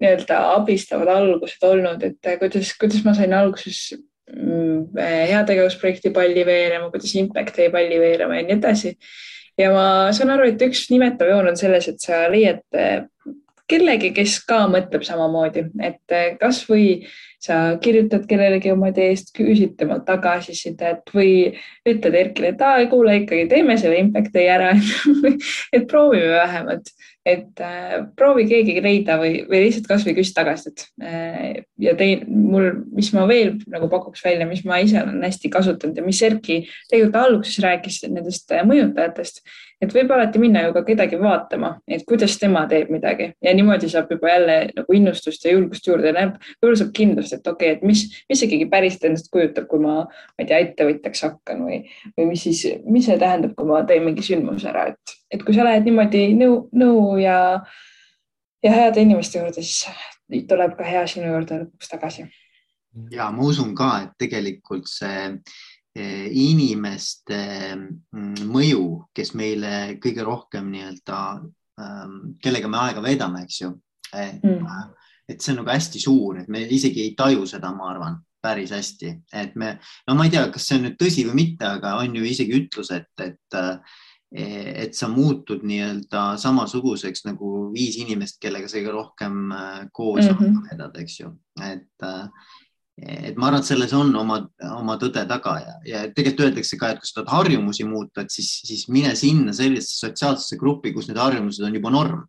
nii-öelda 0.00 0.38
abistavad 0.56 1.10
algused 1.14 1.66
olnud, 1.66 2.02
et 2.06 2.30
äh, 2.30 2.38
kuidas, 2.40 2.72
kuidas 2.80 3.04
ma 3.06 3.14
sain 3.16 3.34
alguses 3.36 3.94
mm, 4.32 4.96
äh, 4.98 5.18
heategevusprojekti 5.32 6.14
palli 6.14 6.44
veerema, 6.46 6.90
kuidas 6.90 7.14
Impact 7.20 7.60
jäi 7.62 7.70
palli 7.72 8.00
veerema 8.02 8.40
ja 8.40 8.48
nii 8.48 8.58
edasi. 8.58 8.96
ja 9.58 9.70
ma 9.74 9.86
saan 10.16 10.34
aru, 10.34 10.50
et 10.50 10.62
üks 10.66 10.88
nimetav 10.90 11.30
joon 11.30 11.52
on 11.52 11.58
selles, 11.60 11.88
et 11.88 12.02
sa 12.02 12.24
leiad 12.32 12.64
äh, 12.74 13.04
kellegi, 13.70 14.10
kes 14.16 14.40
ka 14.48 14.64
mõtleb 14.66 15.04
samamoodi, 15.06 15.68
et 15.86 16.14
kasvõi 16.40 17.04
sa 17.40 17.58
kirjutad 17.80 18.26
kellelegi 18.28 18.72
oma 18.72 18.90
ideest, 18.92 19.32
küsid 19.36 19.76
temalt 19.80 20.04
tagasisidet 20.08 21.08
või 21.14 21.54
ütled 21.88 22.16
Erkile, 22.20 22.52
et 22.52 22.64
aa, 22.64 22.82
kuule 22.90 23.16
ikkagi 23.22 23.46
teeme 23.50 23.78
selle 23.80 24.00
impact 24.02 24.34
day 24.34 24.50
ära 24.52 24.74
et 25.76 25.86
proovime 25.88 26.34
vähemalt, 26.34 26.92
et 27.26 27.62
äh, 27.64 27.96
proovi 28.16 28.44
keegi 28.50 28.76
leida 28.84 29.16
või, 29.20 29.40
või 29.48 29.64
lihtsalt 29.66 29.88
kasvõi 29.88 30.16
küsi 30.18 30.36
tagasisidet 30.36 30.86
äh,. 31.00 31.62
ja 31.80 31.96
tein, 31.96 32.26
mul, 32.28 32.70
mis 32.96 33.12
ma 33.16 33.26
veel 33.30 33.56
nagu 33.72 33.88
pakuks 33.92 34.24
välja, 34.24 34.48
mis 34.48 34.64
ma 34.68 34.82
ise 34.84 35.00
olen 35.00 35.24
hästi 35.24 35.52
kasutanud 35.52 35.96
ja 35.96 36.04
mis 36.04 36.20
Erki 36.26 36.62
tegelikult 36.90 37.18
alguses 37.22 37.60
rääkis 37.64 38.02
nendest 38.08 38.52
äh, 38.52 38.64
mõjutajatest 38.68 39.44
et 39.80 39.94
võib 39.94 40.10
alati 40.12 40.40
minna 40.40 40.62
ju 40.66 40.74
ka 40.76 40.82
kedagi 40.84 41.18
vaatama, 41.20 41.70
et 41.88 42.04
kuidas 42.08 42.36
tema 42.40 42.66
teeb 42.70 42.90
midagi. 42.92 43.30
Ja 43.44 43.54
niimoodi 43.56 43.88
saab 43.90 44.10
juba 44.12 44.28
jälle 44.34 44.56
nagu 44.76 44.96
innustust 44.96 45.44
ja 45.44 45.54
julgust 45.54 45.86
juurde, 45.88 46.12
näeb, 46.16 46.36
võib-olla 46.58 46.80
saab 46.82 46.92
kindlust, 46.96 47.36
et 47.36 47.46
okei 47.46 47.72
okay,, 47.72 47.78
et 47.78 47.86
mis, 47.86 48.04
mis 48.30 48.44
ikkagi 48.46 48.68
päriselt 48.72 49.08
endast 49.08 49.30
kujutab, 49.32 49.68
kui 49.70 49.82
ma, 49.82 50.02
ma 50.04 50.44
ei 50.44 50.50
tea, 50.50 50.60
ettevõtjaks 50.66 51.24
hakkan 51.26 51.64
või, 51.68 51.80
või 52.18 52.28
mis 52.32 52.44
siis, 52.48 52.64
mis 52.84 53.08
see 53.08 53.16
tähendab, 53.20 53.56
kui 53.56 53.70
ma 53.70 53.80
teen 53.88 54.04
mingi 54.04 54.24
sündmuse 54.26 54.68
ära, 54.72 54.90
et, 54.92 55.16
et 55.32 55.46
kui 55.46 55.56
sa 55.56 55.66
lähed 55.66 55.88
niimoodi 55.88 56.26
nõu, 56.36 56.60
nõu 56.76 57.16
ja, 57.22 57.38
ja 58.64 58.76
heade 58.76 59.06
inimeste 59.06 59.40
juurde, 59.40 59.64
siis 59.64 59.88
tuleb 60.50 60.76
ka 60.78 60.86
hea 60.86 61.06
sinu 61.10 61.32
juurde 61.32 61.64
lõpuks 61.64 61.90
tagasi. 61.90 62.28
ja 63.14 63.30
ma 63.32 63.48
usun 63.48 63.72
ka, 63.78 63.90
et 64.04 64.16
tegelikult 64.26 64.88
see 64.90 65.30
inimeste 65.98 67.40
mm, 67.74 68.46
mõju, 68.46 68.84
kes 69.16 69.32
meile 69.34 69.72
kõige 70.02 70.24
rohkem 70.26 70.68
nii-öelda, 70.70 71.20
ähm, 71.82 72.16
kellega 72.42 72.70
me 72.70 72.78
aega 72.84 73.02
veedame, 73.02 73.44
eks 73.46 73.60
ju. 73.64 73.72
et 74.14 74.42
mm., 74.42 74.96
et 75.30 75.38
see 75.38 75.52
on 75.52 75.60
nagu 75.60 75.70
hästi 75.70 76.00
suur, 76.02 76.40
et 76.40 76.48
me 76.50 76.64
isegi 76.74 77.04
ei 77.04 77.14
taju 77.14 77.44
seda, 77.46 77.70
ma 77.70 77.92
arvan, 77.92 78.16
päris 78.42 78.72
hästi, 78.74 79.10
et 79.38 79.52
me, 79.54 79.76
no 80.08 80.16
ma 80.18 80.24
ei 80.26 80.32
tea, 80.32 80.48
kas 80.50 80.66
see 80.66 80.80
on 80.80 80.88
nüüd 80.88 80.96
tõsi 80.98 81.22
või 81.28 81.36
mitte, 81.38 81.68
aga 81.68 81.92
on 82.00 82.16
ju 82.18 82.24
isegi 82.26 82.56
ütlus, 82.64 82.90
et, 82.96 83.10
et 83.22 83.58
äh, 83.58 83.98
et 84.30 84.94
sa 84.94 85.08
muutud 85.10 85.64
nii-öelda 85.66 86.36
samasuguseks 86.38 87.24
nagu 87.26 87.48
viis 87.74 87.96
inimest, 87.98 88.36
kellega 88.42 88.68
sa 88.70 88.76
kõige 88.78 88.92
rohkem 88.94 89.40
äh, 89.50 89.80
koos 89.92 90.22
mm 90.22 90.36
-hmm. 90.38 90.68
vedad, 90.70 91.00
eks 91.02 91.20
ju, 91.20 91.32
et 91.66 92.06
et 93.00 93.36
ma 93.36 93.48
arvan, 93.48 93.62
et 93.62 93.68
selles 93.68 93.92
on 93.96 94.10
oma, 94.20 94.40
oma 94.76 94.96
tõde 95.00 95.22
taga 95.28 95.54
ja, 95.62 95.76
ja 95.86 96.02
tegelikult 96.12 96.48
öeldakse 96.48 96.78
ka, 96.80 96.92
et 96.92 97.00
kui 97.00 97.08
sa 97.08 97.20
tahad 97.20 97.30
harjumusi 97.32 97.86
muuta, 97.88 98.24
et 98.24 98.34
siis, 98.34 98.50
siis 98.66 98.86
mine 98.92 99.14
sinna 99.18 99.54
sellisesse 99.56 100.06
sotsiaalsesse 100.06 100.58
gruppi, 100.60 100.92
kus 100.96 101.08
need 101.08 101.20
harjumused 101.20 101.64
on 101.66 101.78
juba 101.78 101.92
norm 101.94 102.26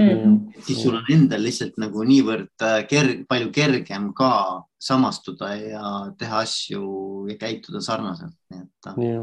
mm. 0.00 0.38
siis 0.64 0.82
sul 0.82 0.96
on 0.96 1.12
endal 1.12 1.44
lihtsalt 1.44 1.76
nagu 1.80 2.04
niivõrd 2.06 2.64
äh, 2.64 2.78
kerg, 2.90 3.26
palju 3.30 3.52
kergem 3.54 4.10
ka 4.16 4.32
samastuda 4.80 5.52
ja 5.58 5.92
teha 6.18 6.42
asju 6.46 7.28
ja 7.28 7.36
käituda 7.40 7.82
sarnaselt, 7.84 8.36
nii 8.52 8.64
et. 8.64 8.90
ja, 9.04 9.22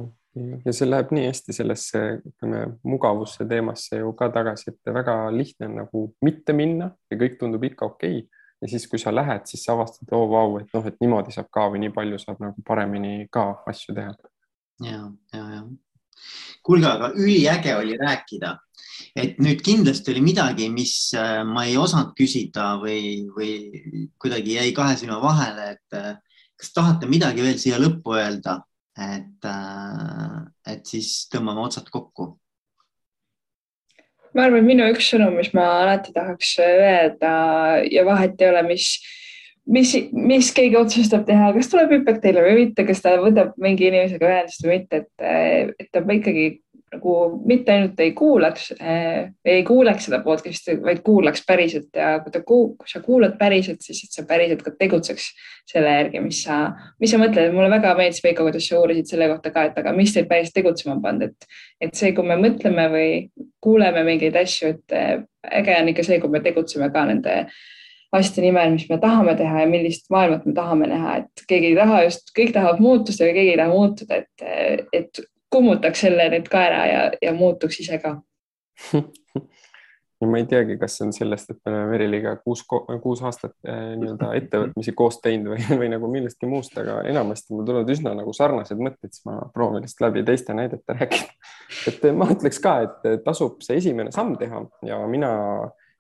ja 0.68 0.76
see 0.76 0.90
läheb 0.90 1.14
nii 1.18 1.28
hästi 1.32 1.56
sellesse, 1.58 2.04
ütleme 2.22 2.64
mugavusse 2.86 3.48
teemasse 3.50 4.04
ju 4.04 4.14
ka 4.18 4.30
tagasi, 4.36 4.74
et 4.74 4.94
väga 5.00 5.20
lihtne 5.34 5.72
on 5.72 5.80
nagu 5.82 6.08
mitte 6.26 6.54
minna 6.58 6.92
ja 7.10 7.18
kõik 7.20 7.40
tundub 7.42 7.66
ikka 7.72 7.90
okei 7.94 8.20
okay 8.22 8.37
ja 8.62 8.70
siis, 8.70 8.88
kui 8.90 9.00
sa 9.02 9.14
lähed, 9.14 9.46
siis 9.50 9.64
sa 9.66 9.76
avastad, 9.76 10.10
oo 10.12 10.26
oh, 10.26 10.30
vau, 10.32 10.60
et 10.62 10.72
noh, 10.74 10.86
et 10.90 10.96
niimoodi 11.04 11.34
saab 11.36 11.50
ka 11.54 11.68
või 11.74 11.84
nii 11.86 11.94
palju 11.96 12.20
saab 12.22 12.42
nagu 12.44 12.64
paremini 12.68 13.28
ka 13.32 13.50
asju 13.70 13.96
teha. 13.98 14.14
ja, 14.86 15.02
ja, 15.34 15.44
ja. 15.58 15.66
kuulge, 16.66 16.88
aga 16.90 17.12
üliäge 17.16 17.76
oli 17.78 17.98
rääkida, 18.02 18.56
et 19.16 19.38
nüüd 19.44 19.62
kindlasti 19.66 20.14
oli 20.14 20.24
midagi, 20.26 20.70
mis 20.74 20.96
äh, 21.18 21.44
ma 21.46 21.68
ei 21.70 21.78
osanud 21.78 22.16
küsida 22.18 22.74
või, 22.82 23.28
või 23.36 23.52
kuidagi 24.18 24.58
jäi 24.58 24.74
kahe 24.78 24.98
silma 24.98 25.22
vahele, 25.22 25.76
et 25.78 26.00
äh, 26.00 26.16
kas 26.58 26.74
tahate 26.74 27.10
midagi 27.10 27.46
veel 27.46 27.62
siia 27.62 27.78
lõppu 27.82 28.18
öelda, 28.18 28.60
et, 28.98 29.46
äh, 29.46 30.42
et 30.74 30.90
siis 30.90 31.28
tõmbame 31.34 31.68
otsad 31.68 31.94
kokku 31.94 32.34
ma 34.38 34.48
arvan, 34.48 34.62
et 34.62 34.70
minu 34.70 34.88
üks 34.94 35.12
sõnum, 35.14 35.38
mis 35.40 35.50
ma 35.58 35.66
alati 35.84 36.14
tahaks 36.16 36.58
öelda 36.64 37.32
ja 37.90 38.06
vahet 38.08 38.38
ei 38.42 38.52
ole, 38.52 38.64
mis, 38.70 38.92
mis, 39.66 39.96
mis 40.14 40.52
keegi 40.56 40.78
otsustab 40.80 41.26
teha, 41.28 41.50
kas 41.58 41.72
tuleb 41.74 41.98
hüppek 41.98 42.22
teile 42.24 42.46
või 42.46 42.62
mitte, 42.62 42.86
kas 42.88 43.02
ta 43.04 43.18
võtab 43.22 43.58
mingi 43.62 43.90
inimesega 43.90 44.30
ühendust 44.30 44.66
või 44.66 44.78
mitte, 44.78 45.04
et, 45.04 45.76
et 45.82 45.90
ta 45.92 46.06
ikkagi 46.06 46.48
nagu 46.94 47.14
mitte 47.46 47.74
ainult 47.74 48.00
ei 48.00 48.14
kuulaks 48.16 48.70
äh,, 48.80 49.30
ei 49.46 49.64
kuuleks 49.68 50.08
seda 50.08 50.22
podcast'i, 50.24 50.78
vaid 50.84 51.02
kuulaks 51.06 51.44
päriselt 51.48 51.96
ja 51.96 52.14
kui 52.24 52.32
ta, 52.32 52.42
kui 52.48 52.88
sa 52.88 53.02
kuulad 53.04 53.36
päriselt, 53.40 53.82
siis 53.84 54.06
et 54.06 54.16
sa 54.16 54.24
päriselt 54.28 54.64
ka 54.64 54.72
tegutseks 54.80 55.28
selle 55.68 55.92
järgi, 55.98 56.22
mis 56.24 56.42
sa, 56.46 56.62
mis 57.04 57.12
sa 57.12 57.20
mõtled. 57.20 57.52
mulle 57.56 57.70
väga 57.74 57.94
meeldis, 58.00 58.24
Veiko, 58.24 58.48
kuidas 58.48 58.70
sa 58.70 58.80
uurisid 58.80 59.12
selle 59.12 59.28
kohta 59.34 59.52
ka, 59.52 59.68
et 59.68 59.80
aga 59.84 59.94
mis 59.96 60.16
teid 60.16 60.30
päris 60.32 60.54
tegutsema 60.56 60.96
pannud, 61.04 61.28
et, 61.28 61.50
et 61.84 61.96
see, 61.98 62.14
kui 62.16 62.28
me 62.28 62.40
mõtleme 62.40 62.88
või 62.94 63.10
kuuleme 63.64 64.06
mingeid 64.08 64.40
asju, 64.40 64.76
et 64.78 64.96
äh, 64.96 65.18
äge 65.60 65.76
on 65.82 65.92
ikka 65.92 66.08
see, 66.08 66.22
kui 66.24 66.32
me 66.32 66.44
tegutseme 66.46 66.88
ka 66.94 67.04
nende 67.12 67.42
asjade 68.16 68.46
nimel, 68.46 68.78
mis 68.78 68.88
me 68.88 68.96
tahame 69.02 69.36
teha 69.36 69.66
ja 69.66 69.68
millist 69.68 70.08
maailmat 70.14 70.46
me 70.48 70.56
tahame 70.56 70.88
näha, 70.88 71.18
et 71.24 71.48
keegi 71.50 71.74
ei 71.74 71.80
taha 71.80 72.06
just, 72.06 72.32
kõik 72.38 72.54
tahavad 72.56 72.80
muutust, 72.80 73.20
aga 73.20 73.36
keegi 73.36 73.58
ei 73.58 73.60
taha 73.60 73.74
muutuda, 73.74 74.22
et, 74.24 74.86
et 74.96 75.28
kummutaks 75.54 76.06
selle 76.08 76.30
nüüd 76.34 76.50
ka 76.52 76.66
ära 76.70 76.82
ja, 76.90 77.04
ja 77.22 77.34
muutuks 77.36 77.80
ise 77.84 78.02
ka 78.04 78.18
ja 80.22 80.28
ma 80.28 80.40
ei 80.42 80.46
teagi, 80.50 80.78
kas 80.82 80.98
see 80.98 81.06
on 81.08 81.14
sellest, 81.16 81.52
et 81.54 81.60
me 81.66 81.72
oleme 81.72 81.90
Veriliga 81.92 82.34
kuus, 82.42 82.64
kuus 83.04 83.22
aastat 83.26 83.54
eh, 83.68 83.94
nii-öelda 84.02 84.32
ettevõtmisi 84.40 84.94
koos 84.98 85.20
teinud 85.24 85.54
või, 85.54 85.66
või 85.82 85.90
nagu 85.94 86.10
millestki 86.12 86.50
muust, 86.50 86.78
aga 86.82 87.00
enamasti 87.10 87.54
mul 87.56 87.68
tulevad 87.68 87.92
üsna 87.94 88.16
nagu 88.18 88.34
sarnased 88.36 88.82
mõtted, 88.82 89.14
siis 89.14 89.26
ma 89.30 89.40
proovin 89.54 89.86
lihtsalt 89.86 90.08
läbi 90.10 90.26
teiste 90.28 90.58
näidete 90.58 90.96
rääkida. 91.00 91.52
et 91.92 92.08
ma 92.18 92.30
ütleks 92.34 92.62
ka, 92.64 92.78
et 92.88 93.26
tasub 93.26 93.62
see 93.66 93.78
esimene 93.82 94.14
samm 94.16 94.36
teha 94.42 94.64
ja 94.88 95.02
mina 95.10 95.32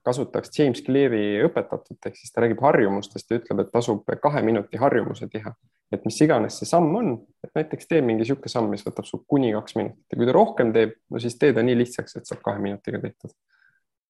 kasutaks 0.07 0.53
James 0.55 0.79
Cleary 0.85 1.41
õpetatut, 1.45 1.99
ehk 2.07 2.15
siis 2.15 2.31
ta 2.31 2.41
räägib 2.43 2.61
harjumustest 2.63 3.31
ja 3.31 3.41
ütleb, 3.41 3.65
et 3.65 3.73
tasub 3.73 4.07
kahe 4.23 4.41
minuti 4.45 4.79
harjumuse 4.79 5.27
teha 5.31 5.51
et 5.91 6.05
mis 6.05 6.21
iganes 6.23 6.59
see 6.59 6.67
samm 6.67 6.95
on, 6.99 7.13
et 7.45 7.53
näiteks 7.55 7.87
tee 7.87 8.01
mingi 8.03 8.25
niisugune 8.25 8.51
samm, 8.51 8.71
mis 8.71 8.83
võtab 8.85 9.07
sul 9.07 9.23
kuni 9.29 9.53
kaks 9.55 9.77
minutit 9.79 10.11
ja 10.11 10.19
kui 10.19 10.27
ta 10.27 10.35
rohkem 10.35 10.73
teeb, 10.75 10.97
no 11.13 11.21
siis 11.23 11.37
tee 11.39 11.53
ta 11.55 11.63
nii 11.63 11.77
lihtsaks, 11.79 12.17
et 12.19 12.27
saab 12.27 12.41
kahe 12.45 12.61
minutiga 12.63 12.99
tehtud. 13.03 13.35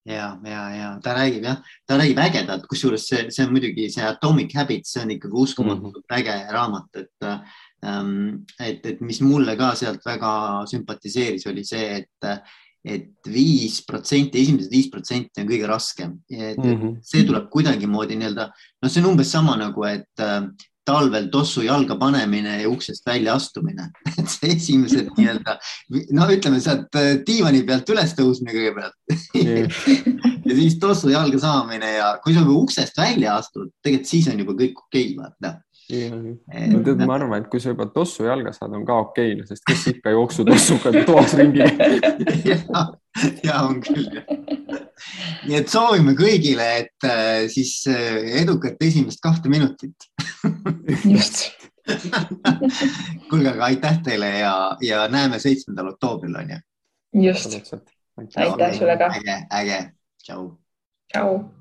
ja, 0.07 0.31
ja, 0.47 0.61
ja 0.73 0.91
ta 1.03 1.13
räägib 1.17 1.45
jah, 1.45 1.57
ta 1.85 1.97
räägib 1.99 2.21
ägedalt, 2.23 2.67
kusjuures 2.71 3.07
see, 3.09 3.27
see 3.33 3.45
on 3.45 3.51
muidugi 3.53 3.89
see 3.93 4.05
Atomic 4.07 4.55
Habits, 4.55 4.93
see 4.95 5.03
on 5.03 5.11
ikkagi 5.17 5.41
uskumatult 5.43 5.99
mm 5.99 6.05
-hmm. 6.07 6.19
äge 6.19 6.53
raamat, 6.53 6.89
et 6.95 7.27
ähm, 7.85 8.45
et, 8.59 8.85
et 8.85 9.01
mis 9.01 9.21
mulle 9.21 9.55
ka 9.57 9.75
sealt 9.75 10.05
väga 10.05 10.65
sümpatiseeris, 10.71 11.47
oli 11.47 11.65
see, 11.65 11.97
et 11.97 12.31
et 12.87 13.27
viis 13.27 13.81
protsenti, 13.85 14.39
esimesed 14.41 14.71
viis 14.71 14.87
protsenti 14.89 15.41
on 15.41 15.47
kõige 15.47 15.67
raskem. 15.67 16.11
Mm 16.31 16.63
-hmm. 16.63 16.97
see 17.03 17.25
tuleb 17.27 17.49
kuidagimoodi 17.51 18.15
nii-öelda, 18.15 18.51
no 18.81 18.89
see 18.89 19.03
on 19.03 19.09
umbes 19.09 19.31
sama 19.31 19.57
nagu, 19.57 19.83
et 19.83 20.23
talvel 20.87 21.27
tossu 21.33 21.65
jalga 21.65 21.97
panemine 21.99 22.61
ja 22.61 22.69
uksest 22.71 23.05
välja 23.07 23.35
astumine. 23.37 23.89
Et 24.19 24.31
see 24.31 24.55
esimesed 24.55 25.11
nii-öelda, 25.17 25.57
no 26.15 26.29
ütleme 26.33 26.61
sealt 26.63 26.95
äh, 26.99 27.13
diivani 27.27 27.63
pealt 27.67 27.89
üles 27.93 28.15
tõusmine 28.17 28.55
kõigepealt. 28.55 28.97
Ja 30.47 30.55
siis 30.55 30.77
tossu 30.79 31.09
jalga 31.11 31.35
saamine 31.43 31.89
ja 31.97 32.05
kui 32.23 32.31
sa 32.31 32.39
juba 32.39 32.53
uksest 32.61 32.95
välja 32.95 33.33
astud, 33.35 33.67
tegelikult 33.83 34.07
siis 34.07 34.29
on 34.31 34.37
juba 34.39 34.53
kõik 34.55 34.77
okei 34.79 35.09
okay,, 35.09 35.15
vaata 35.19 35.49
no 35.87 36.81
tead, 36.83 37.03
ma 37.07 37.15
arvan, 37.15 37.41
et 37.41 37.49
kui 37.51 37.61
sa 37.63 37.71
juba 37.71 37.87
tossu 37.93 38.25
jalga 38.27 38.51
saad, 38.55 38.73
on 38.75 38.85
ka 38.87 38.97
okei 39.05 39.37
sest 39.47 39.63
kes 39.67 39.85
ikka 39.93 40.11
jooksutossuga 40.15 41.03
toas 41.07 41.35
ringi 41.39 41.63
ja, 43.47 43.61
on 43.65 43.81
küll. 43.81 44.09
nii 45.47 45.57
et 45.59 45.71
soovime 45.71 46.13
kõigile, 46.17 46.67
et 46.83 47.07
äh, 47.07 47.45
siis 47.51 47.79
äh, 47.91 48.17
edukat 48.41 48.81
esimest 48.83 49.21
kahte 49.23 49.51
minutit 49.51 50.09
just 51.05 51.51
kuulge, 53.29 53.51
aga 53.53 53.69
aitäh 53.69 54.01
teile 54.03 54.31
ja, 54.41 54.55
ja 54.83 55.05
näeme 55.11 55.39
seitsmendal 55.39 55.93
oktoobril 55.93 56.35
on 56.35 56.55
ju. 56.55 56.63
just. 57.29 57.53
aitäh 58.17 58.73
sulle 58.77 58.97
ka. 58.97 59.11
äge, 59.19 59.37
äge, 59.61 59.83
tšau. 60.23 60.49
tšau. 61.13 61.56